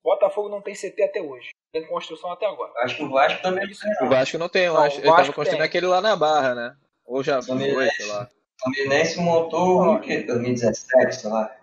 Botafogo 0.02 0.48
não 0.48 0.62
tem 0.62 0.74
CT 0.74 1.02
até 1.02 1.20
hoje. 1.20 1.50
Tem 1.72 1.86
construção 1.86 2.30
até 2.30 2.46
agora. 2.46 2.72
Acho 2.78 2.96
que 2.96 3.02
o 3.02 3.10
Vasco 3.10 3.42
também 3.42 3.66
não 3.66 3.76
tem, 3.76 4.06
O. 4.06 4.08
Vasco 4.08 4.38
não 4.38 4.48
tem, 4.48 4.64
eu 4.64 4.76
acho. 4.78 4.96
o 4.96 5.00
Ele 5.00 5.10
tava 5.10 5.32
construindo 5.32 5.58
tem. 5.58 5.66
aquele 5.66 5.86
lá 5.86 6.00
na 6.00 6.16
Barra, 6.16 6.54
né? 6.54 6.76
Ou 7.04 7.22
já 7.22 7.42
foi, 7.42 7.58
sei 7.90 8.06
lá. 8.06 8.28
O 8.64 8.74
Fluminense 8.74 9.20
montou 9.20 9.94
o 9.94 10.00
quê? 10.00 10.22
2017, 10.22 11.16
sei 11.16 11.30
lá. 11.30 11.54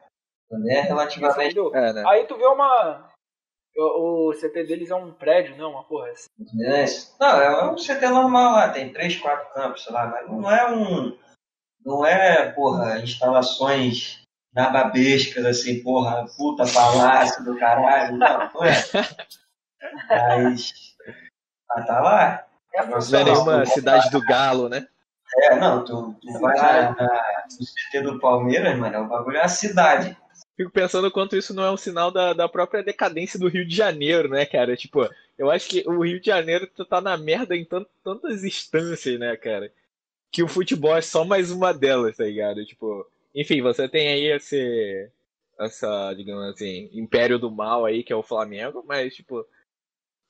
Também 0.50 0.78
é 0.78 0.82
relativamente? 0.82 1.58
É, 1.74 1.94
né? 1.94 2.04
Aí 2.06 2.26
tu 2.28 2.38
vê 2.38 2.46
uma. 2.46 3.10
O, 3.76 4.30
o 4.30 4.34
CT 4.34 4.66
deles 4.66 4.92
é 4.92 4.96
um 4.96 5.12
prédio, 5.12 5.58
não? 5.58 5.72
Uma 5.72 5.84
porra 5.86 6.10
assim. 6.10 6.28
Fluminense. 6.38 7.16
Não, 7.20 7.42
é 7.42 7.72
um 7.72 7.76
CT 7.76 8.08
normal 8.10 8.52
lá, 8.52 8.70
tem 8.70 8.94
três, 8.94 9.18
quatro 9.20 9.52
campos, 9.54 9.84
sei 9.84 9.94
lá, 9.94 10.06
mas 10.06 10.30
não 10.30 10.52
é 10.52 10.70
um. 10.72 11.18
Não 11.84 12.06
é, 12.06 12.52
porra, 12.52 13.00
instalações 13.00 14.23
nababescas, 14.54 15.46
assim, 15.46 15.82
porra, 15.82 16.26
puta 16.38 16.66
palácio 16.68 17.44
do 17.44 17.58
caralho. 17.58 18.18
Não, 18.18 18.52
não 18.54 18.64
é. 18.64 18.74
Mas. 20.10 20.74
Mas 21.76 21.88
tá 21.88 22.00
lá. 22.02 22.46
É 22.76 22.86
Não 22.86 22.98
é 22.98 23.24
nenhuma 23.24 23.66
cidade 23.66 24.10
do 24.10 24.22
Galo, 24.22 24.68
né? 24.68 24.88
É, 25.36 25.56
não, 25.56 25.84
tu, 25.84 26.16
tu 26.22 26.40
vai 26.40 26.56
na, 26.58 26.92
na, 26.96 27.44
no 27.60 27.66
CT 27.66 28.02
do 28.04 28.20
Palmeiras, 28.20 28.78
mano, 28.78 28.96
é 28.96 29.00
o 29.00 29.08
bagulho 29.08 29.38
é 29.38 29.42
a 29.44 29.48
cidade. 29.48 30.16
Fico 30.56 30.70
pensando 30.72 31.10
quanto 31.12 31.36
isso 31.36 31.54
não 31.54 31.64
é 31.64 31.72
um 31.72 31.78
sinal 31.78 32.12
da, 32.12 32.34
da 32.34 32.48
própria 32.48 32.84
decadência 32.84 33.40
do 33.40 33.48
Rio 33.48 33.66
de 33.68 33.76
Janeiro, 33.76 34.30
né, 34.30 34.46
cara? 34.46 34.76
Tipo, 34.78 35.10
eu 35.38 35.50
acho 35.50 35.68
que 35.68 35.84
o 35.88 36.04
Rio 36.04 36.20
de 36.20 36.28
Janeiro 36.28 36.68
tá 36.88 37.02
na 37.02 37.18
merda 37.18 37.56
em 37.56 37.66
tant- 37.66 37.88
tantas 38.04 38.44
instâncias, 38.44 39.20
né, 39.20 39.36
cara? 39.36 39.72
Que 40.32 40.44
o 40.44 40.48
futebol 40.48 40.96
é 40.96 41.02
só 41.02 41.26
mais 41.26 41.52
uma 41.52 41.74
delas, 41.74 42.18
tá 42.18 42.24
ligado? 42.26 42.64
Tipo, 42.66 43.06
enfim, 43.34 43.62
você 43.62 43.88
tem 43.88 44.08
aí 44.08 44.32
esse. 44.32 45.10
Essa, 45.60 46.14
digamos 46.14 46.46
assim, 46.50 46.90
império 46.94 47.38
do 47.38 47.52
mal 47.52 47.86
aí, 47.86 48.04
que 48.04 48.12
é 48.12 48.16
o 48.16 48.24
Flamengo, 48.24 48.84
mas, 48.88 49.16
tipo, 49.16 49.46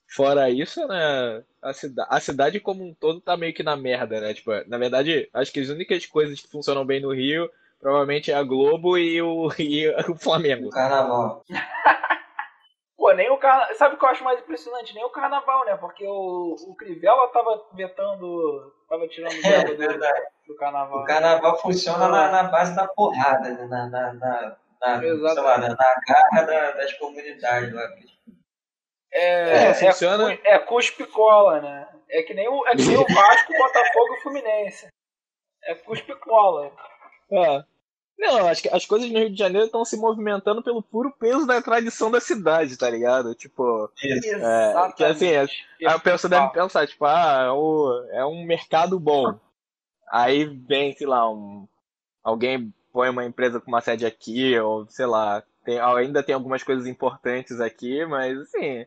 fora 0.05 0.49
isso, 0.49 0.85
né, 0.85 1.43
a, 1.61 1.73
cida 1.73 2.05
a 2.09 2.19
cidade 2.19 2.59
como 2.59 2.83
um 2.83 2.93
todo 2.93 3.21
tá 3.21 3.37
meio 3.37 3.53
que 3.53 3.63
na 3.63 3.75
merda, 3.75 4.19
né? 4.19 4.33
Tipo, 4.33 4.51
na 4.67 4.77
verdade, 4.77 5.29
acho 5.33 5.51
que 5.51 5.61
as 5.61 5.69
únicas 5.69 6.05
coisas 6.05 6.41
que 6.41 6.49
funcionam 6.49 6.85
bem 6.85 6.99
no 7.01 7.13
Rio 7.13 7.49
provavelmente 7.79 8.31
é 8.31 8.33
a 8.33 8.43
Globo 8.43 8.97
e 8.97 9.21
o, 9.21 9.51
e 9.59 9.89
o 10.09 10.15
Flamengo. 10.15 10.67
O 10.67 10.71
carnaval. 10.71 11.43
Nem 13.15 13.29
o 13.31 13.37
carnaval. 13.37 13.75
Sabe 13.75 13.95
o 13.95 13.97
que 13.97 14.05
eu 14.05 14.09
acho 14.09 14.23
mais 14.23 14.39
impressionante? 14.39 14.93
Nem 14.93 15.03
o 15.03 15.09
carnaval, 15.09 15.65
né? 15.65 15.75
Porque 15.77 16.05
o, 16.07 16.55
o 16.67 16.75
Crivella 16.75 17.27
tava 17.29 17.65
vetando. 17.73 18.73
Tava 18.89 19.07
tirando 19.07 19.33
É, 19.33 19.39
verba 19.41 19.71
do, 19.71 19.77
verdade. 19.77 20.25
do 20.47 20.55
carnaval. 20.55 21.01
O 21.01 21.05
carnaval 21.05 21.57
funciona 21.59 22.07
na, 22.07 22.31
na 22.31 22.43
base 22.43 22.75
da 22.75 22.87
porrada, 22.87 23.49
né? 23.49 23.65
na, 23.65 23.87
na, 23.87 24.13
na, 24.13 24.57
na, 24.81 25.41
lá, 25.43 25.57
na, 25.57 25.69
na 25.69 25.95
garra 26.07 26.43
da- 26.45 26.71
das 26.71 26.93
comunidades 26.93 27.73
lá. 27.73 27.83
É, 29.11 29.69
É, 29.69 29.73
funciona- 29.73 30.31
É, 30.33 30.37
cu- 30.37 30.47
é 30.47 30.59
cuspe 30.59 31.03
e 31.03 31.07
cola, 31.07 31.61
né? 31.61 31.87
É 32.09 32.21
que 32.23 32.33
nem 32.33 32.47
o, 32.47 32.65
é 32.67 32.71
que 32.75 32.83
nem 32.85 32.97
o 32.97 33.05
Vasco, 33.07 33.53
o 33.53 33.57
Botafogo 33.57 34.13
e 34.13 34.17
o 34.17 34.21
Fluminense. 34.21 34.87
É 35.63 35.75
cuspe 35.75 36.11
e 36.11 36.15
cola. 36.15 36.71
É. 37.31 37.63
Não, 38.17 38.47
acho 38.47 38.61
que 38.61 38.69
as 38.69 38.85
coisas 38.85 39.09
no 39.11 39.19
Rio 39.19 39.29
de 39.31 39.37
Janeiro 39.37 39.65
estão 39.65 39.83
se 39.83 39.97
movimentando 39.97 40.63
pelo 40.63 40.81
puro 40.81 41.11
peso 41.11 41.45
da 41.45 41.61
tradição 41.61 42.09
da 42.09 42.21
cidade, 42.21 42.77
tá 42.77 42.89
ligado? 42.89 43.33
Tipo, 43.35 43.91
Isso. 44.03 44.35
é, 44.35 44.91
que 44.95 45.03
assim, 45.03 45.29
é, 45.29 45.47
a 45.85 45.99
pessoa 45.99 46.29
deve 46.29 46.49
pensar, 46.49 46.87
tipo, 46.87 47.05
ah, 47.05 47.43
é 47.47 47.51
o- 47.51 48.07
é 48.11 48.25
um 48.25 48.45
mercado 48.45 48.99
bom. 48.99 49.37
Aí 50.09 50.45
vem, 50.45 50.93
sei 50.95 51.07
lá, 51.07 51.29
um, 51.29 51.67
alguém 52.23 52.73
põe 52.93 53.09
uma 53.09 53.25
empresa 53.25 53.59
com 53.59 53.69
uma 53.71 53.81
sede 53.81 54.05
aqui, 54.05 54.57
ou 54.59 54.87
sei 54.87 55.07
lá, 55.07 55.43
tem, 55.65 55.79
ainda 55.79 56.21
tem 56.21 56.35
algumas 56.35 56.61
coisas 56.61 56.85
importantes 56.85 57.59
aqui, 57.59 58.05
mas 58.05 58.37
assim, 58.37 58.85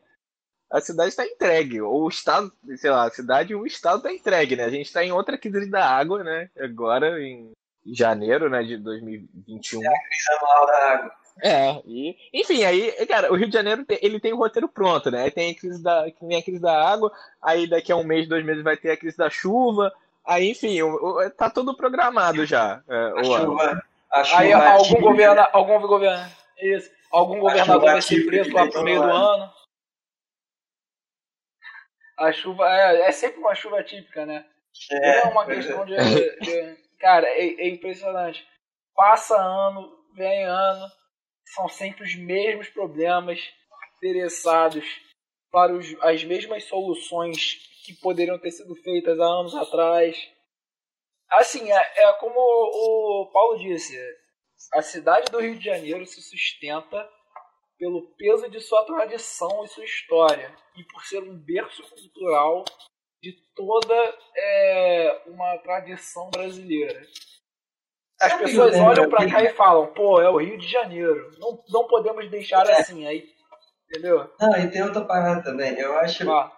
a 0.71 0.81
cidade 0.81 1.09
está 1.11 1.27
entregue. 1.27 1.81
Ou 1.81 2.05
o 2.05 2.09
estado, 2.09 2.53
sei 2.77 2.91
lá, 2.91 3.07
a 3.07 3.11
cidade 3.11 3.53
e 3.53 3.57
o 3.57 3.67
estado 3.67 3.99
está 3.99 4.13
entregue, 4.13 4.55
né? 4.57 4.65
A 4.65 4.71
gente 4.71 4.87
está 4.87 5.05
em 5.05 5.11
outra 5.13 5.37
crise 5.37 5.69
da 5.69 5.85
água, 5.85 6.23
né? 6.23 6.49
Agora, 6.59 7.21
em 7.21 7.51
janeiro, 7.95 8.49
né, 8.51 8.63
de 8.63 8.77
2021. 8.77 9.81
Crise 9.81 9.91
anual 10.41 10.67
da 10.67 10.93
água. 10.93 11.13
É, 11.43 11.83
e, 11.85 12.17
enfim, 12.33 12.65
aí, 12.65 12.91
cara, 13.07 13.31
o 13.31 13.37
Rio 13.37 13.47
de 13.47 13.53
Janeiro 13.53 13.85
tem- 13.85 13.99
ele 14.01 14.19
tem 14.19 14.33
o 14.33 14.39
roteiro 14.39 14.69
pronto, 14.69 15.11
né? 15.11 15.25
Aí 15.25 15.31
tem 15.31 15.51
a 15.51 15.55
crise 15.55 15.83
da, 15.83 16.11
que 16.11 16.25
vem 16.27 16.39
a 16.39 16.43
crise 16.43 16.61
da 16.63 16.73
água, 16.89 17.13
aí 17.43 17.69
daqui 17.69 17.93
a 17.93 17.97
um 17.97 18.05
mês, 18.05 18.27
dois 18.27 18.43
meses 18.45 18.65
vai 18.65 18.75
ter 18.77 18.91
a 18.91 18.97
crise 18.97 19.19
da 19.19 19.29
chuva, 19.29 19.93
aí, 20.25 20.51
enfim, 20.51 20.81
o- 20.81 20.95
o- 20.95 21.31
tá 21.31 21.51
tudo 21.51 21.77
programado 21.77 22.47
já. 22.47 22.83
é, 22.89 22.97
A 22.97 23.21
o- 23.21 23.25
chuva, 23.25 23.83
a 24.11 24.25
chuva 24.25 24.41
Aí 24.41 24.53
algum 24.55 24.83
típica. 24.85 25.03
governa, 25.03 25.49
algum 25.53 25.81
governa, 25.87 26.31
isso, 26.59 26.91
algum 27.13 27.39
governador 27.39 27.75
chuva 27.81 27.93
vai 27.93 28.01
ser 28.03 28.25
preso 28.27 28.53
lá 28.55 28.67
pro 28.71 28.83
meio 28.83 29.03
do 29.03 29.05
ano. 29.05 29.15
ano. 29.15 29.53
A 32.19 32.33
chuva 32.33 32.67
é, 32.71 33.03
é 33.03 33.13
sempre 33.13 33.41
uma 33.41 33.55
chuva 33.55 33.83
típica, 33.83 34.25
né? 34.25 34.47
Não 34.91 34.99
é 35.03 35.23
uma 35.25 35.45
questão 35.45 35.85
de. 35.85 35.95
de- 35.97 36.86
cara, 36.99 37.27
é, 37.29 37.47
é 37.47 37.69
impressionante. 37.69 38.47
Passa 38.95 39.37
ano, 39.37 39.93
vem 40.15 40.45
ano, 40.45 40.87
são 41.55 41.69
sempre 41.69 42.05
os 42.05 42.15
mesmos 42.17 42.69
problemas 42.69 43.41
interessados 43.97 44.85
para 45.51 45.73
os, 45.73 45.95
as 46.03 46.25
mesmas 46.25 46.65
soluções 46.65 47.55
que 47.85 47.95
poderiam 47.95 48.39
ter 48.39 48.51
sido 48.51 48.75
feitas 48.77 49.19
há 49.19 49.25
anos 49.25 49.55
atrás. 49.55 50.17
Assim, 51.31 51.71
é, 51.71 51.93
é 51.97 52.13
como 52.15 52.39
o 52.39 53.31
Paulo 53.33 53.59
disse, 53.59 53.97
a 54.73 54.83
cidade 54.83 55.31
do 55.31 55.41
Rio 55.41 55.57
de 55.59 55.65
Janeiro 55.65 56.07
se 56.07 56.21
sustenta 56.23 57.09
pelo 57.79 58.15
peso 58.17 58.51
de 58.51 58.61
sua 58.61 58.85
tradição 58.85 59.65
e 59.65 59.69
sua 59.69 59.85
história, 59.85 60.55
e 60.77 60.85
por 60.85 61.05
ser 61.05 61.23
um 61.23 61.37
berço 61.37 61.83
cultural 61.83 62.65
de 63.23 63.33
toda 63.55 63.95
é, 64.37 65.23
uma 65.27 65.57
tradição 65.59 66.31
brasileira. 66.31 67.03
As 68.21 68.33
pessoas 68.35 68.75
olham 68.77 69.11
pra 69.11 69.23
aqui? 69.23 69.31
cá 69.33 69.43
e 69.43 69.53
falam, 69.55 69.93
pô, 69.93 70.21
é 70.21 70.31
o 70.31 70.39
Rio 70.39 70.57
de 70.59 70.67
Janeiro. 70.67 71.33
Não, 71.39 71.63
não 71.69 71.87
podemos 71.87 72.31
deixar 72.31 72.67
É. 72.67 72.81
assim, 72.81 73.07
aí. 73.07 73.29
Entendeu? 73.91 74.31
Não, 74.41 74.57
e 74.57 74.71
tem 74.71 74.83
outra 74.83 75.05
parada 75.05 75.43
também. 75.43 75.79
Eu 75.79 75.97
acho. 75.99 76.29
Ó, 76.29 76.51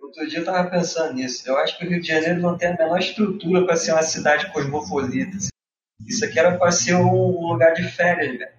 Outro 0.00 0.26
dia 0.28 0.38
eu 0.38 0.44
tava 0.44 0.70
pensando 0.70 1.14
nisso. 1.14 1.46
Eu 1.48 1.58
acho 1.58 1.76
que 1.76 1.84
o 1.84 1.88
Rio 1.90 2.00
de 2.00 2.06
Janeiro 2.08 2.40
não 2.40 2.56
tem 2.56 2.68
a 2.68 2.76
menor 2.76 2.98
estrutura 2.98 3.64
para 3.66 3.76
ser 3.76 3.92
uma 3.92 4.02
cidade 4.02 4.50
cosmopolita. 4.52 5.36
assim. 5.36 5.48
Isso 6.06 6.24
aqui 6.24 6.38
era 6.38 6.56
para 6.56 6.70
ser 6.70 6.94
um 6.94 7.48
lugar 7.52 7.74
de 7.74 7.82
férias, 7.82 8.38
velho. 8.38 8.58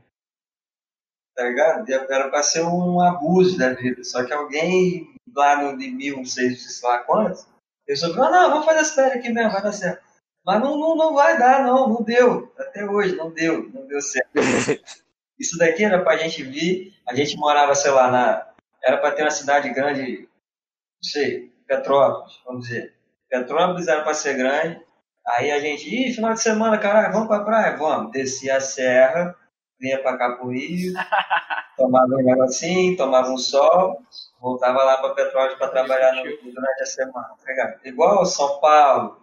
Tá 1.35 1.43
ligado? 1.45 1.89
Era 1.89 2.29
para 2.29 2.43
ser 2.43 2.61
um 2.63 2.99
abuso 3.01 3.57
da 3.57 3.73
vida. 3.73 4.03
Só 4.03 4.23
que 4.25 4.33
alguém 4.33 5.15
lá 5.35 5.61
no 5.61 5.77
de 5.77 5.89
mil, 5.89 6.25
sei 6.25 6.51
sei 6.55 6.87
lá 6.87 6.99
quantos, 6.99 7.47
resolveu, 7.87 8.23
ah, 8.23 8.31
não, 8.31 8.49
vamos 8.51 8.65
fazer 8.65 8.79
essa 8.79 8.95
férias 8.95 9.17
aqui 9.17 9.29
mesmo, 9.29 9.51
vai 9.51 9.61
dar 9.61 9.71
certo. 9.71 10.03
Mas 10.45 10.61
não, 10.61 10.77
não, 10.77 10.95
não 10.95 11.13
vai 11.13 11.37
dar, 11.37 11.63
não, 11.63 11.87
não 11.87 12.03
deu. 12.03 12.51
Até 12.57 12.85
hoje, 12.85 13.15
não 13.15 13.31
deu, 13.31 13.69
não 13.71 13.85
deu 13.85 14.01
certo. 14.01 14.29
Isso 15.39 15.57
daqui 15.57 15.83
era 15.83 16.03
pra 16.03 16.17
gente 16.17 16.43
vir, 16.43 16.93
a 17.07 17.15
gente 17.15 17.37
morava, 17.37 17.73
sei 17.75 17.91
lá, 17.91 18.11
na. 18.11 18.49
Era 18.83 18.97
pra 18.97 19.11
ter 19.11 19.23
uma 19.23 19.31
cidade 19.31 19.69
grande, 19.73 20.21
não 20.21 21.09
sei, 21.09 21.51
Petrópolis, 21.67 22.41
vamos 22.45 22.67
dizer. 22.67 22.93
Petrópolis 23.29 23.87
era 23.87 24.03
pra 24.03 24.13
ser 24.13 24.35
grande. 24.35 24.81
Aí 25.27 25.51
a 25.51 25.59
gente, 25.59 25.87
ih, 25.87 26.13
final 26.13 26.33
de 26.33 26.41
semana, 26.41 26.77
caralho, 26.77 27.13
vamos 27.13 27.27
pra 27.27 27.43
praia? 27.43 27.77
Vamos. 27.77 28.11
Descia 28.11 28.57
a 28.57 28.61
serra, 28.61 29.35
vinha 29.79 30.01
pra 30.01 30.17
cá 30.17 30.35
pro 30.35 30.49
Rio, 30.49 30.93
tomava 31.77 32.13
um 32.13 32.23
negocinho, 32.23 32.97
tomava 32.97 33.29
um 33.29 33.37
sol, 33.37 34.01
voltava 34.39 34.83
lá 34.83 34.97
pra 34.97 35.13
Petrópolis 35.13 35.57
pra 35.57 35.69
trabalhar 35.69 36.13
no, 36.13 36.23
durante 36.23 36.81
a 36.81 36.85
semana, 36.85 37.29
tá 37.39 37.45
ligado? 37.47 37.79
Igual 37.85 38.25
São 38.25 38.59
Paulo, 38.59 39.17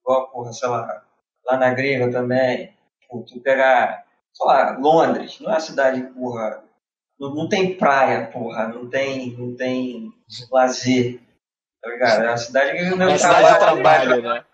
igual, 0.00 0.30
porra, 0.30 0.52
sei 0.52 0.68
lá, 0.68 1.02
lá 1.46 1.56
na 1.56 1.72
gringa 1.72 2.10
também. 2.10 2.74
Tu 3.28 3.40
pegar, 3.40 4.04
sei 4.32 4.46
lá, 4.46 4.76
Londres, 4.76 5.38
não 5.40 5.50
é 5.50 5.54
uma 5.54 5.60
cidade, 5.60 6.02
porra, 6.02 6.64
não, 7.18 7.34
não 7.34 7.48
tem 7.48 7.76
praia, 7.76 8.26
porra, 8.26 8.68
não 8.68 8.88
tem, 8.90 9.36
não 9.36 9.54
tem 9.56 10.12
lazer, 10.50 11.20
tá 11.80 11.90
ligado? 11.90 12.22
É 12.22 12.28
uma 12.28 12.36
cidade 12.36 12.72
que 12.72 12.78
É 12.78 12.90
não 12.90 13.08
uma 13.08 13.18
cidade 13.18 13.52
de 13.52 13.58
trabalho, 13.58 14.22
né? 14.22 14.44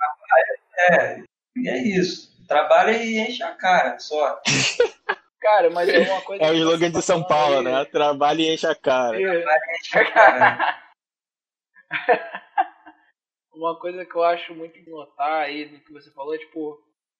É, 0.91 1.23
e 1.57 1.69
é 1.69 1.79
isso. 1.79 2.31
Trabalha 2.47 2.91
e 2.91 3.19
enche 3.19 3.43
a 3.43 3.55
cara, 3.55 3.99
só. 3.99 4.41
cara, 5.41 5.71
mas 5.71 5.89
é 5.89 5.99
uma 6.01 6.21
coisa. 6.23 6.45
É 6.45 6.51
o 6.51 6.55
slogan 6.55 6.91
de 6.91 7.03
São 7.03 7.23
Paulo, 7.25 7.59
aí. 7.59 7.65
né? 7.65 7.85
Trabalho 7.87 8.41
e 8.41 8.55
enche 8.55 8.67
a 8.67 8.75
cara. 8.75 9.17
Enche 9.19 9.99
a 9.99 10.13
cara. 10.13 10.83
Uma 13.53 13.79
coisa 13.79 14.07
que 14.07 14.15
eu 14.15 14.23
acho 14.23 14.55
muito 14.55 14.75
de 14.75 14.89
notar 14.89 15.43
aí 15.43 15.67
no 15.71 15.81
que 15.81 15.93
você 15.93 16.11
falou, 16.13 16.35
é 16.35 16.39
tipo, 16.39 16.79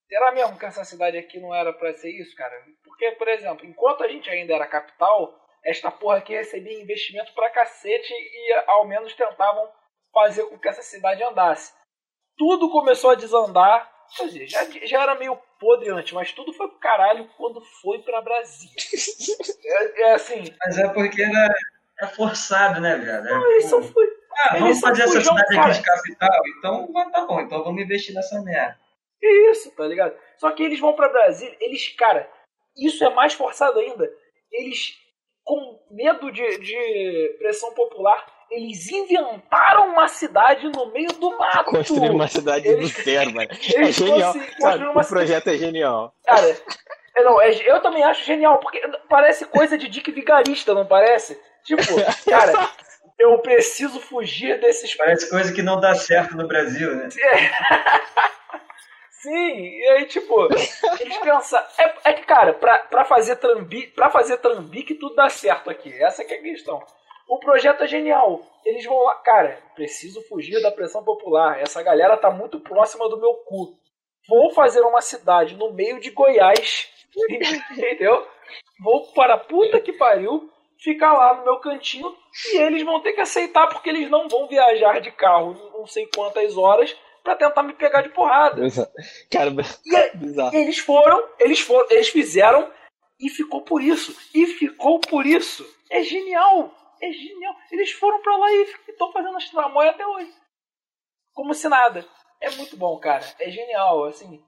será 0.09 0.33
mesmo 0.33 0.59
que 0.59 0.65
essa 0.65 0.85
cidade 0.85 1.19
aqui 1.19 1.39
não 1.41 1.55
era 1.55 1.73
pra 1.73 1.93
ser 1.93 2.11
isso, 2.11 2.35
cara? 2.37 2.55
Porque, 2.85 3.11
por 3.13 3.29
exemplo, 3.29 3.67
enquanto 3.67 4.05
a 4.05 4.09
gente 4.09 4.31
ainda 4.31 4.55
era 4.55 4.67
capital, 4.67 5.35
esta 5.65 5.91
porra 5.91 6.19
aqui 6.19 6.33
recebia 6.33 6.81
investimento 6.81 7.35
pra 7.35 7.51
cacete 7.51 8.13
e 8.13 8.53
ao 8.69 8.87
menos 8.87 9.15
tentavam 9.15 9.69
fazer 10.13 10.45
com 10.45 10.59
que 10.59 10.69
essa 10.69 10.83
cidade 10.83 11.23
andasse. 11.23 11.75
Tudo 12.37 12.71
começou 12.71 13.11
a 13.11 13.15
desandar, 13.17 13.91
quer 14.17 14.27
dizer, 14.29 14.47
já, 14.47 14.65
já 14.65 15.03
era 15.03 15.15
meio 15.17 15.39
podre 15.61 15.91
antes, 15.91 16.13
mas 16.13 16.33
tudo 16.33 16.53
foi 16.53 16.67
pro 16.69 16.79
caralho 16.79 17.29
quando 17.37 17.61
foi 17.61 17.99
pra 18.01 18.21
Brasília. 18.21 18.75
É, 19.65 20.03
é 20.03 20.13
assim, 20.15 20.53
Mas 20.65 20.79
é 20.79 20.89
porque 20.89 21.23
era, 21.23 21.55
é 22.01 22.07
forçado, 22.09 22.81
né, 22.81 22.97
velho? 22.97 23.11
É, 23.29 23.31
Não, 23.31 23.53
eles 23.53 23.67
são 23.67 23.81
pô, 23.81 23.89
fu- 23.89 24.01
ah, 24.01 24.57
eles 24.57 24.61
vamos 24.61 24.81
fazer 24.81 25.03
essa 25.03 25.21
cidade 25.21 25.59
aqui 25.59 25.71
de 25.73 25.83
capital? 25.83 26.43
Então 26.59 26.93
tá 27.13 27.27
bom, 27.27 27.41
então 27.41 27.63
vamos 27.63 27.83
investir 27.83 28.15
nessa 28.15 28.41
merda. 28.43 28.79
Que 29.21 29.27
isso, 29.51 29.71
tá 29.77 29.85
ligado? 29.87 30.17
Só 30.39 30.51
que 30.53 30.63
eles 30.63 30.81
vão 30.81 30.95
pra 30.95 31.09
Brasília, 31.11 31.55
eles, 31.61 31.89
cara, 31.95 32.27
isso 32.77 33.05
é 33.05 33.11
mais 33.11 33.35
forçado 33.35 33.79
ainda. 33.79 34.11
Eles, 34.51 34.97
com 35.45 35.79
medo 35.91 36.33
de, 36.33 36.59
de 36.59 37.37
pressão 37.39 37.75
popular, 37.75 38.27
eles 38.51 38.91
inventaram 38.91 39.89
uma 39.91 40.09
cidade 40.09 40.69
no 40.69 40.87
meio 40.93 41.13
do 41.13 41.37
mato. 41.39 41.71
Construir 41.71 42.11
uma 42.11 42.29
cidade 42.29 42.67
Eles- 42.67 42.93
do 42.93 43.03
zero, 43.03 43.33
mano. 43.33 43.49
É 43.51 43.93
genial. 43.93 44.33
construíram 44.35 44.93
uma 44.93 45.03
o 45.03 45.07
projeto 45.09 45.49
é 45.49 45.57
genial. 45.57 46.15
Cara, 46.25 46.57
é, 47.17 47.23
não, 47.23 47.41
é- 47.41 47.53
eu 47.71 47.81
também 47.81 48.03
acho 48.03 48.25
genial, 48.25 48.59
porque 48.59 48.81
parece 49.09 49.45
coisa 49.47 49.79
de 49.79 49.89
Dick 49.89 50.11
Vigarista, 50.11 50.75
não 50.75 50.87
parece? 50.87 51.41
Tipo, 51.65 51.83
cara, 52.29 52.71
eu 53.19 53.39
preciso 53.39 54.01
fugir 54.01 54.59
desses 54.61 54.95
Parece 54.97 55.29
coisa 55.31 55.53
que 55.53 55.63
não 55.63 55.79
dá 55.79 55.95
certo 55.95 56.37
no 56.37 56.49
Brasil, 56.49 56.95
né? 56.97 57.09
Sim, 59.23 59.59
e 59.59 59.87
aí, 59.89 60.07
tipo, 60.07 60.49
eles 60.99 61.17
pensam. 61.19 61.63
É, 61.79 61.93
é 62.05 62.13
que, 62.15 62.23
cara, 62.25 62.55
pra, 62.55 62.79
pra, 62.79 63.05
fazer 63.05 63.37
trambi, 63.37 63.89
pra 63.89 64.09
fazer 64.09 64.39
trambique 64.39 64.95
tudo 64.95 65.15
dá 65.15 65.29
certo 65.29 65.69
aqui. 65.69 65.93
Essa 66.03 66.25
que 66.25 66.33
é 66.33 66.39
a 66.39 66.43
questão. 66.43 66.83
O 67.31 67.39
projeto 67.39 67.85
é 67.85 67.87
genial. 67.87 68.41
Eles 68.65 68.85
vão 68.85 68.99
lá, 69.05 69.15
cara, 69.17 69.59
preciso 69.75 70.21
fugir 70.29 70.61
da 70.61 70.71
pressão 70.71 71.03
popular. 71.05 71.61
Essa 71.61 71.83
galera 71.83 72.17
tá 72.17 72.31
muito 72.31 72.61
próxima 72.61 73.09
do 73.09 73.19
meu 73.21 73.35
cu. 73.47 73.75
Vou 74.29 74.51
fazer 74.53 74.81
uma 74.83 75.01
cidade 75.01 75.55
no 75.57 75.73
meio 75.73 76.01
de 76.01 76.11
Goiás. 76.11 76.89
Entendeu? 77.71 78.27
Vou 78.83 79.13
para 79.13 79.35
a 79.35 79.39
puta 79.39 79.81
que 79.81 79.93
pariu, 79.93 80.51
ficar 80.79 81.13
lá 81.13 81.35
no 81.37 81.45
meu 81.45 81.59
cantinho 81.59 82.15
e 82.53 82.57
eles 82.59 82.83
vão 82.85 83.01
ter 83.01 83.13
que 83.13 83.21
aceitar 83.21 83.69
porque 83.69 83.89
eles 83.91 84.11
não 84.11 84.29
vão 84.29 84.47
viajar 84.49 85.01
de 85.01 85.11
carro 85.13 85.55
não 85.73 85.87
sei 85.87 86.09
quantas 86.15 86.57
horas 86.57 86.97
pra 87.23 87.37
tentar 87.37 87.63
me 87.63 87.75
pegar 87.75 88.03
de 88.03 88.09
porrada. 88.11 88.63
Cara, 89.31 89.51
E 89.87 89.95
é- 89.97 90.17
bizarro. 90.17 90.57
eles 90.57 90.79
foram, 90.79 91.23
eles 91.39 91.61
foram, 91.61 91.87
eles 91.91 92.09
fizeram 92.09 92.71
e 93.21 93.29
ficou 93.29 93.63
por 93.63 93.83
isso. 93.83 94.17
E 94.35 94.47
ficou 94.47 94.99
por 95.01 95.27
isso. 95.27 95.65
É 95.91 96.03
genial. 96.03 96.73
É 97.01 97.11
genial. 97.13 97.55
Eles 97.71 97.93
foram 97.93 98.21
pra 98.23 98.37
lá 98.37 98.51
e 98.51 98.63
estão 98.89 99.13
fazendo 99.13 99.37
as 99.37 99.49
tramóias 99.49 99.95
até 99.95 100.07
hoje. 100.07 100.33
Como 101.33 101.55
se 101.55 101.69
nada. 101.69 102.07
É 102.41 102.51
muito 102.51 102.77
bom, 102.77 102.99
cara. 102.99 103.25
É 103.39 103.51
genial, 103.51 104.05
assim. 104.05 104.43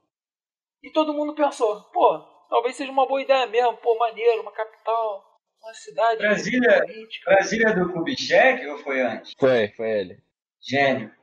E 0.82 0.90
todo 0.90 1.14
mundo 1.14 1.34
pensou, 1.34 1.80
pô, 1.92 2.18
talvez 2.50 2.76
seja 2.76 2.90
uma 2.90 3.06
boa 3.06 3.22
ideia 3.22 3.46
mesmo. 3.46 3.76
Pô, 3.78 3.96
maneiro, 3.96 4.42
uma 4.42 4.52
capital, 4.52 5.24
uma 5.62 5.72
cidade. 5.74 6.18
Brasília- 6.18 6.80
política. 6.84 7.30
Brasília 7.30 7.74
do 7.74 7.92
Kubitschek 7.92 8.66
ou 8.66 8.78
foi 8.78 9.00
antes? 9.00 9.32
Foi, 9.38 9.68
foi 9.68 9.90
ele. 9.90 10.22
Gênio. 10.60 11.14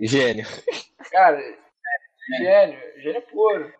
Gênio. 0.00 0.44
Cara, 1.10 1.40
gênio. 2.38 3.00
Gênio 3.02 3.22
puro. 3.22 3.72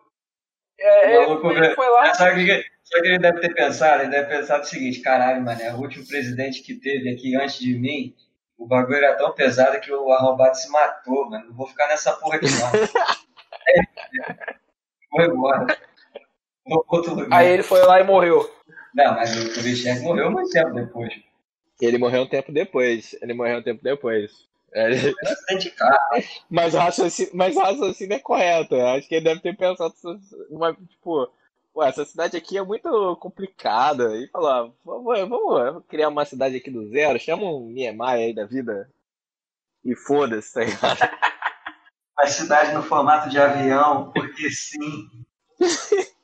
É, 0.79 1.15
ele, 1.23 1.31
ele 1.57 1.75
foi 1.75 1.89
lá. 1.89 2.13
Sabe 2.13 2.43
o 2.43 2.45
que, 2.45 2.74
o 2.87 3.01
que 3.01 3.07
ele 3.07 3.19
deve 3.19 3.39
ter 3.39 3.53
pensado? 3.53 4.03
Ele 4.03 4.11
deve 4.11 4.27
ter 4.27 4.37
pensado 4.37 4.63
o 4.63 4.67
seguinte, 4.67 4.99
caralho, 5.01 5.43
mano, 5.43 5.61
é 5.61 5.73
o 5.73 5.77
último 5.77 6.07
presidente 6.07 6.61
que 6.61 6.75
teve 6.75 7.09
aqui 7.09 7.35
antes 7.35 7.59
de 7.59 7.77
mim, 7.77 8.15
o 8.57 8.67
bagulho 8.67 8.97
era 8.97 9.15
tão 9.15 9.33
pesado 9.33 9.79
que 9.79 9.91
o 9.91 10.11
arrombado 10.11 10.55
se 10.55 10.69
matou, 10.69 11.29
mano. 11.29 11.47
Não 11.47 11.55
vou 11.55 11.67
ficar 11.67 11.87
nessa 11.87 12.13
porra 12.13 12.37
aqui, 12.37 12.47
não. 12.47 12.71
É, 13.67 13.81
vou 15.11 15.21
embora. 15.25 15.77
Vou 16.67 16.85
outro 16.87 17.15
lugar. 17.15 17.39
Aí 17.39 17.49
ele 17.49 17.63
foi 17.63 17.81
lá 17.81 17.99
e 17.99 18.03
morreu. 18.03 18.47
Não, 18.93 19.15
mas 19.15 19.35
o 19.35 19.53
Kubitschek 19.55 20.01
morreu 20.01 20.29
muito 20.29 20.51
tempo 20.51 20.71
depois. 20.73 21.13
Ele 21.81 21.97
morreu 21.97 22.21
um 22.21 22.27
tempo 22.27 22.51
depois. 22.51 23.15
Ele 23.21 23.33
morreu 23.33 23.57
um 23.57 23.63
tempo 23.63 23.83
depois. 23.83 24.31
É, 24.73 24.89
mas, 26.49 26.73
o 26.73 26.77
raciocínio, 26.77 27.31
mas 27.33 27.55
o 27.55 27.59
raciocínio 27.59 28.15
é 28.15 28.19
correto. 28.19 28.75
Eu 28.75 28.87
acho 28.87 29.07
que 29.07 29.15
ele 29.15 29.25
deve 29.25 29.41
ter 29.41 29.55
pensado, 29.55 29.93
uma, 30.49 30.73
tipo, 30.73 31.31
Ué, 31.75 31.89
essa 31.89 32.05
cidade 32.05 32.37
aqui 32.37 32.57
é 32.57 32.63
muito 32.63 33.15
complicada. 33.17 34.15
E 34.17 34.27
falou, 34.29 34.49
ah, 34.49 34.71
vamos, 34.83 35.29
vamos 35.29 35.85
criar 35.87 36.07
uma 36.09 36.23
cidade 36.25 36.55
aqui 36.55 36.71
do 36.71 36.87
zero, 36.89 37.19
chama 37.19 37.43
um 37.43 37.69
Niemeyer 37.69 38.27
aí 38.27 38.33
da 38.33 38.45
vida. 38.45 38.89
E 39.83 39.95
foda-se, 39.95 40.53
tá 40.53 40.61
ligado? 40.63 40.99
A 42.17 42.27
cidade 42.27 42.73
no 42.73 42.81
formato 42.81 43.29
de 43.29 43.37
avião, 43.37 44.09
porque 44.13 44.49
sim. 44.49 44.79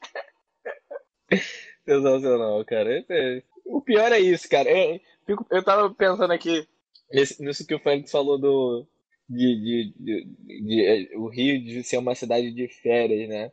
Sensacional, 1.85 2.63
cara. 2.65 3.03
É- 3.09 3.43
O 3.65 3.81
pior 3.81 4.11
é 4.11 4.19
isso, 4.19 4.49
cara. 4.49 4.69
Eu, 4.69 4.99
fico- 5.25 5.45
eu 5.51 5.63
tava 5.63 5.93
pensando 5.93 6.31
aqui 6.31 6.67
nesse- 7.11 7.41
nisso 7.43 7.65
que 7.67 7.75
o 7.75 7.79
Félix 7.79 8.11
falou 8.11 8.37
do. 8.37 8.85
De, 9.29 9.55
de, 9.55 9.93
de- 9.97 10.25
de- 10.25 10.61
de- 11.07 11.15
o 11.17 11.27
Rio 11.27 11.63
de 11.63 11.83
ser 11.83 11.97
uma 11.97 12.13
cidade 12.15 12.51
de 12.51 12.67
férias, 12.67 13.29
né? 13.29 13.51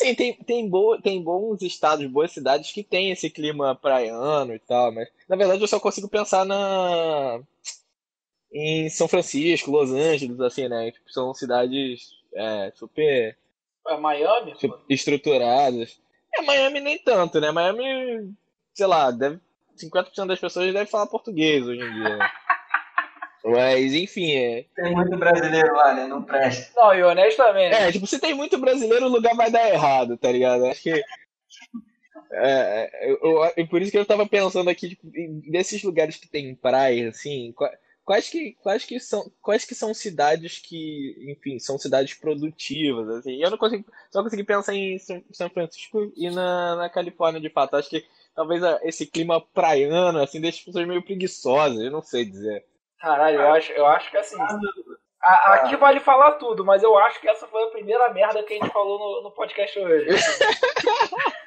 Assim, 0.00 0.14
tem, 0.14 0.32
tem, 0.32 0.66
boa, 0.66 1.00
tem 1.00 1.22
bons 1.22 1.60
estados, 1.60 2.06
boas 2.06 2.32
cidades 2.32 2.72
que 2.72 2.82
tem 2.82 3.10
esse 3.10 3.28
clima 3.28 3.74
praiano 3.74 4.54
e 4.54 4.58
tal, 4.58 4.90
mas 4.90 5.08
na 5.28 5.36
verdade 5.36 5.60
eu 5.60 5.68
só 5.68 5.78
consigo 5.78 6.08
pensar 6.08 6.46
na. 6.46 7.40
Em 8.50 8.88
São 8.88 9.06
Francisco, 9.06 9.70
Los 9.70 9.92
Angeles, 9.92 10.40
assim, 10.40 10.68
né? 10.68 10.90
Tipo, 10.90 11.12
são 11.12 11.34
cidades 11.34 12.12
é, 12.34 12.72
super 12.74 13.36
É 13.86 13.96
Miami? 13.98 14.54
Pô. 14.58 14.78
estruturadas. 14.88 16.00
É, 16.34 16.42
Miami 16.42 16.80
nem 16.80 16.98
tanto, 16.98 17.38
né? 17.38 17.52
Miami, 17.52 18.32
sei 18.74 18.86
lá, 18.86 19.10
deve, 19.10 19.38
50% 19.76 20.26
das 20.26 20.40
pessoas 20.40 20.72
devem 20.72 20.86
falar 20.86 21.06
português 21.06 21.66
hoje 21.66 21.80
em 21.80 21.92
dia. 21.92 22.16
né? 22.16 22.30
Mas, 23.44 23.94
enfim, 23.94 24.32
é, 24.32 24.64
Tem 24.74 24.94
muito 24.94 25.16
brasileiro 25.16 25.74
lá, 25.74 25.94
né? 25.94 26.06
Não 26.06 26.22
presta. 26.22 26.72
Não, 26.78 26.94
e 26.94 27.02
honestamente. 27.02 27.74
é, 27.74 27.90
tipo, 27.92 28.06
se 28.06 28.18
tem 28.18 28.34
muito 28.34 28.58
brasileiro, 28.58 29.06
o 29.06 29.10
lugar 29.10 29.34
vai 29.34 29.50
dar 29.50 29.68
errado, 29.70 30.16
tá 30.18 30.30
ligado? 30.30 30.66
Acho 30.66 30.82
que. 30.82 30.90
É, 32.32 32.90
é, 32.92 33.10
eu, 33.12 33.18
eu- 33.22 33.52
e 33.56 33.66
por 33.66 33.80
isso 33.80 33.90
que 33.90 33.98
eu 33.98 34.04
tava 34.06 34.26
pensando 34.26 34.68
aqui, 34.70 34.90
tipo, 34.90 35.06
desses 35.50 35.82
lugares 35.82 36.16
que 36.16 36.28
tem 36.28 36.54
praia, 36.54 37.08
assim, 37.08 37.52
qua- 37.52 37.72
quais 38.04 38.28
que, 38.28 38.52
quais 38.62 38.84
que 38.84 39.00
são, 39.00 39.30
quais 39.40 39.64
que 39.64 39.74
são 39.74 39.92
cidades 39.94 40.58
que, 40.58 41.16
enfim, 41.30 41.58
são 41.58 41.78
cidades 41.78 42.14
produtivas, 42.14 43.08
assim. 43.08 43.32
E 43.32 43.42
eu 43.42 43.50
não 43.50 43.58
consigo, 43.58 43.84
só 44.10 44.22
consegui 44.22 44.44
pensar 44.44 44.74
em 44.74 44.98
São 45.32 45.50
Francisco 45.50 46.12
e 46.16 46.30
na, 46.30 46.76
na 46.76 46.88
Califórnia, 46.90 47.40
de 47.40 47.50
fato. 47.50 47.74
Acho 47.76 47.90
que 47.90 48.04
talvez 48.34 48.62
a- 48.62 48.78
esse 48.82 49.06
clima 49.06 49.40
praiano, 49.40 50.20
assim, 50.20 50.40
deixa 50.40 50.58
as 50.58 50.64
pessoas 50.64 50.86
meio 50.86 51.02
preguiçosas, 51.02 51.80
eu 51.80 51.90
não 51.90 52.02
sei 52.02 52.24
dizer. 52.24 52.64
Caralho, 53.00 53.40
eu 53.40 53.52
acho, 53.52 53.72
eu 53.72 53.86
acho 53.86 54.10
que 54.10 54.16
assim. 54.16 54.36
a- 55.22 55.54
aqui 55.54 55.76
vale 55.76 56.00
falar 56.00 56.32
tudo, 56.32 56.64
mas 56.64 56.82
eu 56.82 56.96
acho 56.98 57.20
que 57.20 57.28
essa 57.28 57.46
foi 57.46 57.64
a 57.64 57.70
primeira 57.70 58.08
merda 58.10 58.42
que 58.42 58.54
a 58.54 58.56
gente 58.56 58.72
falou 58.72 58.98
no, 58.98 59.22
no 59.22 59.30
podcast 59.34 59.78
hoje. 59.78 60.06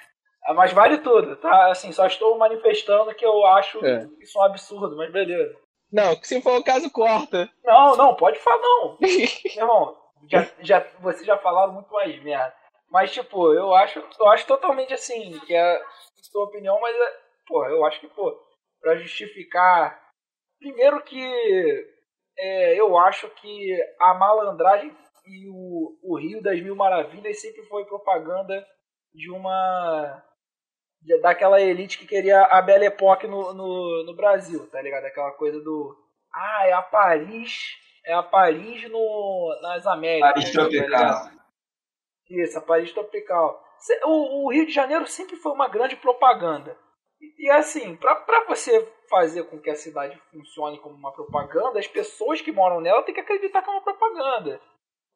Ah, 0.46 0.54
mas 0.54 0.74
vale 0.74 0.98
tudo, 0.98 1.38
tá? 1.38 1.72
Assim, 1.72 1.94
só 1.94 2.06
estou 2.06 2.38
manifestando 2.38 3.16
que 3.16 3.26
eu 3.26 3.46
acho 3.46 3.80
É. 3.86 4.06
isso 4.20 4.38
um 4.38 4.42
absurdo, 4.44 4.94
mas 4.98 5.10
beleza. 5.10 5.56
Não, 5.89 6.22
se 6.22 6.42
for 6.42 6.58
o 6.60 6.63
caso, 6.63 6.92
corta. 6.92 7.50
Não, 7.63 7.96
não, 7.96 8.13
pode 8.13 8.38
falar 8.39 8.58
não. 8.62 8.98
Irmão, 9.46 9.98
já, 10.30 10.46
já, 10.60 10.86
vocês 11.00 11.26
já 11.26 11.38
falaram 11.38 11.72
muito 11.72 11.89
mais 11.94 12.22
merda. 12.22 12.54
Mas, 12.92 13.13
tipo, 13.13 13.54
eu 13.54 13.74
acho, 13.74 14.04
eu 14.20 14.28
acho 14.32 14.46
totalmente 14.46 14.94
assim, 14.94 15.39
que 15.48 15.56
é 15.56 15.78
a 15.78 15.82
sua 16.30 16.44
opinião, 16.44 16.78
mas, 16.82 16.94
é, 16.94 17.13
pô, 17.48 17.66
eu 17.66 17.86
acho 17.86 18.02
que, 18.02 18.08
pô, 18.08 18.38
pra 18.82 18.98
justificar. 18.98 19.98
Primeiro 20.63 21.04
que 21.04 21.21
é, 22.39 22.80
eu 22.80 22.97
acho 22.97 23.30
que 23.32 23.78
a 23.99 24.13
malandragem 24.13 24.95
e 25.28 25.49
o, 25.49 25.99
o 26.02 26.17
Rio 26.17 26.41
das 26.41 26.58
Mil 26.62 26.73
Maravilhas 26.73 27.41
sempre 27.41 27.63
foi 27.63 27.84
propaganda 27.84 28.65
de 29.13 29.30
uma. 29.30 30.23
daquela 31.21 31.60
elite 31.60 31.97
que 31.97 32.08
queria 32.08 32.43
a 32.43 32.62
Belle 32.62 32.86
Époque 32.86 33.28
no, 33.28 33.54
no, 33.54 34.06
no 34.06 34.15
Brasil, 34.15 34.65
tá 34.69 34.82
ligado? 34.82 35.04
Aquela 35.04 35.32
coisa 35.32 35.60
do. 35.60 35.97
Ah, 36.34 36.65
é 36.65 36.71
a 36.71 36.82
Paris. 36.82 37.78
É 38.06 38.13
a 38.13 38.23
Paris 38.23 38.89
no, 38.89 39.60
nas 39.62 39.86
Américas. 39.86 40.32
Paris 40.32 40.54
tá 40.54 40.62
tropical. 40.62 41.30
Isso, 42.30 42.58
a 42.58 42.62
Paris 42.62 42.93
tropical. 42.93 43.62
O, 44.06 44.45
o 44.45 44.52
Rio 44.54 44.65
de 44.65 44.71
Janeiro 44.71 45.06
sempre 45.08 45.36
foi 45.36 45.52
uma 45.52 45.67
grande 45.67 45.97
propaganda. 45.97 46.78
E, 47.38 47.49
assim, 47.51 47.95
pra 47.95 48.45
você 48.47 48.86
fazer 49.09 49.43
com 49.45 49.59
que 49.59 49.69
a 49.69 49.75
cidade 49.75 50.19
funcione 50.31 50.79
como 50.79 50.95
uma 50.95 51.12
propaganda, 51.12 51.79
as 51.79 51.88
pessoas 51.88 52.41
que 52.41 52.51
moram 52.51 52.81
nela 52.81 53.03
têm 53.03 53.13
que 53.13 53.21
acreditar 53.21 53.62
que 53.62 53.69
é 53.69 53.73
uma 53.73 53.81
propaganda. 53.83 54.59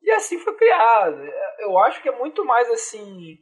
E 0.02 0.12
assim 0.12 0.38
foi 0.40 0.56
criado. 0.56 1.22
É, 1.24 1.64
Eu 1.66 1.78
acho 1.80 2.02
que 2.02 2.10
é 2.10 2.12
muito 2.18 2.46
mais 2.46 2.70
assim. 2.70 3.38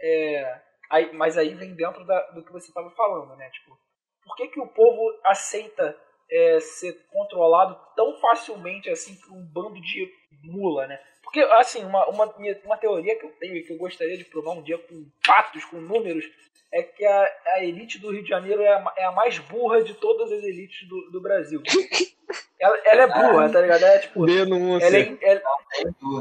é, 0.00 0.60
aí- 0.90 1.12
mas 1.12 1.36
aí 1.36 1.54
vem 1.54 1.74
dentro 1.74 2.04
da- 2.06 2.30
do 2.30 2.44
que 2.44 2.52
você 2.52 2.68
estava 2.68 2.90
falando, 2.90 3.34
né? 3.36 3.50
Tipo, 3.50 3.76
por 4.24 4.36
que, 4.36 4.48
que 4.48 4.60
o 4.60 4.66
povo 4.68 5.00
aceita 5.24 5.96
é, 6.30 6.60
ser 6.60 6.92
controlado 7.10 7.78
tão 7.96 8.20
facilmente 8.20 8.90
assim 8.90 9.14
por 9.16 9.32
um 9.32 9.42
bando 9.52 9.80
de 9.80 10.12
mula, 10.44 10.86
né? 10.86 11.00
Porque, 11.22 11.40
assim, 11.40 11.84
uma, 11.84 12.06
uma, 12.08 12.26
uma 12.64 12.76
teoria 12.78 13.18
que 13.18 13.24
eu 13.26 13.30
tenho 13.38 13.56
e 13.56 13.62
que 13.64 13.72
eu 13.72 13.78
gostaria 13.78 14.16
de 14.16 14.24
provar 14.24 14.52
um 14.52 14.62
dia 14.62 14.78
com 14.78 15.10
fatos, 15.24 15.64
com 15.64 15.78
números, 15.80 16.24
é 16.72 16.82
que 16.82 17.04
a, 17.04 17.28
a 17.54 17.64
elite 17.64 17.98
do 17.98 18.10
Rio 18.10 18.22
de 18.22 18.28
Janeiro 18.28 18.62
é 18.62 18.68
a, 18.68 18.92
é 18.96 19.04
a 19.04 19.12
mais 19.12 19.38
burra 19.38 19.82
de 19.82 19.94
todas 19.94 20.30
as 20.30 20.42
elites 20.42 20.86
do, 20.88 21.10
do 21.10 21.20
Brasil. 21.20 21.62
Ela, 22.60 22.78
ela 22.84 23.02
é 23.02 23.06
burra, 23.06 23.48
tá 23.48 23.60
ligado? 23.60 23.82
Ela 23.84 23.94
é, 23.94 23.98
tipo, 24.00 24.26
Denúncia. 24.26 24.86
ela 24.86 24.96
é, 24.98 25.18
ela, 25.22 25.42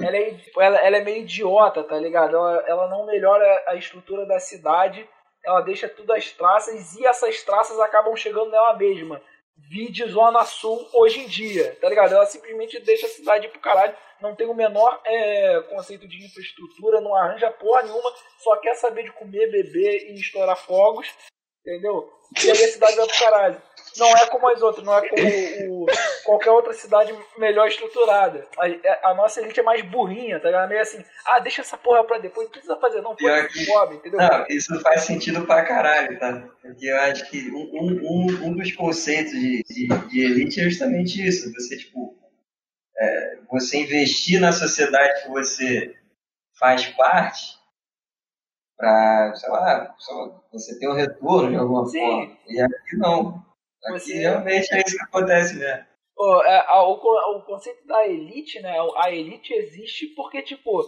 ela 0.06 0.18
é, 0.18 0.32
tipo, 0.36 0.62
ela, 0.62 0.78
ela 0.78 0.98
é 0.98 1.04
meio 1.04 1.24
idiota, 1.24 1.84
tá 1.84 1.98
ligado? 1.98 2.36
Ela, 2.36 2.64
ela 2.68 2.88
não 2.88 3.08
melhora 3.08 3.64
a 3.68 3.76
estrutura 3.76 4.26
da 4.26 4.40
cidade, 4.40 5.08
ela 5.44 5.62
deixa 5.62 5.90
tudo 5.90 6.14
às 6.14 6.32
traças 6.32 6.96
e 6.96 7.06
essas 7.06 7.44
traças 7.44 7.80
acabam 7.80 8.16
chegando 8.16 8.52
nela 8.52 8.78
mesma. 8.78 9.22
Vide 9.58 10.06
Zona 10.10 10.46
Sul 10.46 10.88
hoje 10.94 11.20
em 11.20 11.28
dia, 11.28 11.76
tá 11.82 11.90
ligado? 11.90 12.14
Ela 12.14 12.26
simplesmente 12.26 12.80
deixa 12.80 13.06
a 13.06 13.10
cidade 13.10 13.48
pro 13.50 13.60
caralho, 13.60 13.96
não 14.22 14.36
tem 14.36 14.48
o 14.48 14.54
menor 14.54 15.02
é, 15.06 15.62
conceito 15.70 16.08
de 16.08 16.24
infraestrutura, 16.24 17.02
não 17.02 17.16
arranja 17.16 17.52
porra 17.52 17.84
nenhuma, 17.84 18.14
só 18.40 18.56
quer 18.58 18.76
saber 18.76 19.04
de 19.04 19.12
comer, 19.12 19.52
beber 19.52 20.12
e 20.12 20.20
estourar 20.20 20.56
fogos, 20.56 21.08
entendeu? 21.62 22.12
E 22.44 22.52
aí 22.52 22.64
a 22.64 22.68
cidade 22.68 22.96
vai 22.96 23.08
pro 23.08 23.20
caralho. 23.20 23.62
Não 23.98 24.08
é 24.10 24.28
como 24.28 24.50
as 24.50 24.62
outras, 24.62 24.86
não 24.86 24.98
é 24.98 25.08
como 25.08 25.84
o, 25.84 25.86
qualquer 26.26 26.52
outra 26.52 26.74
cidade 26.74 27.14
melhor 27.38 27.68
estruturada. 27.68 28.48
A, 28.58 29.10
a, 29.10 29.14
nossa 29.14 29.42
elite 29.42 29.60
é 29.60 29.64
mais 29.64 29.82
burrinha, 29.82 30.40
tá 30.40 30.48
ligado? 30.48 30.70
Meio 30.70 30.82
assim, 30.82 31.04
ah, 31.26 31.40
deixa 31.40 31.62
essa 31.62 31.78
porra 31.78 32.04
pra 32.04 32.18
depois, 32.18 32.46
não 32.46 32.52
precisa 32.52 32.78
fazer, 32.78 33.02
não, 33.02 33.16
Pior 33.16 33.42
pode 33.42 33.66
pobre, 33.66 33.96
entendeu? 33.98 34.20
Não, 34.20 34.46
isso 34.50 34.80
faz 34.82 35.02
sentido 35.02 35.46
pra 35.46 35.64
caralho, 35.64 36.20
tá? 36.20 36.48
Porque 36.62 36.86
eu 36.86 36.98
acho 37.02 37.30
que 37.30 37.50
um, 37.52 38.00
um, 38.04 38.48
um 38.48 38.54
dos 38.56 38.72
conceitos 38.74 39.34
de, 39.34 39.64
de, 39.64 39.88
de 39.88 40.20
elite 40.22 40.60
é 40.60 40.64
justamente 40.64 41.26
isso. 41.26 41.52
Você, 41.54 41.78
tipo, 41.78 42.16
é, 42.98 43.38
você 43.50 43.78
investir 43.78 44.40
na 44.40 44.52
sociedade 44.52 45.24
que 45.24 45.30
você 45.30 45.96
faz 46.60 46.86
parte 46.88 47.58
para, 48.78 49.34
sei 49.36 49.50
lá, 49.50 49.96
você 50.52 50.78
ter 50.78 50.88
um 50.88 50.94
retorno 50.94 51.50
de 51.50 51.56
alguma 51.58 51.86
Sim. 51.88 52.00
forma. 52.00 52.38
E 52.48 52.62
aqui 52.62 52.96
não. 52.96 53.46
Aqui 53.86 54.00
Você- 54.00 54.18
realmente 54.18 54.74
é 54.74 54.80
isso 54.86 54.98
que 54.98 55.04
acontece 55.04 55.56
mesmo. 55.58 55.86
Pô, 56.16 56.44
é, 56.44 56.66
a- 56.68 56.84
o, 56.84 56.94
o 56.94 57.42
conceito 57.44 57.86
da 57.86 58.08
elite, 58.08 58.60
né? 58.60 58.76
A 58.98 59.12
elite 59.12 59.54
existe 59.54 60.08
porque, 60.16 60.42
tipo, 60.42 60.82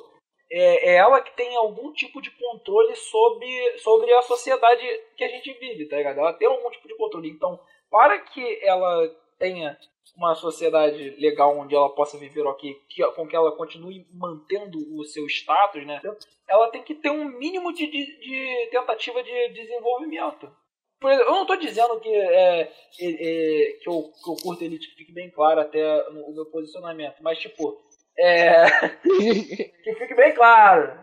é, 0.52 0.92
é 0.92 0.96
ela 0.96 1.22
que 1.22 1.36
tem 1.36 1.56
algum 1.56 1.94
tipo 1.94 2.20
de 2.22 2.32
controle 2.32 2.96
sobre, 2.96 3.78
sobre 3.80 4.12
a 4.14 4.22
sociedade 4.24 4.82
que 5.16 5.24
a 5.24 5.28
gente 5.28 5.54
vive, 5.54 5.88
tá 5.88 5.98
ligado? 5.98 6.20
Ela 6.20 6.34
tem 6.34 6.48
algum 6.48 6.70
tipo 6.72 6.88
de 6.88 6.98
controle. 6.98 7.30
Então, 7.30 7.60
para 7.92 8.18
que 8.20 8.60
ela 8.64 9.08
tenha 9.38 9.78
uma 10.18 10.34
sociedade 10.34 11.12
legal 11.12 11.56
onde 11.58 11.76
ela 11.76 11.90
possa 11.94 12.18
viver 12.18 12.42
ok, 12.46 12.74
que, 12.90 13.06
com 13.12 13.28
que 13.28 13.36
ela 13.36 13.56
continue 13.56 14.06
mantendo 14.12 14.80
o 14.98 15.06
seu 15.06 15.26
status, 15.28 15.86
né? 15.86 16.02
Ela 16.48 16.70
tem 16.72 16.82
que 16.82 16.96
ter 16.96 17.12
um 17.12 17.26
mínimo 17.26 17.72
de, 17.72 17.86
de, 17.86 18.20
de 18.20 18.68
tentativa 18.72 19.22
de 19.24 19.50
desenvolvimento. 19.50 20.52
Por 21.00 21.12
exemplo, 21.12 21.30
eu 21.30 21.36
não 21.36 21.42
estou 21.44 21.58
dizendo 21.58 22.00
que, 22.00 22.10
é, 22.10 22.62
é, 22.62 22.68
é, 23.00 23.74
que, 23.82 23.88
eu, 23.88 24.12
que 24.24 24.30
eu 24.30 24.36
curto 24.44 24.64
elite, 24.64 24.90
que 24.90 24.96
fique 24.98 25.14
bem 25.14 25.30
claro 25.32 25.62
até 25.62 26.10
no, 26.12 26.26
o 26.26 26.34
meu 26.34 26.46
posicionamento, 26.46 27.22
mas 27.22 27.40
tipo, 27.40 27.82
é, 28.18 28.66
que 29.02 29.96
fique 29.96 30.14
bem 30.14 30.34
claro. 30.36 31.00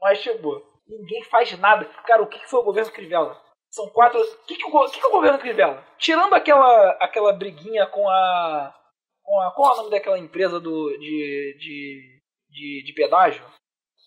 Mas 0.00 0.22
tipo, 0.22 0.62
ninguém 0.88 1.22
faz 1.24 1.56
nada. 1.58 1.84
Cara, 2.06 2.22
o 2.22 2.26
que 2.26 2.48
foi 2.48 2.60
o 2.60 2.64
governo 2.64 2.90
Crivella? 2.90 3.40
São 3.70 3.88
quatro. 3.88 4.20
O 4.20 4.46
que, 4.46 4.56
que, 4.56 4.64
o 4.64 4.90
que 4.90 5.00
que 5.00 5.04
é 5.04 5.08
o 5.08 5.12
governo 5.12 5.38
Crivella? 5.38 5.84
Tirando 5.98 6.32
aquela, 6.32 6.90
aquela 7.00 7.32
briguinha 7.32 7.86
com 7.86 8.08
a. 8.08 8.74
Com 9.22 9.40
a. 9.40 9.50
Qual 9.50 9.70
é 9.70 9.74
o 9.74 9.76
nome 9.78 9.90
daquela 9.90 10.18
empresa 10.18 10.60
do, 10.60 10.96
de, 10.98 11.56
de, 11.58 12.22
de, 12.50 12.84
de 12.86 12.92
pedágio? 12.94 13.44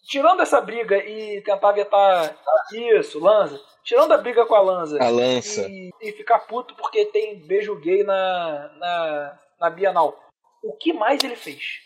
Tirando 0.09 0.41
essa 0.41 0.61
briga 0.61 0.97
e 0.97 1.41
tentar 1.41 1.73
vetar 1.73 2.37
isso, 2.71 3.19
Lanza. 3.19 3.61
Tirando 3.87 4.11
a 4.11 4.17
briga 4.17 4.45
com 4.45 4.53
a 4.53 4.59
Lanza 4.59 5.01
A 5.01 5.07
lança. 5.07 5.61
e, 5.61 5.89
e 6.01 6.11
ficar 6.11 6.39
puto 6.39 6.75
porque 6.75 7.05
tem 7.05 7.39
beijo 7.39 7.73
gay 7.79 8.03
na, 8.03 8.69
na, 8.77 9.39
na 9.61 9.69
Bienal. 9.69 10.21
O 10.61 10.73
que 10.73 10.91
mais 10.91 11.23
ele 11.23 11.37
fez? 11.37 11.79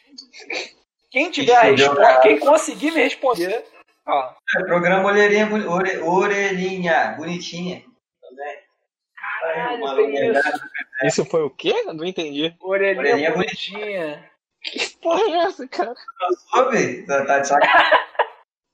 Quem 1.11 1.29
tiver 1.29 1.55
a 1.55 1.61
resposta, 1.61 2.19
quem 2.21 2.39
conseguir 2.39 2.89
me 2.91 3.03
responder, 3.03 3.63
fala. 4.03 4.35
É, 4.57 4.63
programa 4.63 5.09
Orelhinha, 5.09 5.47
Ore- 5.69 5.99
Orelhinha 5.99 7.13
Bonitinha. 7.17 7.83
Também. 8.19 8.57
Caralho, 9.15 9.95
tem 9.95 10.31
isso. 10.31 10.61
Isso 11.03 11.25
foi 11.25 11.43
o 11.43 11.49
quê? 11.51 11.73
Eu 11.85 11.93
Não 11.93 12.03
entendi. 12.05 12.55
Orelhinha, 12.61 12.99
Orelhinha 12.99 13.31
bonitinha. 13.31 14.31
Porra, 15.03 15.21
é 15.21 15.37
essa, 15.45 15.67
cara? 15.67 15.93
Soube? 16.49 17.05
Tá, 17.05 17.25
tá 17.25 17.39
de 17.39 17.47
sacanagem, 17.47 17.99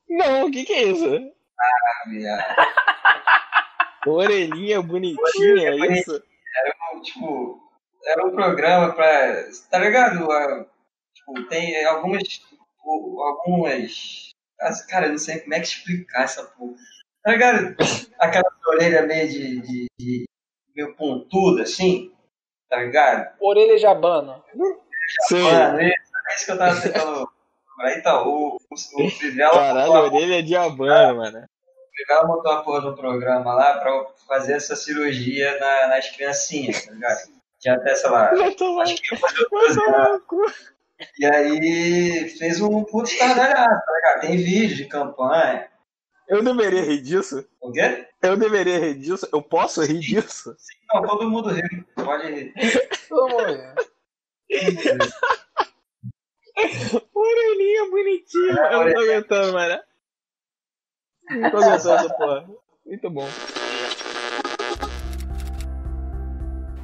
Não, 0.09 0.45
o 0.45 0.51
que, 0.51 0.63
que 0.63 0.73
é 0.73 0.83
isso? 0.83 1.31
viado. 2.09 2.55
Orelhinha 4.09 4.81
bonitinha, 4.81 5.69
é 5.71 5.99
isso? 5.99 6.21
tipo, 7.03 7.59
era 8.05 8.25
um 8.25 8.31
programa 8.31 8.93
pra. 8.93 9.43
Tá 9.69 9.79
ligado? 9.79 10.25
Tipo, 11.13 11.43
tem 11.49 11.85
algumas. 11.85 12.23
Algumas. 12.83 14.29
as- 14.61 14.85
Cara, 14.85 15.07
eu 15.07 15.11
não 15.11 15.17
sei 15.17 15.39
como 15.39 15.53
é 15.53 15.59
que 15.59 15.67
explicar 15.67 16.23
essa 16.23 16.43
porra. 16.43 16.73
Tá 17.23 17.31
ligado? 17.31 17.75
Aquela 18.19 18.45
orelha 18.67 19.01
meio 19.05 19.27
de, 19.27 19.61
de, 19.61 19.85
de- 19.99 20.25
meio 20.75 20.95
pontuda, 20.95 21.63
assim. 21.63 22.11
Tá 22.69 22.77
ligado? 22.77 23.35
Orelha 23.39 23.77
de 23.77 23.85
abano. 23.85 24.43
Sei. 25.27 25.41
Mano, 25.41 25.79
é 25.79 25.87
é 25.89 26.35
isso 26.35 26.45
que 26.45 26.51
eu 26.51 26.57
tava 26.57 26.81
tentando. 26.81 27.29
Então, 27.97 28.27
o, 28.27 28.57
o, 28.57 29.05
o 29.05 29.09
Fivela 29.11 29.51
Caralho, 29.51 29.93
a- 29.93 30.01
orelha 30.03 30.41
de 30.43 30.55
abano, 30.55 31.17
mano. 31.17 31.45
O 31.97 32.05
Fivela 32.05 32.27
montou 32.27 32.51
a 32.51 32.61
porra 32.63 32.81
do 32.81 32.95
programa 32.95 33.53
lá 33.53 33.77
pra 33.79 34.05
fazer 34.27 34.53
essa 34.53 34.75
cirurgia 34.75 35.57
na- 35.59 35.87
nas 35.87 36.09
criancinhas, 36.15 36.85
tá 36.85 36.91
ligado? 36.91 37.17
Tinha 37.59 37.75
até, 37.75 37.95
sei 37.95 38.09
lá, 38.09 38.33
Vai 38.35 38.51
tomar, 38.53 38.83
acho 38.83 38.95
que 39.01 39.15
vai 39.15 39.33
12 39.49 39.75
tomar 39.83 39.97
anos. 40.07 40.11
no 40.13 40.19
cu. 40.25 40.45
E 41.19 41.25
aí 41.25 42.29
fez 42.37 42.61
um 42.61 42.83
puto 42.83 43.09
estardalhado, 43.09 43.81
tá 43.85 43.91
ligado? 43.95 44.21
Tem 44.21 44.37
vídeo 44.37 44.75
de 44.77 44.85
campanha. 44.85 45.67
Eu 46.27 46.43
deveria 46.43 46.81
rir 46.81 47.01
disso? 47.01 47.47
O 47.61 47.71
quê? 47.71 48.05
Eu 48.21 48.35
deveria 48.35 48.77
rir 48.79 48.95
disso? 48.95 49.27
Eu 49.31 49.41
posso 49.41 49.81
rir 49.81 49.99
disso? 49.99 50.55
Não, 50.93 51.01
todo 51.03 51.29
mundo 51.29 51.49
riu. 51.49 51.63
Pode 51.95 52.27
rir. 52.31 52.53
Todo 53.09 53.29
mundo. 53.37 53.75
Orelhinha 57.13 57.89
bonitinha. 57.89 58.53
Eu 58.71 58.85
não 58.85 58.93
tô 58.93 58.99
aguentando, 58.99 59.53
mano. 59.53 59.79
Não 61.29 61.51
tô 61.51 62.13
porra. 62.17 62.45
Muito 62.85 63.09
bom. 63.09 63.27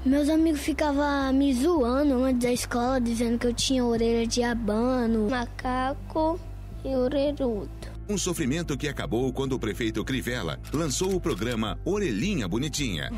Meus 0.06 0.27
amigos 0.27 0.60
ficavam 0.60 1.32
me 1.32 1.53
zoando 1.53 2.25
antes 2.25 2.43
da 2.43 2.51
escola, 2.51 2.99
dizendo 2.99 3.39
que 3.39 3.47
eu 3.47 3.53
tinha 3.53 3.86
orelha 3.86 4.27
de 4.27 4.43
abano, 4.43 5.29
macaco 5.29 6.38
e 6.84 6.93
orelhudo. 6.93 7.71
Um 8.10 8.17
sofrimento 8.17 8.77
que 8.77 8.89
acabou 8.89 9.32
quando 9.32 9.53
o 9.53 9.60
prefeito 9.60 10.03
Crivella 10.03 10.60
lançou 10.73 11.15
o 11.15 11.21
programa 11.21 11.79
Orelhinha 11.86 12.49
Bonitinha. 12.49 13.10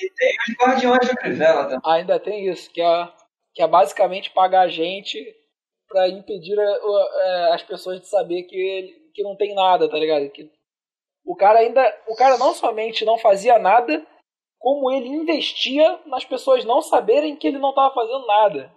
E 0.00 0.10
tem 0.14 0.34
os 0.48 0.56
guardiões 0.58 1.06
do 1.06 1.16
Crivella 1.16 1.64
também. 1.64 1.80
Ainda 1.84 2.18
tem 2.18 2.48
isso, 2.48 2.70
que 2.72 2.80
é, 2.80 3.08
que 3.52 3.62
é 3.62 3.68
basicamente 3.68 4.30
pagar 4.30 4.62
a 4.62 4.68
gente 4.68 5.18
pra 5.92 6.08
impedir 6.08 6.58
a- 6.58 6.80
o- 6.82 7.20
é, 7.20 7.52
as 7.52 7.62
pessoas 7.62 8.00
de 8.00 8.06
saber 8.08 8.44
que, 8.44 8.56
ele- 8.56 9.10
que 9.14 9.22
não 9.22 9.36
tem 9.36 9.54
nada, 9.54 9.88
tá 9.90 9.98
ligado? 9.98 10.28
Que 10.30 10.50
o 11.24 11.36
cara 11.36 11.58
ainda. 11.58 11.82
O 12.08 12.14
cara 12.16 12.38
não 12.38 12.54
somente 12.54 13.04
não 13.04 13.18
fazia 13.18 13.58
nada, 13.58 14.04
como 14.58 14.90
ele 14.90 15.06
investia 15.08 16.00
nas 16.06 16.24
pessoas 16.24 16.64
não 16.64 16.80
saberem 16.80 17.36
que 17.36 17.46
ele 17.46 17.58
não 17.58 17.74
tava 17.74 17.94
fazendo 17.94 18.26
nada. 18.26 18.72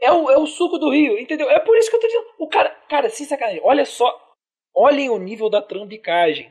É, 0.00 0.06
é, 0.06 0.12
o, 0.12 0.30
é 0.30 0.38
o 0.38 0.46
suco 0.46 0.78
do 0.78 0.90
Rio, 0.90 1.18
entendeu? 1.18 1.50
É 1.50 1.60
por 1.60 1.76
isso 1.76 1.90
que 1.90 1.96
eu 1.96 2.00
tô 2.00 2.06
dizendo. 2.06 2.26
O 2.38 2.48
cara, 2.48 2.70
cara, 2.88 3.10
sem 3.10 3.26
sacanagem, 3.26 3.60
olha 3.62 3.84
só. 3.84 4.18
Olhem 4.74 5.10
o 5.10 5.18
nível 5.18 5.50
da 5.50 5.60
trambicagem. 5.60 6.50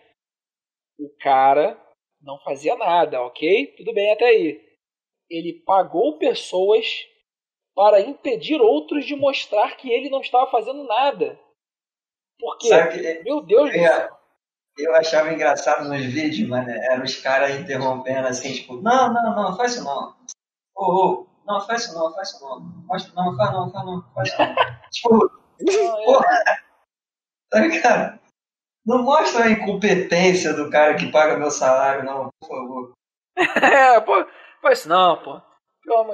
O 1.00 1.10
cara 1.20 1.76
não 2.22 2.38
fazia 2.44 2.76
nada, 2.76 3.20
ok? 3.24 3.74
Tudo 3.78 3.94
bem 3.94 4.12
até 4.14 4.26
aí. 4.26 4.62
Ele 5.30 5.54
pagou 5.66 6.18
pessoas 6.20 6.86
para 7.76 8.02
impedir 8.02 8.60
outros 8.62 9.06
de 9.06 9.16
mostrar 9.16 9.76
que 9.78 9.90
ele 9.92 10.10
não 10.10 10.22
estava 10.22 10.50
fazendo 10.50 10.84
nada. 10.86 11.40
Por 12.40 12.58
quê? 12.58 12.68
Sabe 12.70 12.90
que 13.00 13.24
Meu 13.24 13.42
Deus 13.42 13.72
do 13.72 13.78
eu, 13.78 13.88
céu. 13.94 14.18
eu 14.80 14.96
achava 14.96 15.32
engraçado 15.34 15.88
nos 15.88 16.04
vídeos, 16.06 16.48
mano. 16.50 16.70
Eram 16.70 17.04
os 17.04 17.16
caras 17.18 17.52
interrompendo 17.56 18.28
assim, 18.28 18.54
tipo, 18.54 18.76
não, 18.82 19.14
não, 19.14 19.36
não, 19.36 19.56
faz 19.58 19.76
isso 19.76 19.84
não. 19.84 20.16
Ô, 20.76 20.84
ô, 20.86 21.28
não, 21.46 21.62
faz 21.62 21.84
isso 21.86 21.94
não, 21.98 22.14
faz 22.14 22.30
isso 22.30 22.44
não. 22.44 22.60
Mostra, 22.88 23.14
não, 23.16 23.36
faz 23.38 23.52
não, 23.54 23.72
faz 23.72 23.86
não, 23.86 24.14
faz 24.14 24.38
não. 24.38 24.56
tipo, 24.92 25.32
Não, 25.62 26.00
é- 26.02 26.06
porra, 26.06 26.44
tá 27.50 27.60
ligado? 27.60 28.20
Não 28.86 29.04
mostra 29.04 29.46
a 29.46 29.52
incompetência 29.52 30.54
do 30.54 30.70
cara 30.72 30.96
que 30.96 31.12
paga 31.12 31.38
meu 31.38 31.52
salário, 31.52 32.04
não, 32.04 32.30
por 32.42 32.48
favor. 32.50 32.92
É, 33.64 34.00
pô, 34.02 34.26
faz 34.62 34.80
isso 34.80 34.90
não, 34.90 35.22
pô. 35.24 35.42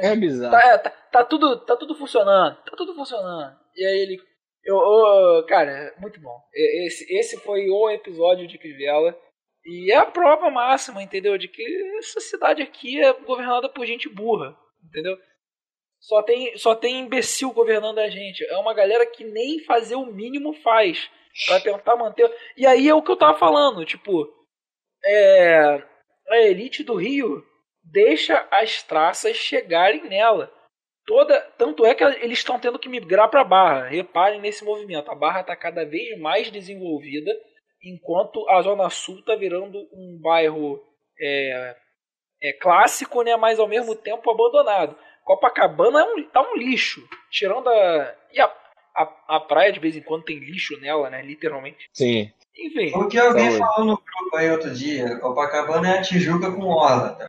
É 0.02 0.16
bizarro. 0.16 0.52
Tá, 0.52 0.62
é, 0.62 0.78
tá, 0.78 0.90
tá 0.90 1.24
tudo, 1.24 1.60
tá 1.66 1.76
tudo 1.76 1.96
funcionando. 1.96 2.56
Tá 2.64 2.76
tudo 2.76 2.94
funcionando. 2.96 3.56
E 3.76 3.86
aí 3.86 4.00
ele. 4.00 4.18
Eu, 4.64 4.76
eu- 4.78 5.46
cara, 5.46 5.94
muito 6.00 6.20
bom. 6.20 6.38
Esse, 6.86 7.06
esse 7.18 7.38
foi 7.38 7.70
o 7.70 7.90
episódio 7.90 8.48
de 8.48 8.58
Crivella. 8.58 9.18
E 9.66 9.92
é 9.92 9.98
a 9.98 10.06
prova 10.06 10.50
máxima, 10.50 11.04
entendeu? 11.04 11.38
De 11.38 11.48
que 11.48 11.62
essa 11.98 12.20
cidade 12.22 12.62
aqui 12.62 13.00
é 13.02 13.12
governada 13.14 13.68
por 13.70 13.86
gente 13.86 14.08
burra. 14.10 14.58
Entendeu? 14.86 15.18
Só 16.00 16.22
tem, 16.22 16.56
só 16.58 16.76
tem 16.76 17.00
imbecil 17.00 17.52
governando 17.52 18.00
a 18.00 18.10
gente. 18.10 18.46
É 18.46 18.58
uma 18.58 18.74
galera 18.74 19.06
que 19.06 19.24
nem 19.26 19.64
fazer 19.66 19.96
o 19.96 20.06
mínimo 20.06 20.54
faz. 20.62 21.10
Pra 21.46 21.60
tentar 21.60 21.96
manter. 21.96 22.34
E 22.56 22.66
aí 22.66 22.88
é 22.88 22.96
o 22.96 23.02
que 23.02 23.12
eu 23.12 23.18
tava 23.18 23.38
falando, 23.38 23.86
tipo. 23.86 24.28
É. 25.06 25.84
A 26.30 26.38
elite 26.40 26.84
do 26.84 26.96
Rio 26.96 27.44
deixa 27.92 28.48
as 28.52 28.84
traças 28.84 29.36
chegarem 29.36 30.04
nela. 30.04 30.52
Toda, 31.06 31.40
tanto 31.58 31.86
é 31.86 31.96
que 31.96 32.04
eles 32.04 32.40
estão 32.40 32.60
tendo 32.60 32.78
que 32.78 32.90
migrar 32.90 33.30
para 33.30 33.42
a 33.42 33.46
Barra. 33.46 33.88
Reparem 33.88 34.42
nesse 34.42 34.66
movimento. 34.66 35.10
A 35.10 35.16
Barra 35.16 35.42
está 35.42 35.56
cada 35.56 35.86
vez 35.86 36.20
mais 36.20 36.52
desenvolvida, 36.52 37.32
enquanto 37.82 38.48
a 38.50 38.62
Zona 38.62 38.90
Sul 38.90 39.20
está 39.20 39.36
virando 39.36 39.78
um 39.94 40.20
bairro 40.22 40.82
é, 41.20 41.76
é 42.42 42.54
clássico, 42.54 43.22
né, 43.22 43.36
mas 43.38 43.60
ao 43.60 43.68
mesmo 43.68 43.96
tempo 43.96 44.30
abandonado. 44.30 44.98
Copacabana 45.24 46.02
é 46.02 46.04
um, 46.04 46.24
tá 46.24 46.42
um 46.42 46.58
lixo. 46.58 47.02
Tirando 47.30 47.70
a. 47.70 48.16
E 48.34 48.40
a, 48.40 48.46
a, 48.96 49.36
a 49.36 49.40
praia 49.40 49.72
de 49.72 49.80
vez 49.80 49.96
em 49.96 50.02
quando 50.02 50.24
tem 50.24 50.40
lixo 50.40 50.80
nela, 50.80 51.10
né? 51.10 51.22
Literalmente. 51.22 51.90
Sim. 51.94 52.32
Enfim. 52.58 52.92
O 52.96 53.08
que 53.08 53.20
alguém 53.20 53.52
Saúde. 53.52 53.60
falou 53.60 53.86
no 53.86 53.98
grupo 53.98 54.36
aí 54.36 54.50
outro 54.50 54.74
dia, 54.74 55.20
Copacabana 55.20 55.96
é 55.96 56.00
a 56.00 56.02
Tijuca 56.02 56.52
com 56.52 56.64
orla. 56.66 57.28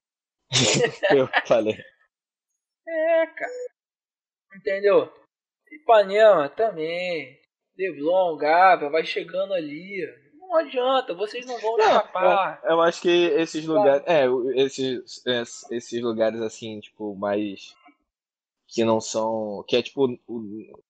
Eu 1.11 1.29
falei. 1.47 1.77
É, 2.87 3.27
cara. 3.27 3.53
Entendeu? 4.57 5.13
Ipanema 5.71 6.49
também. 6.49 7.39
Leblon, 7.77 8.37
Gávea, 8.37 8.91
vai 8.91 9.05
chegando 9.05 9.53
ali. 9.55 10.05
Não 10.35 10.57
adianta, 10.57 11.15
vocês 11.15 11.45
não 11.45 11.59
vão 11.61 11.79
escapar. 11.79 12.61
Eu, 12.65 12.71
eu 12.71 12.81
acho 12.81 13.03
que 13.03 13.09
esses 13.09 13.65
lugares. 13.67 14.03
É, 14.07 14.25
esses, 14.57 15.23
es- 15.27 15.71
esses 15.71 16.03
lugares 16.03 16.41
assim, 16.41 16.81
tipo, 16.81 17.15
mais. 17.15 17.75
Que 18.67 18.85
não 18.85 19.01
são. 19.01 19.63
Que 19.69 19.77
é 19.77 19.83
tipo 19.83 20.07
o, 20.27 20.83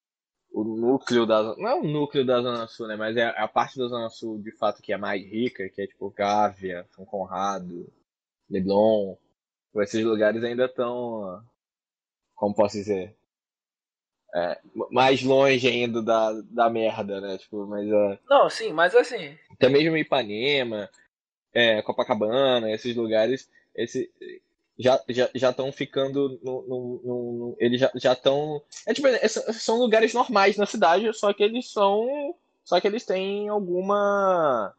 o 0.52 0.64
núcleo 0.64 1.26
da. 1.26 1.42
Não 1.56 1.68
é 1.68 1.74
o 1.74 1.82
núcleo 1.84 2.24
da 2.24 2.40
Zona 2.40 2.66
Sul, 2.68 2.86
né? 2.86 2.96
Mas 2.96 3.16
é 3.16 3.26
a 3.26 3.48
parte 3.48 3.76
da 3.78 3.88
Zona 3.88 4.08
Sul 4.08 4.40
de 4.40 4.52
fato 4.56 4.80
que 4.80 4.92
é 4.92 4.96
mais 4.96 5.20
rica, 5.22 5.68
que 5.68 5.82
é 5.82 5.86
tipo 5.88 6.10
Gávea, 6.10 6.86
São 6.94 7.04
Conrado, 7.04 7.92
Leblon. 8.48 9.16
Tipo, 9.78 9.82
Esses 9.82 10.04
lugares 10.04 10.42
ainda 10.42 10.64
estão. 10.64 11.42
Como 12.34 12.54
posso 12.54 12.76
dizer? 12.76 13.14
É, 14.34 14.60
mais 14.90 15.22
longe 15.22 15.66
ainda 15.66 16.02
da, 16.02 16.32
da 16.50 16.68
merda, 16.68 17.20
né? 17.20 17.38
Tipo, 17.38 17.66
mas. 17.66 17.88
é, 17.88 18.18
Não, 18.28 18.50
sim, 18.50 18.72
mas 18.72 18.94
assim. 18.94 19.36
até 19.50 19.68
mesmo 19.68 19.96
Ipanema, 19.96 20.88
é, 21.52 21.80
Copacabana, 21.82 22.70
esses 22.70 22.94
lugares, 22.94 23.48
esse, 23.74 24.10
já 24.78 25.00
já 25.08 25.30
já 25.34 25.50
estão 25.50 25.72
ficando 25.72 26.38
no, 26.42 26.62
no- 26.62 27.00
no- 27.04 27.56
eles 27.58 27.80
já 27.80 27.90
já 27.94 28.12
estão 28.12 28.62
é 28.86 28.92
tipo 28.92 29.08
é, 29.08 29.26
são- 29.28 29.52
são 29.52 29.78
lugares 29.78 30.12
normais 30.12 30.56
na 30.56 30.66
cidade, 30.66 31.10
só 31.14 31.32
que 31.32 31.42
eles 31.42 31.70
são 31.72 32.34
só 32.64 32.78
que 32.80 32.86
eles 32.86 33.04
têm 33.06 33.48
alguma 33.48 34.74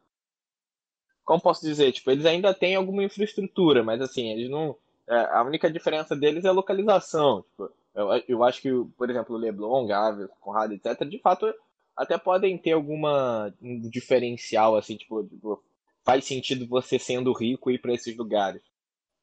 como 1.26 1.42
posso 1.42 1.62
dizer, 1.66 1.92
tipo, 1.92 2.10
eles 2.10 2.26
ainda 2.26 2.54
têm 2.56 2.76
alguma 2.76 3.04
infraestrutura, 3.04 3.84
mas 3.84 4.02
assim, 4.02 4.32
eles 4.32 4.50
não 4.50 4.76
é, 5.10 5.20
a 5.32 5.44
única 5.44 5.70
diferença 5.70 6.16
deles 6.16 6.46
é 6.46 6.50
a 6.50 6.54
localização, 6.54 7.42
tipo, 7.44 7.70
eu, 7.96 8.08
eu 8.28 8.44
acho 8.44 8.62
que, 8.62 8.70
por 8.98 9.10
exemplo, 9.10 9.36
o 9.36 9.40
Leblon, 9.40 9.86
Gávea, 9.88 10.30
Conrado, 10.40 10.74
etc, 10.74 11.04
de 11.06 11.20
fato 11.20 11.54
até 11.98 12.18
podem 12.18 12.58
ter 12.58 12.72
alguma 12.72 13.54
um 13.62 13.82
diferencial 13.90 14.78
assim, 14.78 14.96
tipo, 14.96 15.24
tipo, 15.26 15.62
faz 16.06 16.24
sentido 16.24 16.66
você 16.68 16.98
sendo 16.98 17.34
rico 17.34 17.70
ir 17.70 17.80
para 17.80 17.94
esses 17.94 18.16
lugares. 18.16 18.62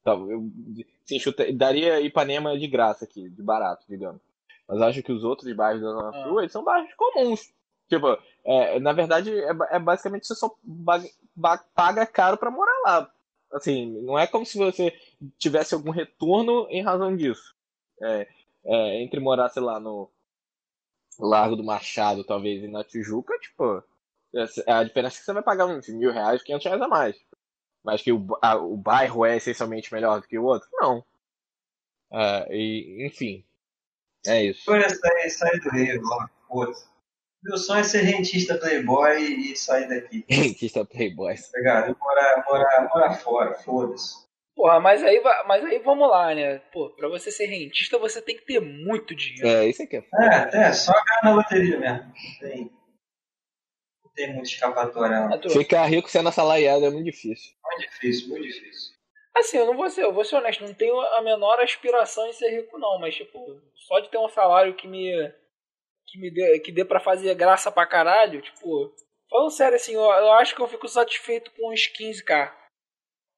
Então, 0.01 0.29
eu 0.29 0.49
sim, 1.05 1.17
chuta- 1.19 1.51
daria 1.53 1.99
Ipanema 2.01 2.57
de 2.57 2.67
graça 2.67 3.05
aqui, 3.05 3.29
de 3.29 3.41
barato, 3.41 3.83
digamos. 3.89 4.21
Mas 4.67 4.81
acho 4.81 5.01
que 5.01 5.11
os 5.11 5.23
outros 5.23 5.51
bairros 5.55 5.81
da 5.81 5.91
Zona 5.91 6.09
Ah. 6.09 6.23
Sul, 6.23 6.39
eles 6.39 6.51
são 6.51 6.63
bairros 6.63 6.93
comuns. 6.93 7.51
Tipo, 7.89 8.17
é, 8.45 8.79
na 8.79 8.93
verdade, 8.93 9.31
é, 9.33 9.49
é 9.71 9.79
basicamente 9.79 10.27
você 10.27 10.35
só 10.35 10.53
paga 11.73 12.05
caro 12.05 12.37
para 12.37 12.51
morar 12.51 12.79
lá. 12.85 13.11
Assim, 13.51 14.01
não 14.03 14.17
é 14.19 14.27
como 14.27 14.45
se 14.45 14.57
você 14.57 14.93
tivesse 15.37 15.73
algum 15.73 15.91
retorno 15.91 16.67
em 16.69 16.81
razão 16.83 17.15
disso. 17.15 17.55
É, 18.01 18.27
é, 18.65 19.01
entre 19.01 19.19
morar, 19.19 19.49
sei 19.49 19.61
lá, 19.61 19.79
no 19.79 20.09
Largo 21.19 21.55
do 21.55 21.63
Machado, 21.63 22.23
talvez, 22.23 22.63
e 22.63 22.67
na 22.67 22.83
Tijuca, 22.83 23.37
tipo, 23.39 23.83
é 24.35 24.71
a 24.71 24.83
diferença 24.83 25.17
é 25.17 25.19
que 25.19 25.25
você 25.25 25.33
vai 25.33 25.41
pagar 25.43 25.65
uns 25.65 25.87
mil 25.89 26.11
reais, 26.11 26.43
quinhentos 26.43 26.65
reais 26.65 26.81
a 26.81 26.87
mais. 26.87 27.15
Mas 27.83 28.01
que 28.01 28.11
o, 28.11 28.25
a- 28.41 28.57
o 28.57 28.75
bairro 28.77 29.25
é 29.25 29.37
essencialmente 29.37 29.91
melhor 29.93 30.21
do 30.21 30.27
que 30.27 30.37
o 30.37 30.43
outro? 30.43 30.67
Não. 30.73 31.03
É, 32.11 32.55
e, 32.55 33.05
enfim. 33.05 33.43
É 34.25 34.43
isso. 34.43 34.65
Sair 35.29 35.59
do 35.61 35.69
Rio, 35.69 36.01
logo, 36.01 36.29
foda-se. 36.47 36.85
Meu 37.43 37.57
sonho 37.57 37.81
é 37.81 37.83
ser 37.83 38.01
rentista 38.01 38.57
playboy 38.57 39.21
e 39.21 39.55
sair 39.55 39.87
daqui, 39.87 40.25
Rentista 40.29 40.83
Playboy. 40.85 41.35
ligado? 41.55 41.91
E 41.91 41.95
Morar, 41.99 42.45
morar, 42.49 42.89
morar 42.93 43.13
fora, 43.15 43.53
foda-se. 43.53 44.27
Porra, 44.55 44.79
mas 44.79 45.03
aí, 45.03 45.21
mas 45.45 45.63
aí 45.63 45.77
vamos 45.77 46.09
lá, 46.09 46.33
né? 46.33 46.57
Pô, 46.73 46.89
pra 46.89 47.07
você 47.07 47.29
ser 47.29 47.45
rentista, 47.45 47.99
você 47.99 48.19
tem 48.19 48.35
que 48.35 48.43
ter 48.43 48.59
muito 48.59 49.15
dinheiro. 49.15 49.47
É, 49.47 49.67
isso 49.67 49.83
aqui 49.83 49.97
é 49.97 50.03
É, 50.15 50.35
até, 50.35 50.73
só 50.73 50.93
ganhar 50.93 51.21
na 51.23 51.35
loteria 51.35 51.79
mesmo. 51.79 51.99
Não 52.05 52.39
tem, 52.39 52.71
não 54.03 54.11
tem 54.15 54.33
muito 54.33 54.47
escapatória, 54.47 55.27
não. 55.27 55.49
Ficar 55.51 55.85
rico 55.85 56.09
sendo 56.09 56.29
assalariado 56.29 56.85
é 56.85 56.89
muito 56.89 57.05
difícil. 57.05 57.53
Muito 57.63 57.91
difícil, 57.91 58.29
muito 58.29 58.47
difícil. 58.47 58.97
Assim, 59.35 59.57
eu 59.57 59.67
não 59.67 59.77
vou 59.77 59.87
ser, 59.91 60.01
eu 60.01 60.11
vou 60.11 60.25
ser 60.25 60.37
honesto, 60.37 60.63
não 60.65 60.73
tenho 60.73 60.99
a 60.99 61.21
menor 61.21 61.59
aspiração 61.59 62.25
em 62.27 62.33
ser 62.33 62.49
rico, 62.49 62.79
não, 62.79 62.97
mas 62.99 63.13
tipo, 63.13 63.61
só 63.75 63.99
de 63.99 64.09
ter 64.09 64.17
um 64.17 64.27
salário 64.27 64.73
que 64.73 64.87
me. 64.87 65.11
Que 66.07 66.19
me 66.19 66.31
dê, 66.33 66.59
que 66.59 66.71
dê 66.71 66.85
pra 66.85 66.99
fazer 66.99 67.33
graça 67.35 67.71
pra 67.71 67.85
caralho, 67.85 68.41
tipo. 68.41 68.93
Falando 69.29 69.51
sério, 69.51 69.75
assim, 69.75 69.93
eu, 69.93 70.01
eu 70.01 70.31
acho 70.33 70.55
que 70.55 70.61
eu 70.61 70.67
fico 70.67 70.87
satisfeito 70.87 71.51
com 71.51 71.71
uns 71.71 71.81
15k. 71.87 72.51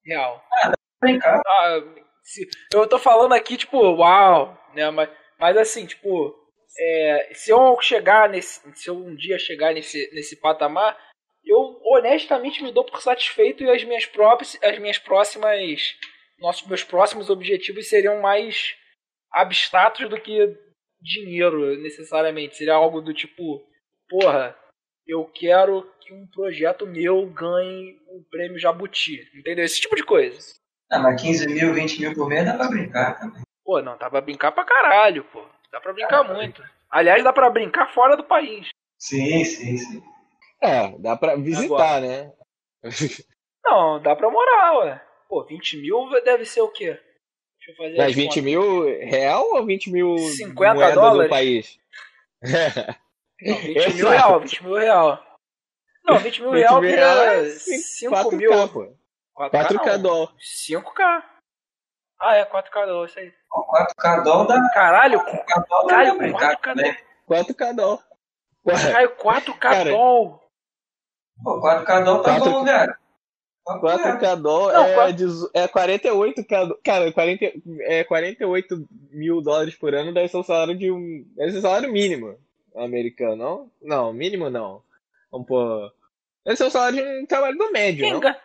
Real. 0.06 0.44
Vem 1.04 1.18
cá. 1.20 1.42
Ah, 1.46 1.80
se- 2.24 2.48
eu 2.74 2.88
tô 2.88 3.00
falando 3.00 3.34
aqui, 3.34 3.58
tipo, 3.58 3.78
uau, 3.96 4.56
né? 4.76 4.90
Mas, 4.92 5.10
mas 5.40 5.58
assim, 5.58 5.86
tipo, 5.88 6.36
é, 6.78 7.32
se 7.34 7.52
eu 7.52 7.80
chegar 7.82 8.30
nesse. 8.30 8.62
Se 8.76 8.90
eu 8.90 8.96
um 8.96 9.16
dia 9.16 9.40
chegar 9.40 9.74
nesse, 9.74 10.10
nesse 10.14 10.40
patamar, 10.40 10.98
eu 11.44 11.80
honestamente 11.84 12.62
me 12.64 12.72
dou 12.72 12.86
por 12.86 13.02
satisfeito 13.02 13.64
e 13.64 13.70
as 13.70 13.84
minhas 13.84 14.06
próprias. 14.06 14.58
As 14.64 14.78
minhas 14.78 14.98
próximas. 15.00 15.96
Nossos, 16.40 16.66
meus 16.68 16.84
próximos 16.84 17.30
objetivos 17.30 17.90
seriam 17.90 18.22
mais 18.22 18.76
abstratos 19.32 20.08
do 20.10 20.22
que 20.22 20.56
dinheiro, 21.02 21.76
necessariamente. 21.82 22.56
Seria 22.56 22.74
algo 22.76 23.02
do 23.02 23.14
tipo, 23.14 23.64
porra, 24.10 24.56
eu 25.08 25.26
quero 25.26 25.90
que 26.02 26.14
um 26.14 26.28
projeto 26.28 26.86
meu 26.86 27.26
ganhe 27.28 27.98
o 28.10 28.24
prêmio 28.30 28.60
Jabuti. 28.60 29.30
Entendeu? 29.36 29.66
Esse 29.66 29.82
tipo 29.82 29.96
de 29.96 30.04
coisa. 30.04 30.38
Ah, 30.92 31.00
mas 31.00 31.22
15 31.22 31.48
mil, 31.48 31.74
20 31.74 32.00
mil 32.00 32.14
por 32.14 32.28
mês 32.28 32.46
dá 32.46 32.56
pra 32.56 32.68
brincar 32.68 33.20
também. 33.20 33.44
Pô, 33.64 33.82
não, 33.82 33.98
dá 33.98 34.10
pra 34.10 34.22
brincar 34.22 34.52
pra 34.52 34.64
caralho, 34.66 35.24
pô. 35.26 35.46
Dá 35.72 35.80
pra 35.80 35.94
brincar 35.94 36.24
muito. 36.24 36.64
Aliás, 36.90 37.24
dá 37.24 37.32
pra 37.32 37.50
brincar 37.50 37.94
fora 37.94 38.18
do 38.18 38.24
país. 38.24 38.70
Sim, 38.98 39.44
sim, 39.46 39.78
sim. 39.78 40.04
É, 40.62 40.98
dá 40.98 41.16
pra 41.16 41.36
visitar, 41.36 42.02
né? 42.02 42.34
Não, 43.64 44.02
dá 44.02 44.16
pra 44.16 44.32
morar, 44.32 44.80
ué. 44.80 45.02
Pô, 45.28 45.46
20 45.46 45.78
mil 45.78 46.10
deve 46.24 46.46
ser 46.46 46.62
o 46.62 46.70
quê? 46.70 47.00
Deixa 47.70 47.72
eu 47.72 47.76
fazer 47.76 47.98
Mas 47.98 48.08
as 48.10 48.16
20 48.16 48.28
contas. 48.30 48.44
mil 48.44 48.84
real 49.10 49.46
ou 49.54 49.66
20 49.66 49.92
mil 49.92 50.18
50 50.18 50.74
moeda 50.74 50.96
dólares? 50.96 51.24
do 51.24 51.30
país? 51.30 51.80
Não, 53.42 53.56
20 53.58 53.76
mil 53.76 53.78
Exato. 53.78 54.10
real, 54.10 54.40
20 54.40 54.64
mil 54.64 54.76
real. 54.76 55.24
Não, 56.04 56.18
20 56.20 56.42
mil 56.42 56.52
20 56.54 56.60
real 56.62 56.82
mil 56.82 56.90
vira 56.90 57.02
real 57.14 57.24
é 57.36 57.50
5 57.50 58.16
4K, 58.16 58.36
mil. 58.36 58.70
pô. 58.70 58.94
4K, 59.38 59.52
4K 59.52 59.86
não. 59.94 60.02
dólar. 60.02 60.34
5K. 60.40 61.24
Ah, 62.22 62.36
é 62.36 62.46
4K 62.46 62.86
dólar, 62.86 63.06
isso 63.08 63.20
aí. 63.20 63.34
Ó, 63.52 63.66
4K 63.78 64.24
dólar 64.24 64.48
dá, 64.48 64.70
Caralho, 64.74 65.20
4K 65.20 65.68
dólar 65.70 65.84
dá 65.84 65.90
Caralho, 65.90 66.18
pra 66.18 66.28
brincar 66.28 66.56
4K 66.58 66.62
também. 66.62 66.98
4K 67.30 67.76
dólar. 67.76 68.04
Caralho, 68.66 69.16
4K 69.16 69.60
Cara, 69.60 69.90
dólar. 69.92 70.40
Pô, 71.44 71.62
4K 71.62 72.04
dólar 72.04 72.24
tá 72.24 72.36
4K 72.36 72.40
bom, 72.40 72.64
velho. 72.66 72.96
4K 73.68 74.36
dólar 74.42 74.74
Não, 74.74 74.86
é, 74.86 74.94
é 75.54 75.68
48k. 75.68 76.68
do- 76.68 76.80
Cara, 76.84 77.12
40, 77.12 77.52
é 77.82 78.04
48 78.04 78.88
mil 79.12 79.42
dólares 79.42 79.76
por 79.76 79.94
ano 79.94 80.14
deve 80.14 80.28
ser 80.28 80.38
o 80.38 80.44
salário 80.44 80.76
de 80.78 80.92
um. 80.92 81.24
Deve 81.36 81.52
ser 81.52 81.58
o 81.60 81.62
salário 81.62 81.92
mínimo 81.92 82.38
americano, 82.76 83.36
não? 83.36 83.72
Não, 83.82 84.14
mínimo 84.14 84.50
não. 84.50 84.82
Vamos 85.32 85.48
pôr. 85.48 85.92
Deve 86.46 86.58
ser 86.58 86.64
o 86.66 86.72
salário 86.72 86.98
de 87.04 87.22
um 87.24 87.26
trabalho 87.26 87.58
do 87.58 87.72
médio, 87.72 88.10
não? 88.10 88.36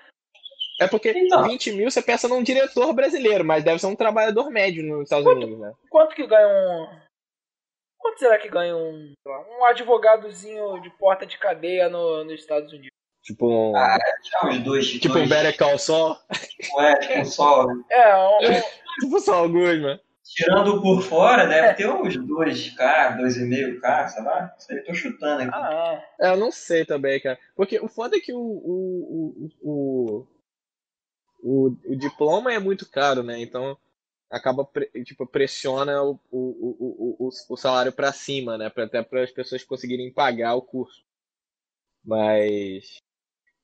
É 0.80 0.88
porque 0.88 1.10
Então. 1.10 1.44
20 1.44 1.72
mil 1.72 1.88
você 1.90 2.02
pensa 2.02 2.26
num 2.28 2.42
diretor 2.42 2.92
brasileiro, 2.92 3.44
mas 3.44 3.62
deve 3.64 3.78
ser 3.78 3.86
um 3.86 3.94
trabalhador 3.96 4.50
médio 4.50 4.82
nos 4.84 5.04
Estados 5.04 5.24
Quanto- 5.24 5.36
Unidos, 5.38 5.58
né? 5.60 5.72
Quanto 5.88 6.14
que 6.16 6.26
ganha 6.26 6.48
um. 6.48 7.00
Quanto 7.96 8.18
será 8.18 8.38
que 8.38 8.48
ganha 8.50 8.76
um. 8.76 9.14
Um 9.26 9.64
advogadozinho 9.64 10.82
de 10.82 10.90
porta 10.98 11.24
de 11.24 11.38
cadeia 11.38 11.88
no, 11.88 12.24
nos 12.24 12.40
Estados 12.40 12.70
Unidos? 12.72 12.90
Tipo 13.24 13.48
um. 13.48 13.76
Ah, 13.76 13.98
já 14.22 14.48
uns 14.48 14.58
dois. 14.60 14.86
tipo 14.86 15.08
dois, 15.08 15.24
um 15.24 15.28
Better 15.28 15.56
Call 15.56 15.78
Saul. 15.78 16.16
É, 16.78 16.96
tipo 16.96 17.20
um 17.20 17.24
só. 17.24 17.66
É, 17.90 18.16
um, 18.16 18.62
tipo 19.00 19.20
Saul 19.20 19.48
Goodman. 19.48 19.98
Tirando 20.22 20.80
por 20.82 21.02
fora, 21.02 21.46
deve 21.46 21.74
ter 21.74 21.88
uns 21.88 22.16
2K, 22.16 23.18
2,5K, 23.18 24.08
sei 24.08 24.22
lá. 24.24 24.54
Isso 24.58 24.72
aí 24.72 24.78
eu 24.78 24.84
tô 24.84 24.94
chutando 24.94 25.42
aqui. 25.42 25.50
ah, 25.54 26.02
É, 26.20 26.30
eu 26.30 26.36
não 26.36 26.50
sei 26.50 26.84
também, 26.84 27.20
cara. 27.20 27.38
Porque 27.54 27.78
o 27.78 27.88
foda 27.88 28.16
é 28.16 28.20
que 28.20 28.32
o, 28.32 28.38
o, 28.38 29.50
o, 29.62 29.70
o, 29.70 30.26
o, 31.42 31.66
o 31.92 31.96
diploma 31.96 32.52
é 32.52 32.58
muito 32.58 32.90
caro, 32.90 33.22
né? 33.22 33.38
Então 33.38 33.78
acaba, 34.30 34.68
tipo, 35.04 35.26
pressiona 35.26 36.02
o, 36.02 36.18
o, 36.30 36.38
o, 36.38 37.16
o, 37.26 37.30
o, 37.50 37.56
salário 37.56 37.92
pra 37.92 38.12
cima, 38.12 38.58
né? 38.58 38.68
Pra, 38.70 38.84
até 38.84 39.02
para 39.02 39.22
as 39.22 39.30
pessoas 39.30 39.62
conseguirem 39.62 40.12
pagar 40.12 40.54
o 40.54 40.62
curso. 40.62 41.04
Mas 42.02 42.98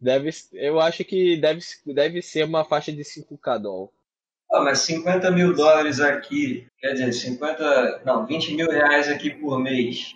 deve, 0.00 0.30
eu 0.52 0.80
acho 0.80 1.04
que 1.04 1.36
deve, 1.36 1.60
deve 1.86 2.22
ser 2.22 2.44
uma 2.44 2.64
faixa 2.64 2.92
de 2.92 3.02
5k 3.04 3.58
dólar. 3.58 3.88
Ah, 4.52 4.62
mas 4.62 4.80
50 4.80 5.30
mil 5.30 5.54
dólares 5.54 6.00
aqui, 6.00 6.66
quer 6.78 6.92
dizer, 6.94 7.12
50, 7.12 8.02
não, 8.04 8.26
20 8.26 8.54
mil 8.54 8.68
reais 8.68 9.08
aqui 9.08 9.30
por 9.30 9.58
mês 9.60 10.14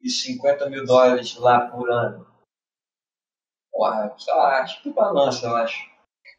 e 0.00 0.08
50 0.08 0.70
mil 0.70 0.84
dólares 0.84 1.36
lá 1.36 1.66
por 1.68 1.90
ano. 1.90 2.26
Porra, 3.72 4.14
sei 4.18 4.34
lá, 4.34 4.62
acho 4.62 4.82
que 4.82 4.90
balança, 4.92 5.46
eu 5.46 5.56
acho. 5.56 5.88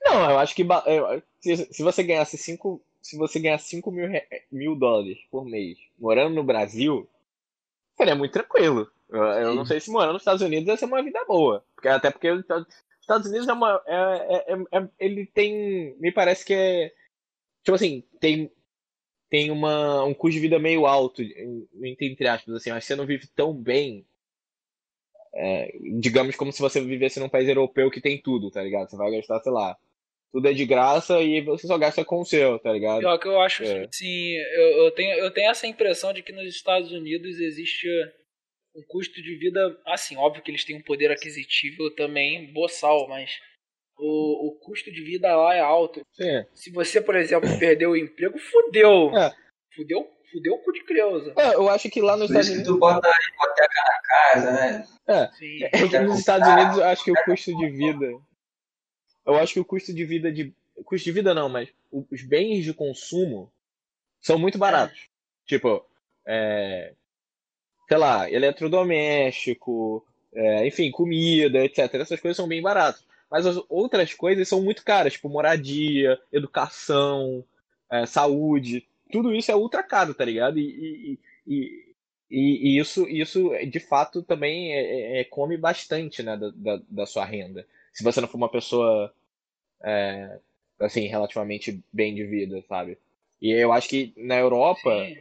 Não, 0.05 0.31
eu 0.31 0.39
acho 0.39 0.55
que 0.55 0.61
eu- 0.63 1.23
se, 1.41 1.73
se 1.73 1.83
você 1.83 2.03
ganhasse 2.03 2.37
5 2.37 2.81
se 3.01 3.17
você 3.17 3.39
ganhar 3.39 3.57
5 3.57 3.91
mil, 3.91 4.09
mil 4.51 4.75
dólares 4.75 5.17
por 5.31 5.45
mês 5.45 5.77
morando 5.97 6.35
no 6.35 6.43
Brasil, 6.43 7.09
seria 7.95 8.15
muito 8.15 8.33
tranquilo. 8.33 8.91
Eu, 9.11 9.55
não 9.55 9.65
sei 9.65 9.79
se 9.79 9.89
morando 9.89 10.13
nos 10.13 10.21
Estados 10.21 10.41
Unidos 10.41 10.67
vai 10.67 10.77
ser 10.77 10.85
uma 10.85 11.03
vida 11.03 11.23
boa. 11.25 11.65
Porque, 11.75 11.87
até 11.87 12.11
porque 12.11 12.29
os 12.29 12.41
Estados 12.41 12.67
os 12.67 13.01
Estados 13.01 13.27
Unidos 13.27 13.47
é 13.47 13.53
uma. 13.53 13.81
é- 13.87 14.35
é- 14.35 14.53
é- 14.53 14.77
é- 14.79 14.89
ele 14.99 15.25
tem. 15.25 15.95
Me 15.99 16.11
parece 16.11 16.45
que 16.45 16.53
é. 16.53 16.91
Tipo 17.63 17.75
assim, 17.75 18.03
tem. 18.19 18.51
Tem 19.29 19.51
uma, 19.51 20.03
um 20.05 20.13
custo 20.13 20.33
de 20.33 20.39
vida 20.39 20.57
meio 20.57 20.87
alto, 20.87 21.21
entre 21.21 22.27
aspas, 22.27 22.55
assim, 22.55 22.71
mas 22.71 22.83
você 22.83 22.95
não 22.95 23.05
vive 23.05 23.27
tão 23.35 23.53
bem. 23.53 24.05
é, 25.33 25.71
digamos 25.99 26.35
como 26.35 26.51
se 26.51 26.59
você 26.59 26.81
vivesse 26.81 27.19
num 27.19 27.29
país 27.29 27.47
europeu 27.47 27.91
que 27.91 28.01
tem 28.01 28.19
tudo, 28.19 28.49
tá 28.49 28.63
ligado? 28.63 28.89
Você 28.89 28.97
vai 28.97 29.11
gastar, 29.11 29.39
sei 29.41 29.51
lá, 29.51 29.77
tudo 30.31 30.47
é 30.47 30.53
de 30.53 30.65
graça 30.65 31.21
e 31.21 31.41
você 31.41 31.67
só 31.67 31.77
gasta 31.77 32.03
com 32.03 32.21
o 32.21 32.25
seu, 32.25 32.57
tá 32.59 32.73
ligado? 32.73 32.99
pior 32.99 33.17
que 33.19 33.27
eu 33.27 33.39
acho 33.39 33.63
É. 33.63 33.83
assim, 33.85 34.33
eu, 34.35 34.85
eu, 34.85 34.91
tenho, 34.91 35.13
eu 35.19 35.31
tenho 35.31 35.51
essa 35.51 35.67
impressão 35.67 36.11
de 36.13 36.23
que 36.23 36.31
nos 36.31 36.45
Estados 36.45 36.91
Unidos 36.91 37.39
existe 37.39 37.87
um 38.75 38.83
custo 38.87 39.21
de 39.21 39.35
vida, 39.35 39.79
assim, 39.85 40.15
óbvio 40.17 40.43
que 40.43 40.51
eles 40.51 40.63
têm 40.63 40.77
um 40.77 40.81
poder 40.81 41.11
aquisitivo 41.11 41.89
também 41.91 42.51
boçal, 42.53 43.07
mas 43.07 43.31
o, 43.97 44.47
o 44.47 44.59
custo 44.59 44.91
de 44.91 45.03
vida 45.03 45.35
lá 45.35 45.55
é 45.55 45.59
alto. 45.59 46.01
Sim. 46.13 46.45
Se 46.53 46.71
você, 46.71 47.01
por 47.01 47.15
exemplo, 47.15 47.49
perdeu 47.59 47.91
o 47.91 47.97
emprego, 47.97 48.37
fudeu. 48.39 49.15
É. 49.15 49.35
Fudeu, 49.75 50.07
fudeu 50.31 50.53
o 50.53 50.59
cu 50.59 50.71
de 50.71 50.83
Creuza. 50.83 51.33
É, 51.37 51.55
eu 51.55 51.69
acho 51.69 51.89
que 51.89 52.01
lá 52.01 52.15
nos 52.15 52.29
Estados 52.29 52.49
Unidos. 52.49 52.67
tu 52.67 52.77
bota 52.77 53.07
a 53.07 53.11
hipoteca 53.11 53.81
na 53.85 54.01
casa, 54.01 54.51
né? 54.51 55.29
Sim. 55.37 55.63
É 55.63 55.69
que 55.69 55.99
nos 55.99 56.19
Estados 56.19 56.47
Unidos 56.47 56.77
eu 56.77 56.85
acho 56.85 57.03
que 57.03 57.11
o 57.11 57.25
custo 57.25 57.57
de 57.57 57.69
vida. 57.69 58.05
Eu 59.25 59.35
acho 59.35 59.53
que 59.53 59.59
o 59.59 59.65
custo 59.65 59.93
de 59.93 60.05
vida 60.05 60.31
de. 60.31 60.53
Custo 60.85 61.05
de 61.05 61.11
vida 61.11 61.33
não, 61.33 61.49
mas 61.49 61.69
os 61.91 62.23
bens 62.23 62.63
de 62.63 62.73
consumo 62.73 63.51
são 64.21 64.37
muito 64.37 64.57
baratos. 64.57 65.09
Tipo, 65.45 65.85
é, 66.25 66.93
sei 67.89 67.97
lá, 67.97 68.31
eletrodoméstico, 68.31 70.05
é, 70.33 70.67
enfim, 70.67 70.91
comida, 70.91 71.65
etc. 71.65 71.95
Essas 71.95 72.21
coisas 72.21 72.37
são 72.37 72.47
bem 72.47 72.61
baratas. 72.61 73.03
Mas 73.31 73.47
as 73.47 73.59
outras 73.69 74.13
coisas 74.13 74.47
são 74.47 74.61
muito 74.61 74.85
caras, 74.85 75.13
tipo 75.13 75.29
moradia, 75.29 76.19
educação, 76.31 77.43
é, 77.91 78.05
saúde. 78.05 78.87
Tudo 79.11 79.33
isso 79.35 79.51
é 79.51 79.55
ultra 79.55 79.83
caro, 79.83 80.13
tá 80.13 80.23
ligado? 80.25 80.59
E, 80.59 81.17
e, 81.47 81.55
e, 81.55 81.95
e- 82.77 82.79
isso, 82.79 83.07
isso, 83.07 83.49
de 83.67 83.79
fato, 83.79 84.21
também 84.23 84.73
é- 84.73 85.17
é- 85.19 85.21
é- 85.21 85.23
come 85.25 85.57
bastante, 85.57 86.21
né, 86.23 86.37
da, 86.37 86.51
da, 86.55 86.81
da 86.89 87.05
sua 87.07 87.25
renda. 87.25 87.65
Se 87.93 88.03
você 88.03 88.21
não 88.21 88.27
for 88.27 88.37
uma 88.37 88.49
pessoa, 88.51 89.11
é, 89.83 90.39
assim, 90.79 91.07
relativamente 91.07 91.83
bem 91.91 92.15
de 92.15 92.25
vida, 92.25 92.63
sabe? 92.67 92.97
E 93.41 93.51
eu 93.51 93.71
acho 93.73 93.89
que 93.89 94.13
na 94.17 94.37
Europa, 94.37 95.05
Sim. 95.05 95.17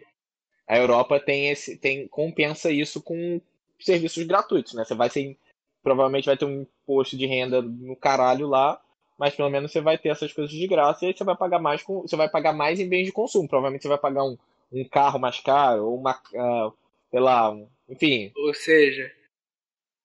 A 0.68 0.76
Europa 0.78 1.18
tem 1.20 1.50
esse, 1.50 1.76
tem, 1.76 2.06
compensa 2.08 2.70
isso 2.70 3.02
com 3.02 3.40
serviços 3.80 4.24
gratuitos, 4.24 4.74
né? 4.74 4.84
Você 4.84 4.94
vai 4.94 5.08
ser, 5.10 5.36
provavelmente 5.82 6.26
vai 6.26 6.36
ter 6.36 6.44
um 6.44 6.62
imposto 6.62 7.16
de 7.16 7.26
renda 7.26 7.62
no 7.62 7.96
caralho 7.96 8.46
lá, 8.46 8.80
mas 9.18 9.34
pelo 9.34 9.50
menos 9.50 9.72
você 9.72 9.80
vai 9.80 9.98
ter 9.98 10.10
essas 10.10 10.32
coisas 10.32 10.52
de 10.54 10.66
graça 10.66 11.04
e 11.04 11.08
aí 11.08 11.14
você 11.16 11.24
vai 11.24 11.36
pagar 11.36 11.58
mais 11.58 11.82
com, 11.82 12.02
você 12.02 12.16
vai 12.16 12.28
pagar 12.28 12.52
mais 12.52 12.78
em 12.78 12.88
bens 12.88 13.06
de 13.06 13.12
consumo. 13.12 13.48
Provavelmente 13.48 13.82
você 13.82 13.88
vai 13.88 13.98
pagar 13.98 14.24
um, 14.24 14.36
um 14.72 14.84
carro 14.84 15.18
mais 15.18 15.40
caro, 15.40 15.86
ou 15.86 15.98
uma, 15.98 16.20
ah, 16.36 16.70
sei 17.10 17.20
lá, 17.20 17.50
um- 17.50 17.66
enfim. 17.88 18.30
Ou 18.36 18.54
seja, 18.54 19.10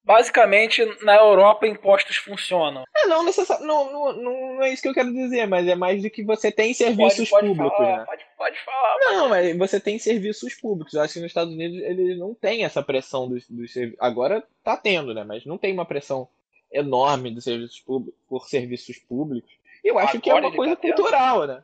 basicamente 0.04 0.84
na 1.04 1.16
Europa 1.16 1.66
impostos 1.66 2.18
funcionam. 2.18 2.84
É, 2.95 3.08
não 3.08 3.24
não, 3.24 3.91
não, 3.91 4.14
não, 4.14 4.64
é 4.64 4.74
isso 4.74 4.82
que 4.82 4.89
eu 4.89 4.93
quero 4.93 5.12
dizer, 5.14 5.47
mas 5.47 5.68
é 5.68 5.76
mais 5.76 6.01
do 6.01 6.10
que 6.10 6.24
você 6.24 6.51
tem 6.51 6.74
serviços 6.74 7.30
pode, 7.30 7.47
pode 7.47 7.47
públicos, 7.47 7.78
falar, 7.78 7.97
né? 7.99 8.06
pode, 8.06 8.26
pode 8.38 8.66
falar. 8.66 8.97
Não, 9.14 9.30
mas 9.30 9.58
você 9.58 9.80
tem 9.80 9.97
serviços 9.97 10.54
públicos. 10.56 10.93
Eu 10.93 11.01
acho 11.01 11.14
que 11.14 11.20
nos 11.20 11.28
Estados 11.28 11.54
Unidos 11.54 11.78
eles 11.82 12.18
não 12.18 12.34
têm 12.34 12.66
essa 12.66 12.84
pressão 12.84 13.30
dos, 13.30 13.47
dos 13.47 13.72
serviços. 13.72 14.01
Agora 14.01 14.43
tá 14.64 14.76
tendo, 14.76 15.14
né? 15.14 15.24
Mas 15.24 15.45
não 15.45 15.58
tem 15.58 15.74
uma 15.74 15.86
pressão 15.86 16.28
enorme 16.72 17.32
dos 17.32 17.43
serviços 17.43 17.80
públicos 17.80 18.20
por 18.28 18.47
serviços 18.47 18.97
públicos. 18.97 19.51
E 19.84 19.88
eu 19.88 19.99
acho 19.99 20.20
que 20.20 20.30
é 20.30 20.34
Agora 20.34 20.47
uma 20.47 20.56
coisa 20.56 20.76
tá 20.76 20.82
tendo? 20.82 20.95
cultural, 20.95 21.47
né? 21.47 21.64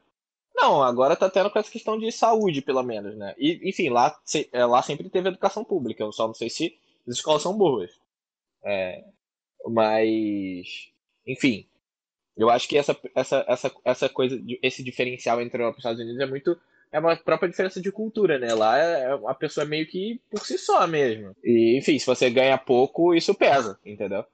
Não, 0.56 0.84
agora 0.84 1.16
tá 1.16 1.30
tendo 1.30 1.50
com 1.50 1.58
essa 1.58 1.72
questão 1.72 1.98
de 1.98 2.12
saúde, 2.12 2.62
pelo 2.62 2.84
menos, 2.84 3.16
né? 3.16 3.34
E, 3.38 3.62
enfim, 3.70 3.90
lá, 3.90 4.18
é, 4.52 4.66
lá 4.66 4.82
sempre 4.82 5.10
teve 5.10 5.30
educação 5.30 5.64
pública. 5.64 6.04
Eu 6.04 6.12
só 6.12 6.28
não 6.28 6.34
sei 6.34 6.50
se 6.50 6.78
as 7.08 7.16
escolas 7.16 7.42
são 7.42 7.58
boas. 7.58 7.98
É, 8.64 9.04
mas, 9.68 10.90
enfim, 11.26 11.68
eu 12.40 12.50
acho 12.50 12.68
que 12.70 12.78
essa, 12.78 12.98
essa, 13.14 13.46
essa, 13.48 13.72
essa 13.84 14.10
coisa, 14.10 14.42
esse 14.64 14.82
diferencial 14.82 15.42
entre 15.42 15.58
a 15.58 15.66
Europa 15.66 15.76
e 15.76 15.80
os 15.80 15.84
Estados 15.84 16.00
Unidos 16.00 16.22
é 16.22 16.26
muito. 16.26 16.58
É 16.92 16.98
uma 16.98 17.16
própria 17.16 17.50
diferença 17.50 17.80
de 17.80 17.92
cultura, 17.92 18.40
né? 18.40 18.52
Lá 18.54 18.80
é 18.80 19.04
é 19.04 19.20
a 19.28 19.34
pessoa 19.34 19.66
meio 19.66 19.86
que 19.86 20.20
por 20.32 20.40
si 20.40 20.58
só 20.58 20.88
mesmo. 20.88 21.36
E, 21.44 21.78
enfim, 21.78 22.00
se 22.00 22.06
você 22.06 22.30
ganha 22.30 22.58
pouco, 22.58 23.14
isso 23.14 23.36
pesa, 23.36 23.78
entendeu? 23.86 24.26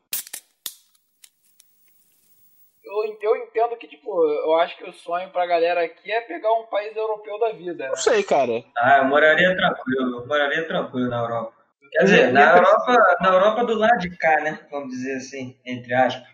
Eu, 2.86 3.18
eu 3.22 3.36
entendo 3.38 3.76
que, 3.76 3.88
tipo, 3.88 4.24
eu 4.24 4.54
acho 4.60 4.78
que 4.78 4.88
o 4.88 4.94
sonho 4.94 5.30
pra 5.32 5.48
galera 5.48 5.84
aqui 5.84 6.12
é 6.12 6.22
pegar 6.22 6.54
um 6.54 6.68
país 6.68 6.96
europeu 6.96 7.40
da 7.40 7.52
vida, 7.52 7.84
né? 7.84 7.90
Não 7.90 7.98
sei, 7.98 8.24
cara. 8.24 8.64
Ah, 8.78 9.00
eu 9.00 9.06
moraria 9.06 9.54
tranquilo, 9.56 10.20
eu 10.22 10.28
moraria 10.28 10.68
tranquilo 10.68 11.10
na 11.10 11.22
Europa. 11.22 11.55
Quer 11.92 12.04
dizer, 12.04 12.34
na 12.34 12.58
Europa, 12.58 13.18
na 13.22 13.30
Europa 13.30 13.66
do 13.66 13.76
lado 13.76 14.00
de 14.00 14.16
cá, 14.18 14.42
né? 14.42 14.60
Vamos 14.70 14.90
dizer 14.90 15.18
assim, 15.18 15.60
entre 15.66 15.94
aspas. 15.94 16.28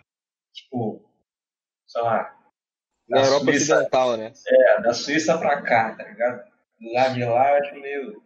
Tipo, 0.53 1.01
sei 1.87 2.01
lá. 2.01 2.35
Na 3.07 3.21
da 3.21 3.27
Europa 3.27 3.45
Suíça, 3.45 3.75
Ocidental, 3.75 4.17
né? 4.17 4.33
É, 4.47 4.81
da 4.81 4.93
Suíça 4.93 5.37
pra 5.37 5.61
cá, 5.61 5.95
tá 5.95 6.03
ligado? 6.03 6.43
Do 6.79 6.93
lado 6.93 7.13
de 7.13 7.23
lá, 7.23 7.51
eu 7.51 7.63
acho 7.63 7.75
meio. 7.75 8.23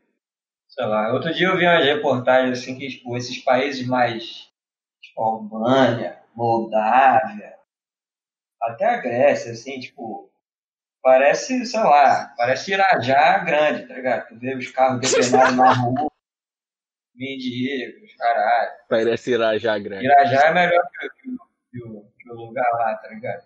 Sei 0.67 0.85
lá. 0.85 1.13
Outro 1.13 1.33
dia 1.33 1.47
eu 1.47 1.57
vi 1.57 1.65
umas 1.65 1.85
reportagens 1.85 2.59
assim 2.59 2.77
que, 2.77 2.87
tipo, 2.87 3.17
esses 3.17 3.43
países 3.43 3.85
mais. 3.85 4.49
Tipo, 5.01 5.21
Albânia, 5.21 6.21
Moldávia, 6.33 7.55
até 8.61 8.85
a 8.85 8.97
Grécia, 8.97 9.51
assim, 9.51 9.79
tipo. 9.79 10.31
Parece, 11.01 11.63
sei 11.67 11.79
lá, 11.81 12.33
parece 12.35 12.71
Irajá 12.71 13.37
grande, 13.37 13.87
tá 13.87 13.93
ligado? 13.93 14.27
Tu 14.27 14.39
vê 14.39 14.55
os 14.55 14.71
carros 14.71 15.01
depenados 15.13 15.55
na 15.55 15.71
rua, 15.71 16.09
mendigos, 17.15 18.13
caralho. 18.17 18.71
Parece 18.89 19.31
Irajá 19.31 19.77
grande. 19.79 20.05
Irajá 20.05 20.47
é 20.47 20.53
melhor 20.53 20.83
que, 20.99 21.07
o- 21.07 21.11
que 21.11 21.29
que 21.71 21.83
o, 21.83 22.05
que 22.19 22.31
o 22.31 22.35
lugar 22.35 22.69
lá, 22.73 22.95
tá 22.95 23.07
ligado? 23.09 23.43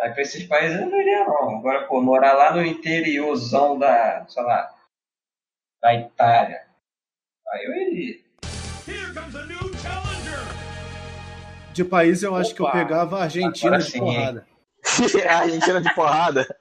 Aí 0.00 0.12
pra 0.12 0.22
esses 0.22 0.44
países 0.46 0.80
eu 0.80 0.86
não 0.86 1.00
iria 1.00 1.24
não. 1.24 1.58
Agora, 1.58 1.86
pô, 1.86 2.00
morar 2.00 2.32
lá 2.32 2.52
no 2.52 2.64
interiorzão 2.64 3.78
da, 3.78 4.24
sei 4.28 4.42
lá, 4.42 4.74
da 5.82 5.94
Itália. 5.94 6.62
Aí 7.52 7.64
eu 7.64 7.72
iria. 7.74 8.20
De 11.72 11.84
país 11.84 12.22
eu 12.22 12.34
acho 12.34 12.54
que 12.54 12.60
eu 12.62 12.70
pegava 12.70 13.18
a 13.18 13.22
Argentina 13.24 13.76
agora 13.76 13.82
de 13.84 13.90
sim, 13.90 13.98
porrada. 13.98 14.46
a 15.28 15.38
Argentina 15.38 15.80
de 15.80 15.94
porrada. 15.94 16.56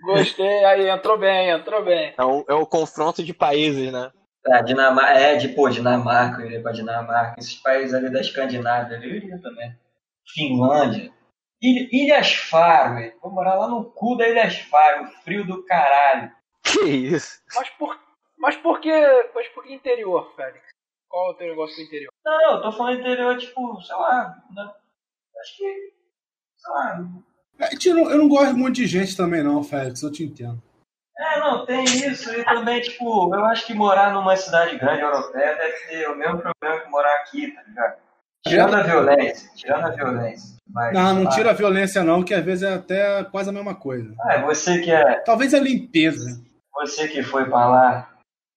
Gostei, 0.00 0.64
aí 0.64 0.88
entrou 0.88 1.18
bem, 1.18 1.50
entrou 1.50 1.84
bem. 1.84 2.14
É 2.16 2.24
o, 2.24 2.44
é 2.48 2.54
o 2.54 2.64
confronto 2.66 3.22
de 3.22 3.34
países, 3.34 3.92
né? 3.92 4.10
A 4.46 4.62
Dinamarca, 4.62 5.12
é, 5.18 5.36
de, 5.36 5.48
pô, 5.48 5.68
Dinamarca, 5.68 6.40
eu 6.42 6.46
iria 6.46 6.62
pra 6.62 6.72
Dinamarca. 6.72 7.34
Esses 7.38 7.54
países 7.54 7.92
ali 7.94 8.10
da 8.10 8.20
Escandinávia 8.20 8.96
eu 8.96 9.02
iria 9.16 9.38
também. 9.42 9.76
Finlândia. 10.32 11.12
Ilha- 11.60 11.88
Ilhas 11.92 12.34
Faro, 12.34 12.94
velho. 12.94 13.14
Vou 13.20 13.32
morar 13.32 13.54
lá 13.56 13.68
no 13.68 13.84
cu 13.84 14.16
da 14.16 14.28
Ilhas 14.28 14.58
Faro, 14.60 15.06
frio 15.24 15.44
do 15.46 15.64
caralho. 15.64 16.30
Que 16.62 16.84
isso? 16.88 17.40
Mas 17.54 17.68
por, 17.70 17.98
mas 18.38 18.56
por 18.56 18.80
que, 18.80 18.90
mas 19.34 19.48
por 19.48 19.64
que 19.64 19.72
interior, 19.74 20.32
Félix? 20.36 20.64
Qual 21.08 21.28
é 21.28 21.30
o 21.30 21.34
teu 21.34 21.48
negócio 21.48 21.76
do 21.76 21.82
interior? 21.82 22.12
Não, 22.24 22.38
não, 22.38 22.52
eu 22.56 22.62
tô 22.62 22.72
falando 22.72 23.00
interior, 23.00 23.36
tipo, 23.38 23.80
sei 23.82 23.96
lá. 23.96 24.36
né? 24.54 24.70
Acho 25.40 25.56
que. 25.56 25.92
Sei 26.56 26.72
lá. 26.72 27.08
É, 27.60 27.68
tira- 27.76 28.00
Eu 28.00 28.18
não 28.18 28.28
gosto 28.28 28.56
muito 28.56 28.76
de 28.76 28.86
gente 28.86 29.16
também, 29.16 29.42
não, 29.42 29.64
Félix, 29.64 30.02
eu 30.02 30.12
te 30.12 30.24
entendo. 30.24 30.62
É, 31.18 31.40
não, 31.40 31.66
tem 31.66 31.84
isso. 31.84 32.32
E 32.32 32.44
também, 32.44 32.80
tipo, 32.80 33.34
eu 33.34 33.44
acho 33.46 33.66
que 33.66 33.74
morar 33.74 34.12
numa 34.12 34.36
cidade 34.36 34.78
grande 34.78 35.02
europeia 35.02 35.56
deve 35.56 35.76
ter 35.88 36.08
o 36.08 36.16
mesmo 36.16 36.38
problema 36.38 36.80
que 36.84 36.90
morar 36.90 37.14
aqui, 37.16 37.50
tá 37.52 37.62
ligado? 37.66 37.96
Tirando 38.46 38.74
a 38.74 38.82
violência, 38.82 39.50
tirando 39.56 39.84
a 39.86 39.90
violência. 39.90 40.58
Mas, 40.68 40.94
Não, 40.94 41.14
não 41.14 41.30
tira 41.30 41.50
a 41.50 41.54
violência, 41.54 42.04
não, 42.04 42.22
que 42.22 42.32
às 42.32 42.44
vezes 42.44 42.62
é 42.62 42.74
até 42.74 43.24
quase 43.24 43.50
a 43.50 43.52
mesma 43.52 43.74
coisa. 43.74 44.14
Ah, 44.20 44.34
é 44.34 44.42
você 44.42 44.80
que 44.80 44.92
é. 44.92 45.20
Talvez 45.20 45.52
a 45.54 45.58
limpeza. 45.58 46.40
Você 46.72 47.08
que 47.08 47.22
foi 47.22 47.46
pra 47.46 47.66
lá, 47.66 48.10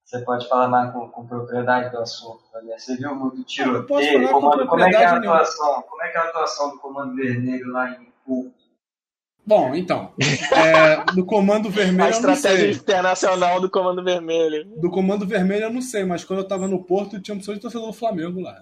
você 0.05 0.20
pode 0.20 0.47
falar 0.47 0.68
mais 0.68 0.91
com, 0.91 1.09
com 1.09 1.26
propriedade 1.26 1.89
do 1.89 1.99
assunto. 1.99 2.43
Né? 2.53 2.78
Você 2.78 2.95
viu 2.95 3.16
muito 3.16 3.38
Eu 3.57 3.88
posso 3.88 4.03
tiroteio, 4.03 4.28
falar 4.28 4.34
com 4.34 4.41
comando, 4.41 4.68
como 4.68 4.84
é 4.84 4.89
que 4.89 4.95
é 4.97 5.05
a 5.05 5.09
propriedade 5.09 5.20
nenhuma. 5.22 5.36
atuação? 5.41 5.82
Como 5.84 6.03
é 6.03 6.09
que 6.09 6.18
é 6.18 6.20
a 6.20 6.24
atuação 6.26 6.70
do 6.70 6.80
Comando 6.80 7.16
Vermelho 7.16 7.72
lá 7.72 7.89
em 7.89 8.14
Porto? 8.26 8.61
Bom, 9.45 9.73
então, 9.73 10.13
é, 10.55 11.13
do 11.13 11.25
Comando 11.25 11.67
A 11.67 11.71
Vermelho 11.71 12.13
eu 12.13 12.21
não 12.21 12.31
estratégia 12.33 12.73
sei. 12.73 12.81
internacional 12.81 13.59
do 13.59 13.69
Comando 13.69 14.03
Vermelho. 14.03 14.65
Do 14.79 14.89
Comando 14.91 15.25
Vermelho 15.25 15.63
eu 15.63 15.73
não 15.73 15.81
sei, 15.81 16.05
mas 16.05 16.23
quando 16.23 16.39
eu 16.39 16.47
tava 16.47 16.67
no 16.67 16.83
Porto 16.83 17.19
tinha 17.19 17.35
opção 17.35 17.53
de 17.53 17.59
torcedor 17.59 17.87
do 17.87 17.93
Flamengo 17.93 18.39
lá. 18.39 18.61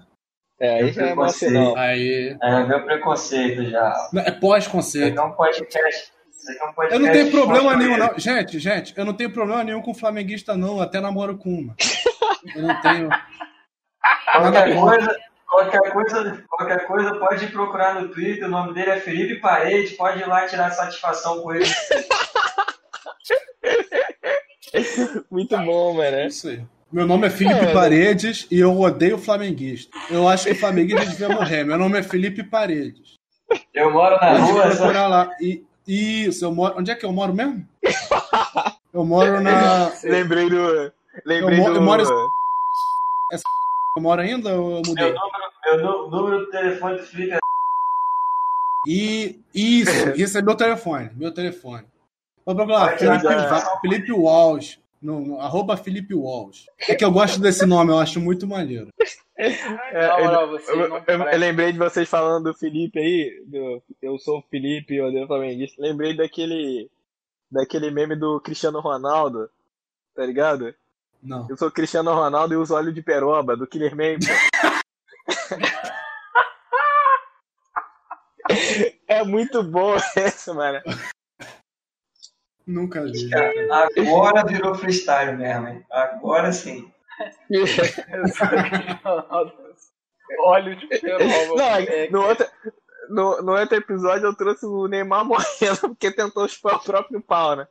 É, 0.60 0.80
aí 0.80 0.92
já 0.92 1.08
é 1.08 1.16
mais 1.16 1.36
sinal. 1.36 1.76
Aí. 1.78 2.36
É, 2.42 2.64
meu 2.66 2.84
preconceito 2.84 3.64
já. 3.70 3.94
Não, 4.12 4.22
É 4.22 4.32
pós-conceito. 4.32 5.20
é 5.20 5.24
um 5.24 5.32
podcast. 5.32 6.12
Eu 6.92 7.00
não 7.00 7.12
tenho 7.12 7.32
problema 7.32 7.76
nenhum, 7.76 7.98
não. 7.98 8.18
Gente, 8.18 8.58
gente, 8.60 8.94
eu 8.98 9.06
não 9.06 9.14
tenho 9.14 9.30
problema 9.32 9.64
nenhum 9.64 9.82
com 9.82 9.94
flamenguista, 9.94 10.56
não. 10.58 10.78
Eu 10.78 10.82
até 10.82 11.00
namoro 11.00 11.38
com 11.38 11.50
uma. 11.50 11.76
Eu 12.56 12.64
não 12.64 12.82
tenho. 12.82 13.10
Qualquer 14.32 14.76
coisa, 14.80 15.18
qualquer 15.50 15.92
coisa, 15.92 16.44
qualquer 16.50 16.88
coisa 16.88 17.16
pode 17.20 17.48
procurar 17.48 17.96
no 18.02 18.10
Twitter, 18.10 18.46
o 18.48 18.52
nome 18.52 18.74
dele 18.74 18.92
é 18.92 19.00
Felipe 19.00 19.36
Parede, 19.42 19.96
pode 19.96 20.20
ir 20.20 20.28
lá 20.28 20.46
tirar 20.48 20.70
satisfação 20.72 21.42
com 21.42 21.54
ele. 21.54 21.66
Muito 25.32 25.58
bom, 25.58 25.94
mano. 25.94 26.16
É 26.16 26.28
isso 26.28 26.48
aí. 26.50 26.64
Meu 26.92 27.06
nome 27.06 27.28
é 27.28 27.30
Felipe 27.30 27.66
É. 27.66 27.74
Paredes 27.74 28.48
e 28.50 28.60
eu 28.60 28.78
odeio 28.80 29.18
flamenguista. 29.18 29.96
Eu 30.10 30.28
acho 30.28 30.46
que 30.46 30.52
o 30.52 30.56
flamenguista 30.56 31.06
devia 31.06 31.30
morrer. 31.30 31.64
Meu 31.64 31.78
nome 31.78 32.00
é 32.00 32.04
Felipe 32.04 32.44
Paredes. 32.44 33.16
Eu 33.74 33.92
moro 33.92 34.16
na 34.16 34.32
Pode 34.32 34.42
rua, 34.52 34.72
só... 34.72 34.78
procurar 34.78 35.08
lá. 35.08 35.30
E, 35.42 35.64
isso, 35.88 36.46
eu 36.46 36.52
moro. 36.54 36.76
Onde 36.80 36.92
é 36.92 36.96
que 36.96 37.06
eu 37.06 37.12
moro 37.12 37.34
mesmo? 37.34 37.68
Eu 38.94 39.06
moro 39.06 39.40
na. 39.42 39.92
Lembrei 40.04 40.50
do. 40.50 40.92
Lembrei 41.26 41.60
Eu 41.60 41.64
mo- 41.64 41.70
do. 41.72 41.76
eu 41.78 41.82
moro- 41.82 42.04
Eu 42.04 43.40
moro 44.02 44.22
ainda 44.22 44.54
ou 44.60 44.78
eu 44.78 44.82
mudei? 44.86 45.12
meu, 45.12 45.14
número, 45.14 45.84
meu 45.84 46.10
número 46.10 46.40
do 46.46 46.50
telefone 46.52 46.98
do 46.98 47.04
Felipe 47.04 47.34
é 47.34 47.40
E 48.88 49.40
isso, 49.54 49.92
isso 50.16 50.38
é 50.38 50.42
meu 50.42 50.56
telefone. 50.56 51.10
Meu 51.16 51.34
telefone. 51.34 51.86
Vou 52.46 52.56
procurar 52.56 52.98
Felipe, 52.98 53.26
Felipe 53.82 54.12
Walsh. 54.12 54.80
No, 55.02 55.22
no- 55.22 55.40
arroba 55.40 55.78
Felipe 55.78 56.14
Walsh. 56.14 56.66
É 56.90 56.94
que 56.94 57.06
eu 57.06 57.12
gosto 57.12 57.40
desse 57.40 57.66
nome, 57.66 57.90
eu 57.92 58.00
acho 58.00 58.20
muito 58.20 58.46
maneiro. 58.46 58.92
É, 59.38 60.26
eu, 60.26 60.32
eu- 60.32 61.04
eu- 61.08 61.24
eu 61.32 61.38
lembrei 61.40 61.72
de 61.72 61.78
vocês 61.78 62.10
falando 62.10 62.52
do 62.52 62.54
Felipe 62.58 63.00
aí. 63.00 63.42
do- 63.48 63.82
eu 64.02 64.18
sou 64.20 64.40
o 64.40 64.44
Felipe, 64.50 64.96
eu 64.98 65.06
odeio 65.06 65.26
flamenguista. 65.28 65.82
Lembrei 65.82 66.16
daquele. 66.18 66.90
Daquele 67.52 67.90
meme 67.92 68.16
do 68.16 68.40
Cristiano 68.42 68.82
Ronaldo. 68.82 69.50
Tá 70.16 70.26
ligado? 70.26 70.74
Não. 71.22 71.48
Eu 71.50 71.58
sou 71.58 71.70
Cristiano 71.70 72.14
Ronaldo 72.14 72.54
e 72.54 72.58
uso 72.58 72.76
óleo 72.76 72.94
de 72.94 73.02
peroba, 73.02 73.58
do 73.58 73.68
Killer 73.68 73.96
Man. 73.96 74.20
É 79.08 79.24
muito 79.24 79.62
bom 79.64 79.96
essa, 80.16 80.54
mano. 80.54 80.82
Nunca 82.66 83.04
vi. 83.04 83.30
Agora 83.98 84.46
virou 84.46 84.76
freestyle 84.76 85.36
mesmo, 85.38 85.68
hein? 85.68 85.86
Agora 85.90 86.52
sim. 86.52 86.92
Óleo 90.46 90.76
de 90.76 90.88
peroba. 90.88 91.26
Não, 91.26 91.48
moleque. 91.48 92.12
no 92.12 92.22
outro, 92.22 92.48
no, 93.10 93.42
no 93.42 93.60
outro 93.60 93.78
episódio 93.78 94.28
eu 94.28 94.36
trouxe 94.36 94.66
o 94.66 94.88
Neymar 94.88 95.26
morrendo 95.26 95.80
porque 95.82 96.12
tentou 96.12 96.48
chupar 96.48 96.76
o 96.76 96.84
próprio 96.84 97.22
pau, 97.22 97.56
né? 97.56 97.68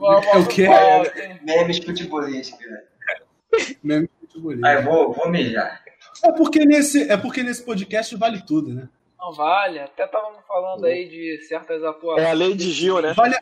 É 0.00 0.38
o 0.38 1.10
tem- 1.10 1.40
Memes 1.42 1.78
futebolísticos, 1.78 2.64
velho. 2.64 3.76
Meme 3.82 4.10
futebolista. 4.20 4.68
Aí, 4.68 4.82
vou, 4.82 5.12
vou 5.12 5.28
mijar. 5.30 5.82
É 6.24 6.32
porque, 6.32 6.64
nesse, 6.64 7.10
é 7.10 7.16
porque 7.16 7.42
nesse 7.42 7.64
podcast 7.64 8.14
vale 8.16 8.42
tudo, 8.42 8.72
né? 8.74 8.88
Não 9.18 9.32
vale. 9.32 9.78
Até 9.80 10.04
estávamos 10.04 10.44
falando 10.46 10.84
aí 10.84 11.08
de 11.08 11.42
certas 11.46 11.82
atuações. 11.82 12.26
É 12.26 12.30
a 12.30 12.34
lei 12.34 12.54
de 12.54 12.70
Gil, 12.70 13.00
né? 13.00 13.12
Vale, 13.14 13.36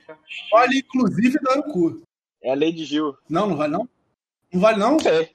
vale 0.51 0.79
inclusive 0.79 1.39
dar 1.41 1.59
o 1.59 1.65
cu. 1.65 2.03
É 2.43 2.51
a 2.51 2.55
lei 2.55 2.73
de 2.73 2.85
Gil. 2.85 3.17
Não, 3.29 3.47
não 3.47 3.57
vale 3.57 3.73
não? 3.73 3.89
Não 4.53 4.61
vale 4.61 4.79
não? 4.79 4.93
Não 4.93 4.99
sei. 5.01 5.31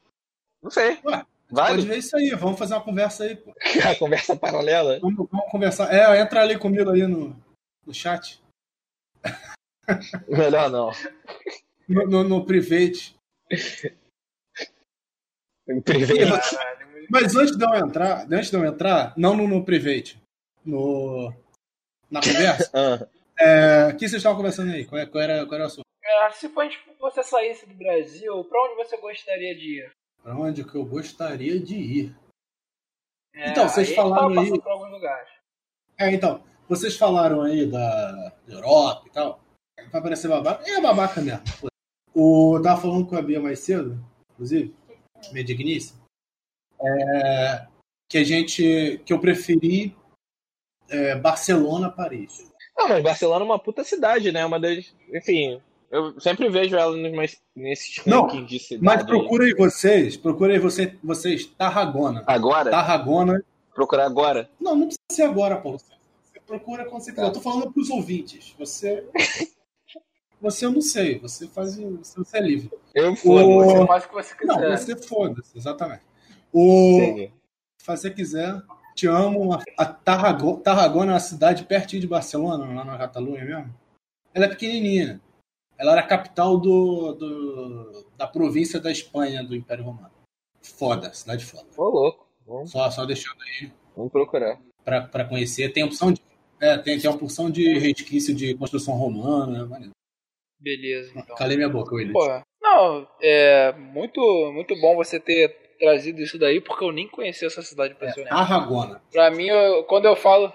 Não 0.61 0.72
sei. 0.72 0.99
Ué, 1.05 1.26
Pode 1.49 1.61
Vale? 1.61 1.82
ver 1.82 1.97
isso 1.97 2.15
aí, 2.15 2.30
vamos 2.36 2.59
fazer 2.59 2.76
uma 2.76 2.84
conversa 2.84 3.24
aí. 3.24 3.36
Pô. 3.36 3.51
A 3.89 3.95
conversa 3.95 4.36
paralela? 4.36 4.99
Vamos, 4.99 5.28
vamos 5.32 5.51
conversar. 5.51 5.91
É, 5.91 6.20
entra 6.22 6.41
ali 6.41 6.59
comigo 6.59 6.91
aí 6.91 7.07
no, 7.07 7.36
no 7.86 7.93
chat. 7.93 8.39
Melhor 10.28 10.70
não. 10.70 10.92
No, 11.88 12.06
no, 12.08 12.24
no 12.24 12.46
private. 12.46 13.16
Em 15.68 15.82
privado. 15.82 16.42
Mas 17.10 17.36
antes 17.36 17.56
de 17.58 17.64
eu 17.64 17.74
entrar, 17.76 18.26
antes 18.32 18.50
de 18.52 18.56
eu 18.58 18.66
entrar, 18.66 19.14
não 19.18 19.36
no, 19.36 19.48
no 19.48 19.64
private, 19.66 20.22
no, 20.66 21.34
na 22.10 22.22
conversa, 22.22 22.70
Ah, 22.74 23.08
é, 23.40 23.88
o 23.88 23.94
que 23.94 24.00
vocês 24.08 24.14
estavam 24.20 24.38
conversando 24.38 24.72
aí? 24.74 24.86
Qual, 24.86 25.00
é- 25.02 25.06
qual 25.06 25.24
era, 25.24 25.46
qual 25.46 25.56
era 25.56 25.64
o 25.64 25.68
assunto? 25.68 25.86
É, 26.04 26.30
se 26.32 26.48
você 27.00 27.24
saísse 27.24 27.66
do 27.68 27.74
Brasil, 27.76 28.44
pra 28.46 28.62
onde 28.64 28.76
você 28.76 28.98
gostaria 28.98 29.56
de 29.56 29.80
ir? 29.80 29.92
Pra 30.22 30.36
onde 30.36 30.64
que 30.64 30.76
eu 30.76 30.86
gostaria 30.86 31.60
de 31.60 31.76
ir? 31.76 32.16
É, 33.34 33.50
Então, 33.52 33.68
vocês 33.70 33.90
aí 33.90 33.96
falaram 33.96 34.38
aí- 34.40 34.60
por 34.62 34.72
alguns 34.72 34.92
lugares. 34.92 35.30
É, 35.98 36.12
então, 36.12 36.44
vocês 36.68 36.98
falaram 36.98 37.42
aí 37.42 37.66
da 37.66 38.34
Europa 38.48 39.08
e 39.08 39.12
tal. 39.12 39.40
Vai 39.92 40.02
parecer 40.02 40.28
babaca. 40.28 40.70
É 40.70 40.82
babaca 40.82 41.22
mesmo. 41.22 41.42
O, 42.14 42.58
eu 42.58 42.62
tava 42.62 42.82
falando 42.82 43.06
com 43.06 43.16
a 43.16 43.22
Bia 43.22 43.40
mais 43.40 43.60
cedo, 43.60 44.04
inclusive, 44.34 44.74
minha 45.32 45.44
digníssima, 45.44 46.00
é, 46.82 47.68
que 48.10 48.18
a 48.18 48.24
gente, 48.24 49.02
que 49.06 49.14
eu 49.14 49.20
preferi 49.20 49.96
é, 50.90 51.16
Barcelona 51.16 51.88
a 51.88 51.92
Paris. 51.92 52.52
Não, 52.76 52.90
mas 52.90 53.04
Barcelona 53.04 53.44
é 53.44 53.46
uma 53.46 53.60
puta 53.60 53.84
cidade, 53.84 54.32
né? 54.32 54.46
Uma 54.46 54.60
das. 54.60 54.94
Enfim, 55.14 55.62
eu 55.92 56.20
sempre 56.20 56.50
vejo 56.50 56.76
ela 56.76 56.96
nos, 56.96 57.38
nesses 57.56 58.06
Não, 58.06 58.28
de 58.46 58.60
cidade. 58.60 58.84
Mas 58.84 59.04
procurem 59.04 59.54
vocês, 59.56 60.16
procurem 60.16 60.60
você, 60.60 60.96
vocês 61.04 61.46
Tarragona. 61.46 62.24
Agora? 62.26 62.72
Tarragona. 62.72 63.44
Procurar 63.74 64.06
agora? 64.06 64.50
Não, 64.60 64.76
não 64.76 64.88
precisa 64.88 65.00
ser 65.12 65.24
agora, 65.24 65.56
Paulo. 65.56 65.80
Você 65.80 66.40
procura 66.46 66.86
quando 66.86 67.04
você 67.04 67.12
quiser. 67.12 67.28
Eu 67.28 67.32
tô 67.32 67.40
falando 67.40 67.72
pros 67.72 67.90
ouvintes. 67.90 68.54
Você. 68.58 69.06
Você 70.42 70.66
eu 70.66 70.72
não 70.72 70.82
sei. 70.82 71.20
Você 71.20 71.48
faz. 71.48 71.76
Você 71.78 72.38
é 72.38 72.42
livre. 72.42 72.72
Eu 72.94 73.14
O- 73.14 73.16
foda. 73.16 73.46
Você 73.46 73.88
faz 73.88 74.04
o 74.06 74.08
que 74.08 74.14
você 74.14 74.36
quiser. 74.36 74.48
Não, 74.48 74.78
você 74.78 74.96
foda-se, 74.96 75.58
exatamente. 75.58 76.04
O. 76.54 77.02
Entendi. 77.02 77.34
Se 77.82 77.88
você 77.88 78.10
quiser, 78.12 78.62
te 78.96 79.08
amo. 79.08 79.54
A, 79.54 79.62
a 79.78 79.86
Tarrago- 79.86 80.58
Tarragona 80.58 81.12
é 81.12 81.14
uma 81.16 81.20
cidade 81.20 81.64
pertinho 81.66 82.02
de 82.02 82.08
Barcelona, 82.08 82.66
lá 82.74 82.84
na 82.86 82.98
Catalunha 82.98 83.44
mesmo. 83.44 83.76
Ela 84.34 84.46
é 84.46 84.50
pequenininha. 84.50 85.20
Ela 85.78 85.94
era 85.94 86.02
a 86.02 86.08
capital 86.08 86.58
do, 86.58 87.14
do- 87.14 88.06
da 88.18 88.28
província 88.28 88.80
da 88.80 88.92
Espanha, 88.92 89.44
do 89.44 89.56
Império 89.56 89.84
Romano. 89.86 90.12
Foda, 90.62 91.14
cidade 91.14 91.46
foda. 91.46 91.66
Ô, 91.78 91.90
louco. 91.90 92.28
Vamos, 92.46 92.72
Só, 92.72 92.90
só 92.92 93.06
deixando 93.06 93.38
aí 93.44 93.72
vamos 93.96 94.12
procurar. 94.12 94.60
pra, 94.84 95.02
pra 95.04 95.24
conhecer. 95.26 95.72
Tem 95.72 95.84
opção 95.84 96.12
de. 96.12 96.22
É, 96.60 96.78
tem, 96.78 97.00
tem 97.00 97.18
porção 97.18 97.50
de 97.50 97.78
resquício 97.80 98.36
de 98.36 98.54
construção 98.56 98.96
romana. 98.96 99.66
maneiro. 99.66 99.92
Beleza, 100.60 101.12
então. 101.16 101.36
Calei 101.36 101.55
minha 101.57 101.70
boca, 101.70 101.95
Willis. 101.95 102.12
Pô, 102.14 102.26
não, 102.62 103.07
é 103.22 103.72
muito, 103.74 104.20
muito 104.53 104.76
bom 104.80 104.95
você 104.95 105.20
ter 105.20 105.49
trazido 105.80 106.22
isso 106.22 106.38
daí, 106.38 106.60
porque 106.60 106.84
eu 106.84 106.91
nem 106.91 107.07
conhecia 107.07 107.47
essa 107.47 107.62
cidade 107.62 107.95
pessoalmente. 107.95 108.30
Tarragona. 108.36 109.01
Pra 109.12 109.32
mim, 109.32 109.47
eu- 109.47 109.84
quando 109.86 110.05
eu 110.05 110.16
falo. 110.16 110.51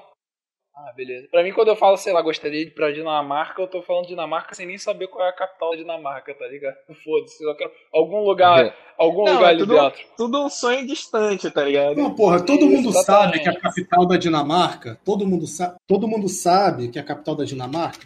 Ah, 0.76 0.92
beleza. 0.92 1.28
Pra 1.30 1.42
mim, 1.44 1.52
quando 1.52 1.68
eu 1.68 1.76
falo, 1.76 1.96
sei 1.96 2.12
lá, 2.12 2.20
gostaria 2.20 2.64
de 2.64 2.70
ir 2.72 2.74
pra 2.74 2.90
Dinamarca, 2.90 3.62
eu 3.62 3.68
tô 3.68 3.80
falando 3.80 4.09
Dinamarca 4.09 4.57
sem 4.57 4.66
nem 4.66 4.76
saber 4.76 5.07
qual 5.07 5.24
é 5.24 5.28
a 5.30 5.32
capital 5.32 5.70
da 5.70 5.76
Dinamarca, 5.76 6.34
tá 6.34 6.46
ligado? 6.48 6.74
Foda-se, 7.05 7.42
eu 7.44 7.55
quero 7.57 7.70
algum 7.92 8.24
lugar, 8.24 8.76
algum 8.98 9.24
Não, 9.24 9.34
lugar 9.34 9.46
é 9.46 9.50
ali 9.50 9.59
tudo, 9.61 9.74
dentro. 9.74 10.00
tudo 10.16 10.44
um 10.44 10.50
sonho 10.50 10.84
distante, 10.84 11.48
tá 11.48 11.62
ligado? 11.64 11.94
Não, 11.96 12.12
porra, 12.14 12.44
todo 12.44 12.66
mundo 12.66 12.88
Exatamente. 12.88 13.05
sabe 13.05 13.40
que 13.40 13.48
a 13.48 13.61
capital 13.61 14.05
da 14.07 14.16
Dinamarca, 14.16 14.98
todo 15.05 15.24
mundo, 15.26 15.46
sa 15.46 15.76
todo 15.86 16.09
mundo 16.09 16.28
sabe 16.28 16.88
que 16.90 16.98
a 16.98 17.05
capital 17.05 17.36
da 17.36 17.44
Dinamarca. 17.44 18.00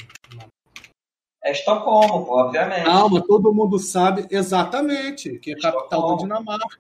É 1.49 1.53
Estocolmo, 1.53 2.27
pô, 2.27 2.43
obviamente. 2.43 2.85
Calma, 2.85 3.25
todo 3.27 3.55
mundo 3.55 3.79
sabe 3.79 4.27
exatamente 4.31 5.39
que 5.39 5.53
é 5.53 5.55
a 5.55 5.73
capital 5.73 6.11
da. 6.11 6.23
Dinamarca. 6.23 6.79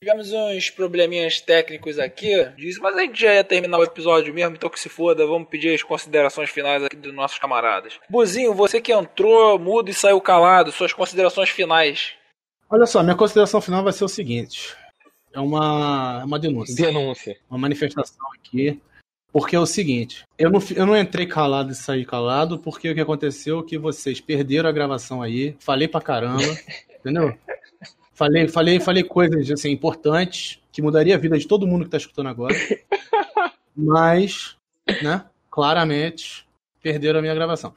Tivemos 0.00 0.32
uns 0.32 0.70
probleminhas 0.70 1.40
técnicos 1.40 1.98
aqui, 1.98 2.44
disse, 2.56 2.78
mas 2.78 2.96
a 2.96 3.00
gente 3.00 3.20
já 3.20 3.34
ia 3.34 3.42
terminar 3.42 3.80
o 3.80 3.82
episódio 3.82 4.32
mesmo, 4.32 4.54
então 4.54 4.70
que 4.70 4.78
se 4.78 4.88
foda, 4.88 5.26
vamos 5.26 5.48
pedir 5.48 5.74
as 5.74 5.82
considerações 5.82 6.48
finais 6.48 6.84
aqui 6.84 6.94
dos 6.94 7.12
nossos 7.12 7.40
camaradas. 7.40 7.98
Buzinho, 8.08 8.54
você 8.54 8.80
que 8.80 8.92
entrou 8.92 9.58
mudo 9.58 9.90
e 9.90 9.94
saiu 9.94 10.20
calado, 10.20 10.70
suas 10.70 10.92
considerações 10.92 11.50
finais. 11.50 12.12
Olha 12.70 12.86
só, 12.86 13.02
minha 13.02 13.16
consideração 13.16 13.60
final 13.60 13.82
vai 13.82 13.92
ser 13.92 14.04
o 14.04 14.08
seguinte: 14.08 14.76
é 15.32 15.40
uma, 15.40 16.20
é 16.22 16.24
uma 16.24 16.38
denúncia, 16.38 16.74
Denúncia. 16.74 17.36
uma 17.48 17.58
manifestação 17.58 18.26
aqui. 18.34 18.80
Porque 19.30 19.54
é 19.54 19.60
o 19.60 19.66
seguinte, 19.66 20.24
eu 20.38 20.50
não, 20.50 20.58
eu 20.74 20.86
não 20.86 20.96
entrei 20.96 21.26
calado 21.26 21.70
e 21.70 21.74
saí 21.74 22.04
calado, 22.04 22.58
porque 22.58 22.90
o 22.90 22.94
que 22.94 23.00
aconteceu 23.00 23.60
é 23.60 23.62
que 23.62 23.76
vocês 23.76 24.22
perderam 24.22 24.68
a 24.68 24.72
gravação 24.72 25.20
aí, 25.20 25.54
falei 25.60 25.86
pra 25.86 26.00
caramba, 26.00 26.42
entendeu? 26.98 27.36
Falei, 28.14 28.48
falei, 28.48 28.80
falei 28.80 29.04
coisas 29.04 29.50
assim, 29.50 29.70
importantes, 29.70 30.58
que 30.72 30.80
mudaria 30.80 31.14
a 31.14 31.18
vida 31.18 31.38
de 31.38 31.46
todo 31.46 31.66
mundo 31.66 31.84
que 31.84 31.90
tá 31.90 31.98
escutando 31.98 32.30
agora. 32.30 32.54
Mas, 33.76 34.56
né, 35.02 35.24
claramente, 35.50 36.46
perderam 36.82 37.18
a 37.18 37.22
minha 37.22 37.34
gravação. 37.34 37.74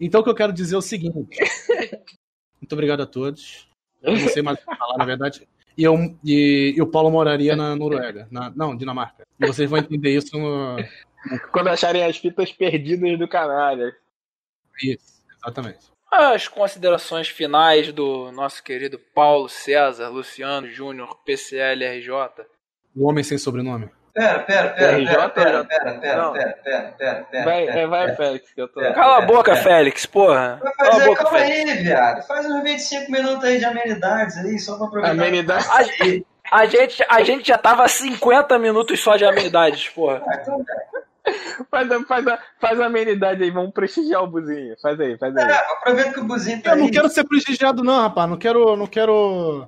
Então 0.00 0.20
o 0.20 0.24
que 0.24 0.30
eu 0.30 0.34
quero 0.34 0.52
dizer 0.52 0.74
é 0.74 0.78
o 0.78 0.82
seguinte. 0.82 1.38
Muito 2.60 2.72
obrigado 2.72 3.02
a 3.02 3.06
todos. 3.06 3.68
Eu 4.02 4.18
não 4.18 4.28
sei 4.28 4.42
mais 4.42 4.58
o 4.58 4.60
que 4.66 4.76
falar, 4.76 4.98
na 4.98 5.04
verdade. 5.04 5.46
E, 5.76 5.82
eu, 5.82 5.96
e, 6.24 6.74
e 6.76 6.82
o 6.82 6.86
Paulo 6.86 7.10
moraria 7.10 7.56
na 7.56 7.74
Noruega. 7.74 8.28
Na, 8.30 8.50
não, 8.54 8.76
Dinamarca. 8.76 9.26
E 9.40 9.46
vocês 9.46 9.68
vão 9.68 9.78
entender 9.78 10.16
isso 10.16 10.38
no. 10.38 10.76
Quando 11.50 11.68
acharem 11.68 12.04
as 12.04 12.16
fitas 12.16 12.52
perdidas 12.52 13.18
do 13.18 13.26
canalha. 13.26 13.94
Isso, 14.82 15.22
exatamente. 15.36 15.92
As 16.10 16.46
considerações 16.46 17.28
finais 17.28 17.92
do 17.92 18.30
nosso 18.30 18.62
querido 18.62 19.00
Paulo 19.14 19.48
César, 19.48 20.08
Luciano 20.08 20.70
Júnior, 20.70 21.16
PCL 21.24 21.84
RJ. 21.98 22.46
O 22.94 23.08
homem 23.08 23.24
sem 23.24 23.36
sobrenome. 23.36 23.90
Pera, 24.14 24.38
pera, 24.40 24.68
pera, 24.70 24.96
pera, 24.96 25.28
pera, 25.28 25.64
pera, 25.64 25.94
pera, 26.00 26.22
Não. 26.22 26.32
pera, 26.32 26.58
pera, 26.62 26.94
pera. 27.30 27.44
Vai, 27.44 27.66
pera, 27.66 27.78
é, 27.80 27.86
vai, 27.88 28.04
pera. 28.04 28.16
Félix, 28.16 28.52
que 28.52 28.60
eu 28.60 28.68
tô. 28.68 28.80
Cala 28.80 29.18
a 29.18 29.20
boca. 29.22 29.56
Félix, 29.56 30.06
porra. 30.06 30.60
Cala 30.78 31.02
a 31.02 31.06
boca, 31.06 31.24
calma 31.24 31.38
Félix. 31.38 31.70
aí, 31.72 31.82
viado. 31.82 32.22
Faz 32.26 32.46
uns 32.46 32.62
25 32.62 33.10
minutos 33.10 33.44
aí 33.44 33.58
de 33.58 33.64
amenidades 33.64 34.36
aí, 34.38 34.56
só 34.60 34.76
pra 34.76 34.86
aproveitar. 34.86 35.10
Amenidade. 35.20 35.66
A, 36.48 36.58
a 36.60 36.66
gente, 36.66 37.04
a 37.08 37.22
gente 37.24 37.48
já 37.48 37.58
tava 37.58 37.88
50 37.88 38.56
minutos 38.58 39.00
só 39.02 39.16
de 39.16 39.24
amenidades, 39.24 39.88
porra. 39.88 40.22
Ah, 40.28 40.38
então, 40.40 40.64
Faz, 41.70 41.90
a- 41.90 42.04
faz, 42.04 42.26
a, 42.28 42.38
faz 42.60 42.80
a 42.80 42.86
amenidade 42.86 43.42
aí, 43.42 43.50
vamos 43.50 43.72
prestigiar 43.72 44.22
o 44.22 44.26
buzinho. 44.26 44.76
Faz 44.82 45.00
aí, 45.00 45.16
faz 45.18 45.34
aí. 45.36 45.50
é, 45.50 45.54
aproveita 45.56 46.12
que 46.12 46.20
o 46.20 46.24
Buzinho 46.24 46.62
tá 46.62 46.72
Eu 46.72 46.76
não 46.76 46.84
aí. 46.84 46.90
quero 46.90 47.08
ser 47.08 47.24
prestigiado, 47.24 47.82
não, 47.82 47.98
rapaz. 48.02 48.28
Não 48.28 48.36
quero. 48.36 48.76
Não 48.76 48.86
quero. 48.86 49.66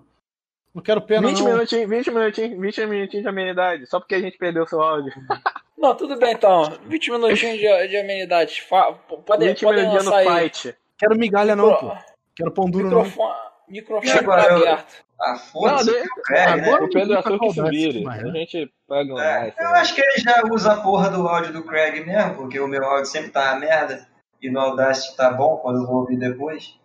Não 0.77 0.83
quero 0.83 1.01
pena, 1.01 1.27
20 1.27 1.39
não. 1.39 1.53
minutinhos, 1.53 1.89
20 1.89 2.11
minutinhos, 2.11 2.61
20 2.61 2.87
minutinhos 2.87 3.23
de 3.23 3.29
amenidade, 3.31 3.87
só 3.87 3.99
porque 3.99 4.15
a 4.15 4.21
gente 4.21 4.37
perdeu 4.37 4.65
o 4.65 4.67
seu 4.69 4.83
áudio. 4.83 5.11
Não, 5.79 5.95
tudo 5.95 6.19
bem 6.19 6.33
então. 6.33 6.71
20 6.87 7.11
minutinhos 7.13 7.59
de, 7.59 7.89
de 7.89 7.97
amenidades. 7.99 8.59
Fa, 8.59 8.93
podem 9.27 9.49
20 9.49 9.65
podem 9.65 9.81
minutinhos 9.89 10.05
no 10.07 10.15
aí. 10.15 10.51
fight. 10.51 10.77
Quero 10.99 11.17
migalha, 11.19 11.55
não, 11.55 11.75
pô. 11.77 11.93
Quero 12.35 12.51
pão 12.51 12.65
duro, 12.71 12.89
não. 12.91 13.03
Microfone, 13.05 13.35
microfone 13.69 14.07
E 14.15 14.19
agora, 14.19 14.43
tá 14.45 14.51
eu- 14.51 14.57
aberto. 14.57 14.95
Ah, 15.21 15.33
Não, 15.33 15.39
foda-se. 15.39 15.85
de- 15.91 15.99
o 16.09 16.23
Craig, 16.23 16.61
né? 16.61 16.69
agora- 16.69 16.85
o 16.85 16.91
Pedro 16.91 17.19
Açúcar 17.19 17.39
que 17.39 17.49
se 17.51 17.55
Saudade, 17.57 17.77
vire. 17.77 18.05
mas, 18.05 18.21
A 18.21 18.25
né? 18.25 18.33
gente 18.41 18.73
paga 18.89 19.15
um 19.15 19.19
É, 19.21 19.55
eu 19.59 19.69
acho 19.77 19.95
que 19.95 20.01
ele 20.03 20.19
já 20.19 20.43
usa 20.51 20.73
a 20.73 20.81
porra 20.81 21.11
do 21.11 21.27
áudio 21.29 21.53
do 21.53 21.63
Craig 21.65 22.05
mesmo, 22.05 22.35
porque 22.37 22.59
o 22.61 22.67
meu 22.69 22.85
áudio 22.85 23.07
sempre 23.07 23.31
tá 23.31 23.53
uma 23.53 23.61
merda 23.61 24.07
e 24.43 24.51
no 24.51 24.61
Audacity 24.61 25.17
tá 25.17 25.31
bom 25.31 25.57
quando 25.59 25.81
eu 25.83 25.87
vou 25.87 25.97
ouvir 26.01 26.19
depois. 26.19 26.79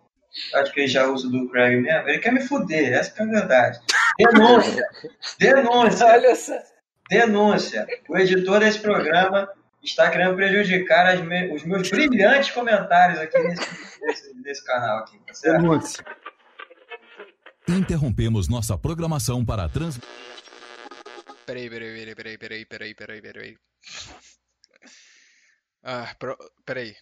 Acho 0.54 0.72
que 0.72 0.80
ele 0.80 0.88
já 0.88 1.06
usa 1.06 1.26
o 1.26 1.30
do 1.30 1.48
Craig 1.50 1.76
mesmo. 1.80 2.08
Ele 2.08 2.18
quer 2.18 2.32
me 2.32 2.40
fuder, 2.42 2.92
essa 2.92 3.10
que 3.10 3.20
é 3.20 3.24
a 3.24 3.28
verdade. 3.28 3.80
Denúncia! 4.18 4.88
Denúncia! 5.38 6.06
Olha 6.06 6.34
só. 6.34 6.58
Denúncia! 7.10 7.86
O 8.08 8.16
editor 8.16 8.60
desse 8.60 8.78
programa 8.80 9.48
está 9.82 10.10
querendo 10.10 10.34
prejudicar 10.36 11.06
as 11.06 11.20
me- 11.20 11.54
os 11.54 11.64
meus 11.64 11.90
brilhantes 11.90 12.50
comentários 12.50 13.18
aqui 13.18 13.38
nesse, 13.38 14.00
nesse, 14.00 14.34
nesse 14.42 14.64
canal 14.64 14.98
aqui, 14.98 15.18
tá 15.26 15.34
certo? 15.34 15.60
Denúncia. 15.60 16.04
Interrompemos 17.68 18.48
nossa 18.48 18.76
programação 18.78 19.44
para 19.44 19.68
trans... 19.68 19.98
Peraí, 21.46 21.68
peraí, 21.68 22.14
peraí, 22.14 22.14
peraí, 22.14 22.38
peraí, 22.38 22.64
peraí, 22.64 22.94
peraí, 22.94 23.20
peraí. 23.22 23.56
Ah, 25.82 26.14
pro- 26.18 26.38
peraí. 26.64 26.94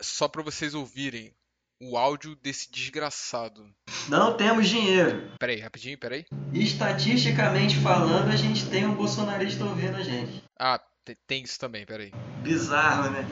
Só 0.00 0.28
pra 0.28 0.42
vocês 0.42 0.74
ouvirem 0.74 1.34
o 1.80 1.96
áudio 1.96 2.34
desse 2.36 2.70
desgraçado. 2.70 3.66
Não 4.08 4.36
temos 4.36 4.68
dinheiro. 4.68 5.30
Peraí, 5.38 5.60
rapidinho, 5.60 5.98
peraí. 5.98 6.24
Estatisticamente 6.52 7.76
falando, 7.76 8.28
a 8.30 8.36
gente 8.36 8.68
tem 8.68 8.86
um 8.86 8.94
bolsonarista 8.94 9.64
ouvindo 9.64 9.96
a 9.96 10.02
gente. 10.02 10.42
Ah, 10.58 10.80
te- 11.04 11.16
tem 11.26 11.42
isso 11.44 11.58
também, 11.58 11.86
peraí. 11.86 12.12
Bizarro, 12.42 13.10
né? 13.10 13.24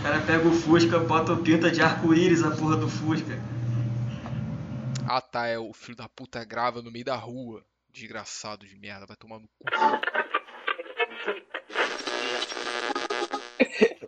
O 0.00 0.02
cara 0.02 0.20
pega 0.22 0.46
o 0.48 0.52
Fusca, 0.52 0.98
bota 0.98 1.32
o 1.32 1.42
pinta 1.42 1.70
de 1.70 1.80
arco-íris 1.80 2.42
a 2.42 2.50
porra 2.50 2.76
do 2.76 2.88
Fusca. 2.88 3.38
Ah 5.06 5.20
tá, 5.20 5.46
é 5.46 5.58
o 5.58 5.72
filho 5.72 5.96
da 5.96 6.08
puta 6.08 6.44
grava 6.44 6.82
no 6.82 6.90
meio 6.90 7.04
da 7.04 7.16
rua. 7.16 7.64
Desgraçado 7.92 8.66
de 8.66 8.76
merda, 8.76 9.06
vai 9.06 9.16
tomar 9.16 9.38
no 9.38 9.46
cu. 9.46 9.64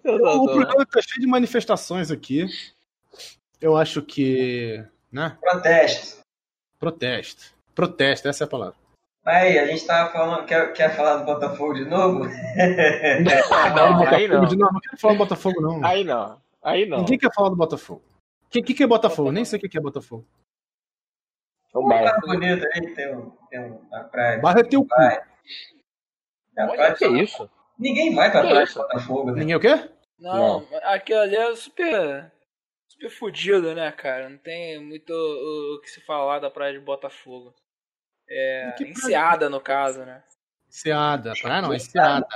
O 0.04 0.44
programa 0.46 0.86
tá 0.86 1.00
cheio 1.02 1.20
de 1.20 1.26
manifestações 1.26 2.10
aqui. 2.10 2.46
Eu 3.60 3.76
acho 3.76 4.02
que. 4.02 4.84
Né? 5.10 5.36
Protesto. 5.40 6.20
Protesto. 6.78 7.54
Protesto, 7.74 8.28
essa 8.28 8.44
é 8.44 8.46
a 8.46 8.50
palavra. 8.50 8.76
Aí, 9.24 9.58
a 9.58 9.66
gente 9.66 9.84
tava 9.84 10.12
falando, 10.12 10.46
quer, 10.46 10.72
quer 10.72 10.94
falar 10.94 11.16
do 11.16 11.24
Botafogo 11.24 11.74
de 11.74 11.84
novo? 11.84 12.24
Não, 13.74 14.06
aí 14.06 14.28
não. 14.28 14.44
De 14.46 14.56
novo, 14.56 14.72
não 14.74 14.80
quero 14.80 14.98
falar 14.98 15.14
do 15.14 15.18
Botafogo, 15.18 15.60
não. 15.60 15.84
Aí 15.84 16.04
não. 16.04 16.40
Aí 16.62 16.86
não. 16.86 16.98
Ninguém 16.98 17.18
quer 17.18 17.34
falar 17.34 17.48
do 17.48 17.56
Botafogo. 17.56 18.02
O 18.46 18.48
que, 18.50 18.62
que, 18.62 18.74
que 18.74 18.82
é 18.84 18.86
Botafogo? 18.86 19.32
Nem 19.32 19.44
sei 19.44 19.58
o 19.58 19.60
que, 19.60 19.68
que 19.68 19.76
é 19.76 19.80
Botafogo. 19.80 20.24
É 21.74 21.78
um 21.78 21.84
Um 21.84 21.88
bairro. 21.88 22.04
bairro 22.04 22.20
bonito 22.26 22.66
aí, 22.72 22.94
tem, 22.94 23.14
um, 23.14 23.30
tem 23.50 23.60
um, 23.60 23.80
a 23.92 24.04
praia. 24.04 24.38
Barra 24.38 24.60
é 24.60 24.62
teu 24.62 24.84
cu. 24.84 24.94
A 24.94 26.66
praia 26.68 26.94
que 26.94 27.04
é 27.04 27.08
isso? 27.08 27.50
Ninguém 27.78 28.14
vai 28.14 28.30
pra 28.30 28.42
Que 28.42 28.48
praia 28.48 28.66
de? 28.66 28.74
Botafogo, 28.74 29.30
né? 29.32 29.40
Ninguém 29.40 29.56
o 29.56 29.60
quê? 29.60 29.90
Não, 30.18 30.66
aquilo 30.84 31.20
ali 31.20 31.36
é 31.36 31.56
super. 31.56 32.32
Super 32.88 33.10
fudido, 33.10 33.74
né, 33.74 33.90
cara? 33.92 34.28
Não 34.28 34.38
tem 34.38 34.78
muito 34.82 35.10
o, 35.10 35.74
o 35.76 35.80
que 35.80 35.90
se 35.90 36.00
falar 36.00 36.38
da 36.38 36.50
praia 36.50 36.72
de 36.72 36.80
Botafogo. 36.80 37.54
É. 38.28 38.74
Enseada, 38.80 39.48
no 39.50 39.60
caso, 39.60 40.00
né? 40.04 40.22
Enseada. 40.68 41.32
Praia 41.40 41.62
não, 41.62 41.74
enseada. 41.74 42.26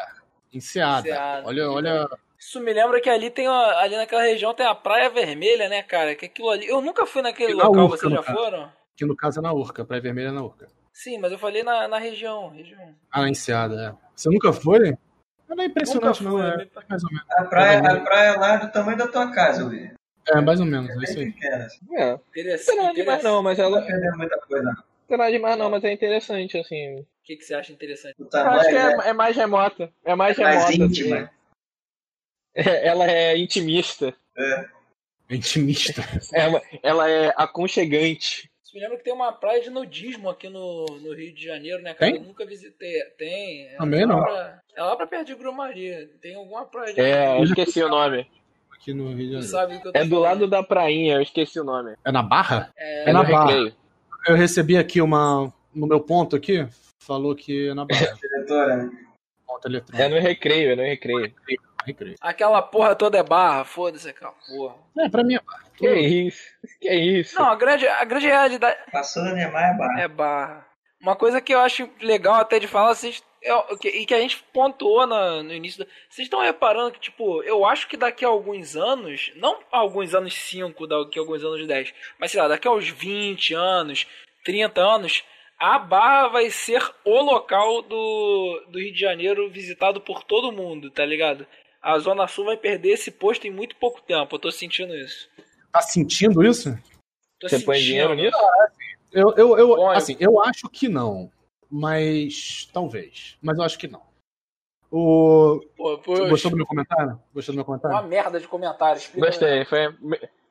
Enseada. 0.53 1.09
Enseada. 1.09 1.47
Olha, 1.47 1.71
olha. 1.71 2.09
Isso 2.39 2.61
me 2.61 2.73
lembra 2.73 3.01
que 3.01 3.11
ali 3.11 3.31
tem 3.31 3.49
uma, 3.49 3.77
ali 3.79 3.97
naquela 3.97 4.23
região 4.23 4.55
tem 4.55 4.67
a 4.67 4.75
Praia 4.75 5.11
Vermelha, 5.11 5.69
né, 5.69 5.83
cara? 5.83 6.15
Que 6.15 6.27
aquilo 6.27 6.51
ali. 6.51 6.67
Eu 6.67 6.81
nunca 6.81 7.07
fui 7.07 7.23
naquele 7.23 7.55
Na 7.55 7.65
local, 7.65 7.85
Urca, 7.85 7.97
vocês 7.99 8.13
já 8.13 8.23
caso. 8.23 8.39
foram? 8.39 8.73
Que 8.97 9.05
no 9.05 9.17
caso 9.17 9.39
é 9.41 9.43
na 9.43 9.53
Urca. 9.53 9.85
Praia 9.85 10.03
Vermelha 10.03 10.29
é 10.29 10.33
na 10.33 10.43
Urca. 10.43 10.69
Sim, 10.93 11.19
mas 11.19 11.33
eu 11.33 11.39
falei 11.39 11.63
na, 11.63 11.87
na 11.89 11.99
região. 11.99 12.49
região. 12.51 12.95
Ah, 13.11 13.23
na 13.23 13.29
Enseada, 13.31 13.75
é. 13.97 14.07
Você 14.17 14.29
nunca 14.31 14.53
foi? 14.53 14.97
Não 15.49 15.63
é 15.63 15.67
impressionante, 15.67 16.23
Nunca 16.23 16.37
não. 16.37 16.43
fui, 16.57 16.63
É, 16.63 16.65
me- 16.65 16.71
mais 16.89 17.05
ou 17.05 17.11
menos. 17.11 17.27
A 17.31 17.45
praia, 17.45 17.79
a 17.81 18.01
praia 18.01 18.39
lá 18.39 18.55
é 18.55 18.59
do 18.59 18.73
tamanho 18.73 18.99
da 18.99 19.09
tua 19.09 19.31
casa, 19.33 19.63
eu 19.63 19.69
vi. 19.69 19.93
É, 20.29 20.41
mais 20.41 20.61
ou 20.61 20.67
menos. 20.67 20.91
É 20.91 21.05
isso 21.05 21.19
aí. 21.19 21.35
É. 21.97 22.13
Interessante. 22.31 22.77
Não 22.77 22.89
é 22.91 22.93
demais 22.95 23.23
não, 23.23 23.43
mas 23.43 23.59
Não 23.59 23.65
ela. 23.67 23.81
vai 23.81 23.87
perder 23.91 24.11
muita 24.17 24.39
coisa, 24.39 24.63
não. 24.65 25.17
Não 25.19 25.25
é 25.25 25.31
demais 25.33 25.59
não, 25.59 25.71
mas 25.71 25.83
é 25.85 25.93
interessante, 25.93 26.57
assim. 26.59 27.01
O 27.01 27.07
que, 27.25 27.37
que 27.37 27.43
você 27.45 27.55
acha 27.55 27.73
interessante? 27.73 28.15
O 28.21 28.29
Eu 28.33 28.41
acho 28.41 28.67
que 28.69 28.73
né? 28.75 28.97
é, 29.05 29.09
é 29.09 29.13
mais 29.13 29.37
remota. 29.37 29.93
É 30.05 30.15
mais 30.15 30.39
É 30.39 30.43
mais 30.43 30.65
remota. 30.69 30.85
íntima. 30.85 31.17
Assim. 31.17 31.29
É, 32.55 32.87
Ela 32.87 33.11
é 33.11 33.37
intimista. 33.37 34.15
É 34.37 35.35
intimista. 35.35 36.03
É 36.35 36.47
uma- 36.49 36.63
ela 36.83 37.09
é 37.11 37.33
aconchegante. 37.37 38.51
Isso 38.65 38.75
me 38.75 38.81
lembra 38.81 38.99
que 38.99 39.05
tem 39.05 39.13
uma 39.13 39.33
praia 39.33 39.61
de 39.61 39.69
nudismo 39.71 40.29
aqui 40.31 40.49
no, 40.49 40.87
no 40.87 41.13
Rio 41.15 41.35
de 41.35 41.45
Janeiro, 41.45 41.83
né, 41.83 41.93
cara? 41.95 42.13
Tem? 42.13 42.21
Eu 42.21 42.27
nunca 42.27 42.47
visitei. 42.47 43.03
Tem. 43.19 43.67
É 43.69 43.77
Também 43.79 44.07
não. 44.07 44.23
pra- 44.23 44.61
é 44.77 44.83
lá 44.83 44.95
pra 44.97 45.07
perto 45.09 45.27
de 45.27 45.35
Grumari. 45.35 46.07
Tem 46.23 46.35
alguma 46.37 46.65
praia 46.67 46.95
de 46.95 47.01
É, 47.01 47.37
eu 47.37 47.43
esqueci 47.45 47.83
o 47.83 47.89
nome. 47.89 48.29
Aqui 48.81 48.95
no 48.95 49.09
Rio 49.09 49.17
de 49.17 49.25
Janeiro. 49.25 49.43
sabe 49.47 49.75
do 49.75 49.81
que 49.83 49.89
eu 49.89 49.93
tô 49.93 49.99
É 49.99 50.05
do 50.05 50.11
falando. 50.11 50.23
lado 50.23 50.47
da 50.49 50.63
prainha, 50.63 51.17
eu 51.17 51.23
esqueci 51.23 51.61
o 51.61 51.65
nome. 51.65 51.95
É 52.05 52.11
na 52.11 52.23
Barra? 52.23 52.71
É, 52.77 53.11
É 53.11 53.13
na 53.13 53.23
no 53.23 53.29
Barra. 53.31 53.47
Recreio. 53.47 53.75
eu 54.29 54.37
recebi 54.37 54.77
aqui 54.79 55.01
uma. 55.03 55.53
No 55.75 55.87
meu 55.87 56.01
ponto 56.01 56.35
aqui, 56.35 56.67
falou 56.99 57.35
que 57.37 57.69
é 57.69 57.75
na 57.75 57.85
barra. 57.85 58.13
Diretora? 58.21 58.91
Ponto 59.47 59.67
É 59.67 59.71
eletrônico. 59.71 60.09
no 60.11 60.19
recreio, 60.21 60.73
é 60.73 60.77
no 60.77 60.83
recreio. 60.83 61.35
Recreio. 61.87 62.17
Aquela 62.21 62.61
porra 62.61 62.95
toda 62.97 63.19
é 63.19 63.23
barra, 63.23 63.65
foda-se 63.65 64.09
aquela 64.09 64.33
porra. 64.33 64.75
É, 64.99 65.09
pra 65.09 65.23
mim 65.23 65.35
é 65.35 65.41
barra. 65.41 65.65
Que 65.77 65.89
isso? 65.95 66.43
Que 66.81 66.93
isso? 66.93 67.39
Não, 67.39 67.47
a 67.51 67.55
grande, 67.57 67.87
a 67.87 68.05
grande 68.05 68.27
realidade 68.27 68.77
Passou 68.91 69.23
da 69.25 69.33
Neymar 69.33 69.63
é 69.75 69.79
barra. 69.79 70.01
é 70.01 70.09
barra. 70.09 70.67
Uma 71.01 71.17
coisa 71.17 71.41
que 71.41 71.55
eu 71.55 71.61
acho 71.61 71.89
legal 72.01 72.35
até 72.35 72.59
de 72.59 72.67
falar, 72.69 72.95
vocês, 72.95 73.23
é, 73.43 73.77
que- 73.77 73.89
e 73.89 74.05
que 74.07 74.13
a 74.15 74.21
gente 74.21 74.37
pontuou 74.53 75.07
na- 75.07 75.43
no 75.43 75.53
início, 75.53 75.79
da- 75.85 75.91
vocês 76.11 76.27
estão 76.27 76.41
reparando 76.41 76.93
que, 76.93 77.01
tipo, 77.01 77.43
eu 77.43 77.65
acho 77.65 77.89
que 77.89 77.97
daqui 77.97 78.25
a 78.25 78.29
alguns 78.29 78.77
anos, 78.77 79.33
não 79.37 79.59
alguns 79.73 80.15
anos 80.15 80.35
5, 80.35 80.87
daqui 80.87 81.19
a 81.19 81.23
alguns 81.23 81.43
anos 81.43 81.67
10, 81.67 81.95
mas 82.19 82.31
sei 82.31 82.41
lá, 82.41 82.49
daqui 82.49 82.69
a 82.69 82.73
uns 82.73 82.89
20 82.89 83.55
anos, 83.55 84.07
30 84.45 84.83
anos, 84.83 85.25
a 85.59 85.79
Barra 85.79 86.29
vai 86.29 86.51
ser 86.51 86.83
o 87.05 87.21
local 87.23 87.81
do, 87.83 88.65
do 88.69 88.79
Rio 88.79 88.93
de 88.93 89.01
Janeiro 89.01 89.51
visitado 89.51 90.01
por 90.01 90.23
todo 90.25 90.53
mundo, 90.53 90.91
tá 90.91 91.05
ligado? 91.05 91.47
A 91.83 91.99
Zona 91.99 92.29
Sul 92.29 92.45
vai 92.45 92.59
perder 92.59 92.91
esse 92.93 93.11
posto 93.11 93.47
em 93.47 93.51
muito 93.51 93.75
pouco 93.77 94.03
tempo, 94.03 94.35
eu 94.37 94.39
tô 94.39 94.51
sentindo 94.51 94.95
isso. 94.95 95.29
Tá 95.73 95.81
sentindo 95.81 96.45
isso? 96.45 96.77
Tô 97.39 97.49
Você 97.49 97.59
põe 97.61 97.79
dinheiro 97.79 98.13
nisso? 98.15 98.37
Eu, 99.13 99.35
eu, 99.37 99.59
eu, 99.59 99.69
Bom, 99.77 99.91
assim, 99.91 100.17
eu 100.21 100.41
acho 100.41 100.69
que 100.69 100.89
não. 100.89 101.31
Mas. 101.71 102.69
Talvez. 102.73 103.37
Mas 103.43 103.59
eu 103.59 103.65
acho 103.65 103.79
que 103.79 103.89
não. 103.89 104.03
O. 104.91 105.61
Pô, 105.77 105.97
Gostou 106.29 106.51
do 106.51 106.57
meu 106.57 106.67
comentário? 106.67 107.21
Gostou 107.33 107.53
do 107.55 107.57
meu 107.57 107.65
Uma 107.65 107.79
comentário? 107.79 108.09
merda 108.09 108.41
de 108.41 108.49
comentário. 108.49 108.99
explica 108.99 109.27
Gostei, 109.27 109.65
foi 109.65 109.95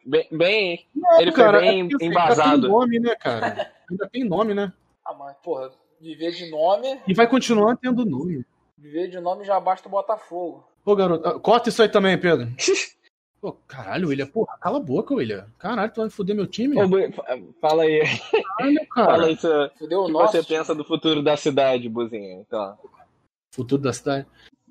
bem. 0.06 0.28
bem 0.32 0.88
Não, 0.96 1.20
ele 1.20 1.32
foi 1.32 1.44
cara, 1.44 1.60
bem 1.60 1.80
é 1.82 1.90
porque, 1.90 1.96
assim, 1.96 2.12
embasado. 2.12 2.50
Ainda 2.50 2.62
tem 2.62 2.70
nome, 2.72 3.00
né, 3.00 3.16
cara? 3.16 3.72
Ainda 3.90 4.10
tem 4.10 4.24
nome, 4.24 4.54
né? 4.54 4.72
Ah, 5.04 5.14
mas, 5.14 5.36
porra, 5.44 5.72
viver 6.00 6.32
de 6.32 6.50
nome, 6.50 7.02
E 7.06 7.14
vai 7.14 7.28
continuar 7.28 7.76
tendo 7.76 8.06
nome. 8.06 8.46
viver 8.78 9.10
de 9.10 9.20
nome 9.20 9.44
já 9.44 9.60
basta 9.60 9.88
o 9.90 9.92
Botafogo. 9.92 10.66
Pô, 10.86 10.96
garoto, 10.96 11.28
ah, 11.28 11.40
corta 11.40 11.68
isso 11.68 11.82
aí 11.82 11.90
também, 11.90 12.18
Pedro. 12.18 12.48
Pô, 13.42 13.54
caralho, 13.68 14.10
William. 14.10 14.28
Porra, 14.28 14.58
cala 14.60 14.78
a 14.78 14.82
boca, 14.82 15.14
William. 15.14 15.48
Caralho, 15.58 15.92
tu 15.94 16.02
vai 16.02 16.10
foder 16.10 16.36
meu 16.36 16.46
time? 16.48 16.76
Ô, 16.78 16.88
Fala 17.62 17.84
aí, 17.84 18.02
Caralho, 18.58 18.88
cara. 18.92 19.12
fala 19.12 19.26
aí 19.28 19.38
Fudeu 19.78 20.02
o 20.02 20.06
que 20.08 20.12
nosso. 20.12 20.32
você 20.34 20.44
pensa 20.44 20.76
do 20.76 20.84
futuro 20.84 21.24
da 21.24 21.38
cidade, 21.38 21.88
Buzinho. 21.88 22.42
Então, 22.42 22.78
Futuro 23.54 23.82
da 23.82 23.94
cidade. 23.94 24.28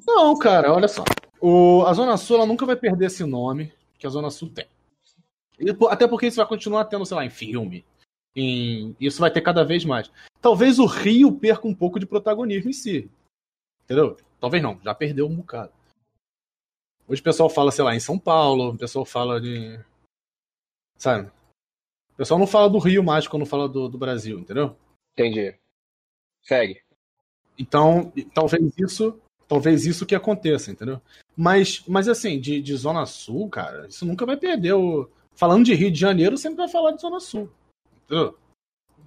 Não, 0.07 0.39
cara, 0.39 0.73
olha 0.73 0.87
só. 0.89 1.03
O, 1.41 1.83
a 1.87 1.93
Zona 1.95 2.17
Sul 2.17 2.37
ela 2.37 2.47
nunca 2.47 2.67
vai 2.67 2.77
perder 2.77 3.07
esse 3.07 3.25
nome 3.25 3.73
que 3.99 4.07
a 4.07 4.11
Zona 4.11 4.31
Sul 4.31 4.51
tem. 4.51 4.67
E 5.59 5.71
até 5.91 6.07
porque 6.07 6.27
isso 6.27 6.37
vai 6.37 6.47
continuar 6.47 6.85
tendo, 6.85 7.05
sei 7.07 7.17
lá, 7.17 7.25
em 7.25 7.31
filme. 7.31 7.85
Em, 8.37 8.95
isso 9.01 9.19
vai 9.21 9.31
ter 9.31 9.41
cada 9.41 9.65
vez 9.65 9.85
mais. 9.85 10.11
Talvez 10.41 10.79
o 10.79 10.87
Rio 10.87 11.33
perca 11.33 11.67
um 11.67 11.75
pouco 11.75 11.99
de 11.99 12.07
protagonismo 12.07 12.71
em 12.71 12.75
si. 12.75 13.11
Entendeu? 13.85 14.17
Talvez 14.39 14.63
não, 14.63 14.79
já 14.85 14.95
perdeu 14.95 15.27
um 15.27 15.35
bocado. 15.35 15.73
Hoje 17.09 17.23
o 17.23 17.25
pessoal 17.25 17.49
fala, 17.49 17.73
sei 17.73 17.83
lá, 17.83 17.95
em 17.95 18.01
São 18.01 18.19
Paulo, 18.19 18.71
o 18.71 18.77
pessoal 18.77 19.05
fala 19.05 19.41
de. 19.41 19.81
Sabe? 20.99 21.31
O 22.13 22.17
pessoal 22.17 22.39
não 22.39 22.47
fala 22.47 22.69
do 22.69 22.79
Rio 22.79 23.03
mais 23.03 23.27
quando 23.27 23.47
fala 23.47 23.67
do, 23.67 23.89
do 23.89 23.97
Brasil, 23.97 24.39
entendeu? 24.39 24.77
entendi. 25.19 25.57
Segue. 26.43 26.83
Então, 27.59 28.13
talvez 28.35 28.77
isso, 28.79 29.19
talvez 29.49 29.87
isso 29.87 30.07
que 30.07 30.15
aconteça, 30.15 30.71
entendeu? 30.71 31.01
Mas, 31.37 31.83
mas 31.89 32.09
assim, 32.09 32.41
de, 32.41 32.61
de 32.61 32.77
Zona 32.77 33.07
Sul, 33.07 33.49
cara, 33.49 33.87
isso 33.87 34.05
nunca 34.05 34.27
vai 34.27 34.37
perder 34.37 34.75
o. 34.75 35.09
Falando 35.35 35.65
de 35.65 35.75
Rio 35.75 35.91
de 35.91 35.99
Janeiro, 35.99 36.37
sempre 36.37 36.59
vai 36.59 36.69
falar 36.69 36.93
de 36.93 37.01
Zona 37.01 37.21
Sul. 37.21 37.51
Entendeu? 38.05 38.37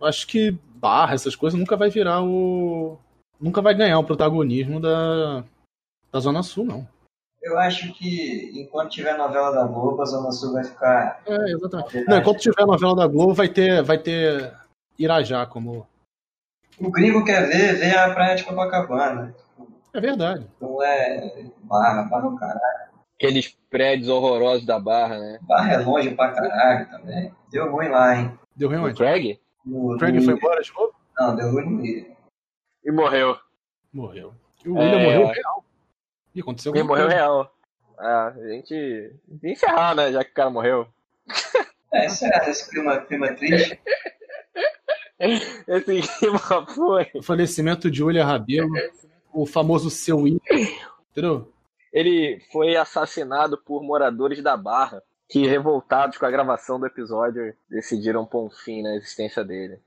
Acho 0.01 0.25
que 0.27 0.51
Barra, 0.75 1.13
essas 1.13 1.35
coisas, 1.35 1.59
nunca 1.59 1.77
vai 1.77 1.91
virar 1.91 2.23
o. 2.23 2.97
Nunca 3.39 3.61
vai 3.61 3.75
ganhar 3.75 3.99
o 3.99 4.03
protagonismo 4.03 4.79
da, 4.79 5.43
da 6.11 6.19
Zona 6.19 6.41
Sul, 6.41 6.65
não. 6.65 6.87
Eu 7.41 7.57
acho 7.57 7.91
que 7.93 8.51
enquanto 8.55 8.91
tiver 8.91 9.17
novela 9.17 9.51
da 9.51 9.65
Globo, 9.65 10.01
a 10.01 10.05
Zona 10.05 10.31
Sul 10.31 10.53
vai 10.53 10.63
ficar. 10.63 11.21
É, 11.25 11.51
exatamente. 11.51 12.05
Não, 12.07 12.17
enquanto 12.19 12.39
tiver 12.39 12.61
a 12.61 12.67
novela 12.67 12.95
da 12.95 13.07
Globo, 13.07 13.33
vai 13.33 13.47
ter, 13.49 13.81
vai 13.81 13.97
ter 13.97 14.53
Irajá 14.97 15.45
como. 15.47 15.87
O 16.79 16.91
gringo 16.91 17.23
quer 17.25 17.47
ver, 17.47 17.75
vê 17.79 17.95
a 17.95 18.13
praia 18.13 18.35
de 18.35 18.43
Copacabana. 18.43 19.35
É 19.93 19.99
verdade. 19.99 20.45
Não 20.61 20.81
é 20.83 21.45
barra, 21.63 22.03
barra 22.03 22.25
é 22.25 22.29
o 22.29 22.35
caralho. 22.35 22.91
Aqueles 23.15 23.55
prédios 23.69 24.07
horrorosos 24.09 24.65
da 24.65 24.79
Barra, 24.79 25.19
né? 25.19 25.37
Barra 25.41 25.73
é 25.73 25.77
longe 25.77 26.09
pra 26.15 26.31
caralho 26.31 26.89
também. 26.89 27.31
Deu 27.51 27.71
ruim 27.71 27.89
lá, 27.89 28.15
hein? 28.15 28.39
Deu 28.55 28.67
ruim 28.69 28.79
O 28.79 28.85
onde? 28.85 28.95
Craig? 28.97 29.39
No, 29.65 29.93
O 29.93 29.97
Craig 29.99 30.15
no- 30.15 30.23
foi 30.23 30.33
embora 30.33 30.61
de 30.61 30.73
novo? 30.73 30.93
Não, 31.19 31.35
deu 31.35 31.51
ruim 31.51 31.69
no 31.69 31.81
William. 31.81 32.05
E 32.83 32.91
morreu. 32.91 33.37
Morreu. 33.93 34.33
E 34.65 34.69
o 34.69 34.73
William 34.75 34.97
É. 34.99 35.03
morreu 35.03 35.27
real. 35.27 35.60
E 36.33 36.41
aconteceu 36.41 36.71
alguma 36.71 36.87
morreu 36.87 37.07
coisa. 37.07 37.15
real. 37.15 37.55
Ah, 37.97 38.27
a 38.27 38.47
gente. 38.47 39.13
de 39.27 39.51
encerrar, 39.51 39.95
né? 39.95 40.11
Já 40.11 40.23
que 40.23 40.31
o 40.31 40.33
cara 40.33 40.49
morreu. 40.49 40.87
É, 41.93 42.05
é 42.05 42.49
esse 42.49 42.69
clima, 42.69 42.99
clima 43.01 43.33
triste. 43.33 43.79
Esse 45.67 46.01
clima 46.17 46.39
foi. 46.65 47.07
O 47.13 47.21
falecimento 47.21 47.91
de 47.91 48.03
William 48.03 48.25
Rabelo, 48.25 48.73
o 49.31 49.45
famoso 49.45 49.91
seu 49.91 50.17
William, 50.17 50.39
entendeu? 51.11 51.53
Ele 51.93 52.41
foi 52.51 52.75
assassinado 52.75 53.55
por 53.55 53.83
moradores 53.83 54.41
da 54.41 54.57
Barra, 54.57 55.03
que, 55.29 55.45
revoltados 55.45 56.17
com 56.17 56.25
a 56.25 56.31
gravação 56.31 56.79
do 56.79 56.87
episódio, 56.87 57.53
decidiram 57.69 58.25
pôr 58.25 58.47
um 58.47 58.49
fim 58.49 58.81
na 58.81 58.95
existência 58.95 59.43
dele. 59.43 59.77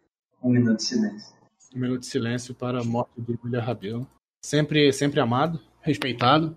Um 0.41 0.51
minuto 0.51 0.77
de 0.77 0.85
silêncio. 0.85 1.35
Um 1.75 1.81
minuto 1.81 2.01
de 2.01 2.07
silêncio 2.07 2.55
para 2.55 2.81
a 2.81 2.85
morte 2.85 3.21
de 3.21 3.37
William 3.43 3.61
Rabelo. 3.61 4.07
Sempre, 4.41 4.93
sempre 4.93 5.19
amado, 5.19 5.59
respeitado. 5.85 6.57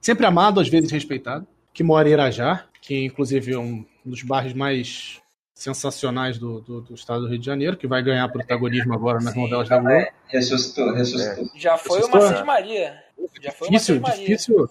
Sempre 0.00 0.26
amado, 0.26 0.58
às 0.60 0.68
vezes 0.68 0.90
respeitado. 0.90 1.46
Que 1.72 1.84
mora 1.84 2.08
em 2.08 2.12
Irajá, 2.12 2.64
que 2.80 3.04
inclusive 3.04 3.52
é 3.52 3.58
um 3.58 3.84
dos 4.04 4.22
bairros 4.22 4.54
mais 4.54 5.20
sensacionais 5.54 6.38
do, 6.38 6.60
do, 6.60 6.80
do 6.80 6.94
estado 6.94 7.22
do 7.22 7.28
Rio 7.28 7.38
de 7.38 7.46
Janeiro, 7.46 7.76
que 7.76 7.86
vai 7.86 8.02
ganhar 8.02 8.28
protagonismo 8.28 8.94
agora 8.94 9.20
nas 9.20 9.32
Sim, 9.32 9.42
novelas 9.42 9.68
da 9.68 9.78
Globo. 9.78 10.06
Ressuscitou, 10.28 10.92
ressuscitou. 10.92 11.50
Já 11.54 11.78
foi 11.78 11.98
Assustou? 11.98 12.20
uma 12.20 12.44
Maria. 12.44 13.02
Já 13.42 13.52
foi 13.52 13.68
uma 13.68 13.72
Difícil, 13.72 14.00
Maria. 14.00 14.26
difícil, 14.26 14.70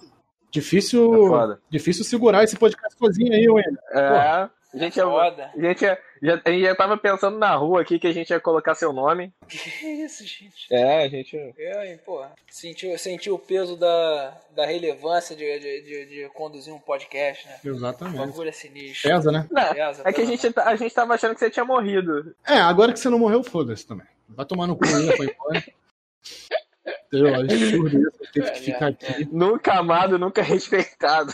difícil, 0.51 1.35
É 1.35 1.57
difícil 1.69 2.03
segurar 2.03 2.43
esse 2.43 2.55
podcast 2.55 2.97
sozinho 2.97 3.33
aí, 3.33 3.47
William. 3.49 3.77
É, 3.91 4.49
a 4.75 4.77
gente, 4.79 4.97
ia, 4.97 5.03
Foda. 5.05 5.51
a, 5.55 5.59
gente 5.59 5.81
ia- 5.83 5.99
já, 6.21 6.41
a 6.43 6.49
gente 6.51 6.61
já 6.63 6.75
tava 6.75 6.97
pensando 6.97 7.37
na 7.37 7.55
rua 7.55 7.81
aqui 7.81 7.97
que 7.99 8.07
a 8.07 8.11
gente 8.13 8.29
ia 8.29 8.39
colocar 8.39 8.75
seu 8.75 8.91
nome. 8.91 9.33
Que 9.47 9.57
isso, 10.03 10.23
gente? 10.25 10.67
É, 10.71 11.03
a 11.05 11.07
gente. 11.07 11.35
Eu, 11.57 11.81
hein, 11.83 11.99
porra. 12.05 12.33
Sentiu, 12.49 12.97
sentiu 12.97 13.35
o 13.35 13.39
peso 13.39 13.75
da, 13.77 14.37
da 14.51 14.65
relevância 14.65 15.35
de, 15.35 15.59
de, 15.59 15.81
de, 15.81 16.05
de 16.07 16.29
conduzir 16.33 16.73
um 16.73 16.79
podcast, 16.79 17.47
né? 17.47 17.59
O 17.63 17.67
Exatamente. 17.69 18.17
bagulho 18.17 18.49
é 18.49 18.51
sinistro. 18.51 19.09
Pesa, 19.09 19.31
né? 19.31 19.47
Não, 19.51 19.73
Pesa, 19.73 20.03
é 20.05 20.13
que 20.13 20.21
a 20.21 20.25
gente, 20.25 20.51
tá- 20.53 20.65
a 20.65 20.75
gente 20.75 20.93
tava 20.93 21.13
achando 21.13 21.33
que 21.33 21.39
você 21.39 21.49
tinha 21.49 21.65
morrido. 21.65 22.35
É, 22.47 22.55
agora 22.57 22.91
que 22.93 22.99
você 22.99 23.09
não 23.09 23.19
morreu, 23.19 23.43
foda-se 23.43 23.85
também. 23.87 24.05
Vai 24.29 24.45
tomar 24.45 24.67
no 24.67 24.75
cu, 24.75 24.85
né? 24.85 25.15
Foi 25.15 25.27
embora. 25.27 25.63
Entendeu? 27.07 27.27
É 27.33 27.35
absurdo 27.35 27.87
isso. 27.99 28.31
Teve 28.33 28.51
que 28.51 28.59
ficar 28.59 28.87
aqui. 28.87 29.27
Nunca 29.31 29.73
amado, 29.73 30.19
nunca 30.19 30.41
respeitado. 30.41 31.33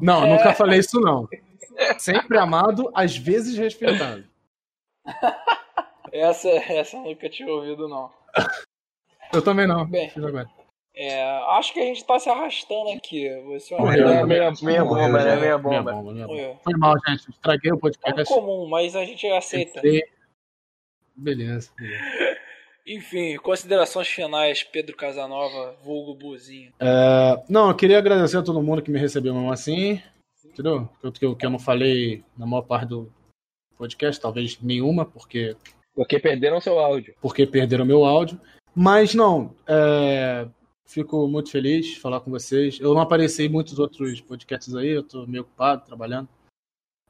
Não, 0.00 0.26
nunca 0.26 0.54
falei 0.54 0.78
isso, 0.80 0.98
não. 1.00 1.28
Sempre 1.98 2.38
amado, 2.38 2.90
às 2.94 3.16
vezes 3.16 3.56
respeitado. 3.56 4.24
Essa, 6.12 6.48
essa 6.48 6.96
eu 6.96 7.02
nunca 7.02 7.28
tinha 7.28 7.48
ouvido, 7.48 7.88
não. 7.88 8.10
Eu 9.32 9.42
também 9.42 9.66
não. 9.66 9.86
Bem. 9.86 10.10
Fiz 10.10 10.24
agora. 10.24 10.48
É, 10.94 11.22
acho 11.56 11.72
que 11.72 11.80
a 11.80 11.84
gente 11.84 12.04
tá 12.04 12.18
se 12.18 12.28
arrastando 12.28 12.90
aqui. 12.90 13.28
Você 13.44 13.76
Morreu. 13.76 14.08
É 14.08 14.26
meia, 14.26 14.52
meia 14.60 14.84
Morreu, 14.84 15.06
bomba, 15.06 15.24
né? 15.24 15.36
Meia 15.36 15.40
Minha 15.40 15.58
bomba. 15.58 15.92
bomba, 15.92 16.12
minha 16.12 16.26
bomba. 16.26 16.42
Foi 16.62 16.72
Foi 16.72 16.74
mal, 16.76 16.94
gente. 17.06 17.30
Estraguei 17.30 17.72
o 17.72 17.76
é 17.76 17.78
podcast. 17.78 18.34
comum, 18.34 18.68
mas 18.68 18.96
a 18.96 19.04
gente 19.04 19.26
aceita. 19.28 19.80
Beleza. 19.80 20.06
beleza. 21.16 21.70
Enfim, 22.86 23.36
considerações 23.36 24.08
finais, 24.08 24.64
Pedro 24.64 24.96
Casanova, 24.96 25.76
vulgo 25.84 26.14
Buzinho. 26.14 26.72
É, 26.80 27.42
não, 27.48 27.68
eu 27.68 27.76
queria 27.76 27.98
agradecer 27.98 28.38
a 28.38 28.42
todo 28.42 28.62
mundo 28.62 28.82
que 28.82 28.90
me 28.90 28.98
recebeu 28.98 29.32
mesmo 29.32 29.52
assim. 29.52 30.02
Entendeu? 30.52 30.88
Que, 31.00 31.10
que, 31.12 31.24
eu- 31.24 31.36
que 31.36 31.46
eu 31.46 31.50
não 31.50 31.58
falei 31.58 32.24
na 32.36 32.46
maior 32.46 32.62
parte 32.62 32.88
do 32.88 33.10
podcast, 33.76 34.20
talvez 34.20 34.60
nenhuma, 34.60 35.04
porque 35.04 35.56
Porque 35.94 36.18
perderam 36.18 36.60
seu 36.60 36.78
áudio. 36.78 37.14
porque 37.20 37.46
perderam 37.46 37.84
meu 37.84 38.04
áudio. 38.04 38.40
Mas 38.74 39.14
não, 39.14 39.54
é, 39.66 40.46
fico 40.86 41.26
muito 41.26 41.50
feliz 41.50 41.86
de 41.86 42.00
falar 42.00 42.20
com 42.20 42.30
vocês. 42.30 42.78
Eu 42.80 42.94
não 42.94 43.00
apareci 43.00 43.44
em 43.44 43.48
muitos 43.48 43.78
outros 43.78 44.20
podcasts 44.20 44.74
aí, 44.76 44.88
eu 44.90 45.02
tô 45.02 45.26
meio 45.26 45.42
ocupado 45.42 45.84
trabalhando. 45.86 46.28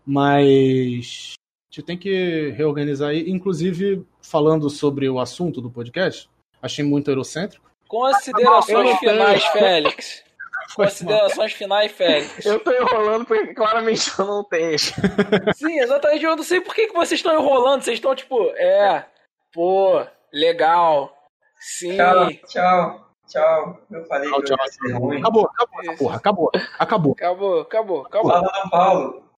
Mas 0.06 1.34
a 1.70 1.74
gente 1.74 1.86
tem 1.86 1.98
que 1.98 2.50
reorganizar 2.50 3.10
aí. 3.10 3.30
Inclusive, 3.30 4.04
falando 4.22 4.68
sobre 4.70 5.08
o 5.08 5.20
assunto 5.20 5.60
do 5.60 5.70
podcast, 5.70 6.28
achei 6.60 6.84
muito 6.84 7.10
eurocêntrico. 7.10 7.70
Considerações 7.86 8.98
finais, 8.98 9.44
Félix. 9.46 10.24
Considerações 10.76 11.52
finais, 11.52 11.90
Félix. 11.92 12.44
Eu 12.46 12.60
tô 12.60 12.72
enrolando 12.72 13.24
porque 13.26 13.54
claramente 13.54 14.10
eu 14.18 14.24
não 14.24 14.44
tenho. 14.44 14.78
Sim, 14.78 15.78
exatamente. 15.80 16.24
Eu 16.24 16.36
não 16.36 16.42
sei 16.44 16.60
por 16.60 16.74
que, 16.74 16.86
que 16.88 16.92
vocês 16.94 17.18
estão 17.18 17.34
enrolando. 17.34 17.82
Vocês 17.82 17.96
estão 17.96 18.14
tipo, 18.14 18.40
é, 18.56 19.04
pô, 19.52 20.04
legal. 20.32 21.16
Sim. 21.58 21.96
Tchau, 21.96 22.30
tchau, 22.46 23.06
tchau. 23.28 23.80
Eu 23.90 24.04
falei 24.06 24.30
Tchau, 24.30 24.42
tchau. 24.42 24.56
ia 24.60 24.72
ser 24.72 24.92
ruim. 24.92 25.18
Acabou, 25.18 25.46
acabou 25.46 25.96
porra, 25.96 26.16
acabou. 26.16 26.50
Acabou. 26.78 27.12
Acabou, 27.12 27.60
acabou, 27.60 28.00
acabou. 28.06 28.30
Fala 28.30 28.42
do 28.64 28.70
Paulo. 28.70 29.30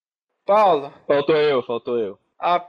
Paulo, 0.44 0.92
Faltou 1.06 1.36
eu, 1.36 1.62
faltou 1.62 1.98
eu. 1.98 2.18
a- 2.38 2.66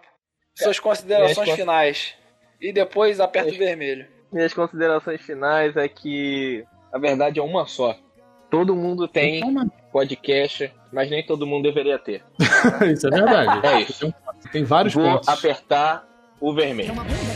suas 0.55 0.79
considerações 0.79 1.37
Minhas 1.47 1.59
finais. 1.59 2.15
E 2.61 2.71
depois 2.71 3.19
aperta 3.19 3.49
o 3.51 3.57
vermelho. 3.57 4.07
Minhas 4.31 4.53
considerações 4.53 5.19
finais 5.21 5.75
é 5.75 5.87
que 5.87 6.63
a 6.93 6.99
verdade 6.99 7.39
é 7.39 7.43
uma 7.43 7.65
só. 7.65 7.95
Todo 8.53 8.75
mundo 8.75 9.07
tem 9.07 9.41
podcast, 9.91 10.71
mas 10.91 11.09
nem 11.09 11.25
todo 11.25 11.47
mundo 11.47 11.63
deveria 11.63 11.97
ter. 11.97 12.23
isso 12.93 13.07
é 13.07 13.09
verdade. 13.09 13.65
É 13.65 13.81
isso. 13.81 14.13
Tem, 14.43 14.51
tem 14.51 14.63
vários 14.63 14.93
Vou 14.93 15.03
pontos. 15.03 15.27
apertar 15.27 16.07
o 16.39 16.53
vermelho. 16.53 16.93
Escorrega 16.93 17.32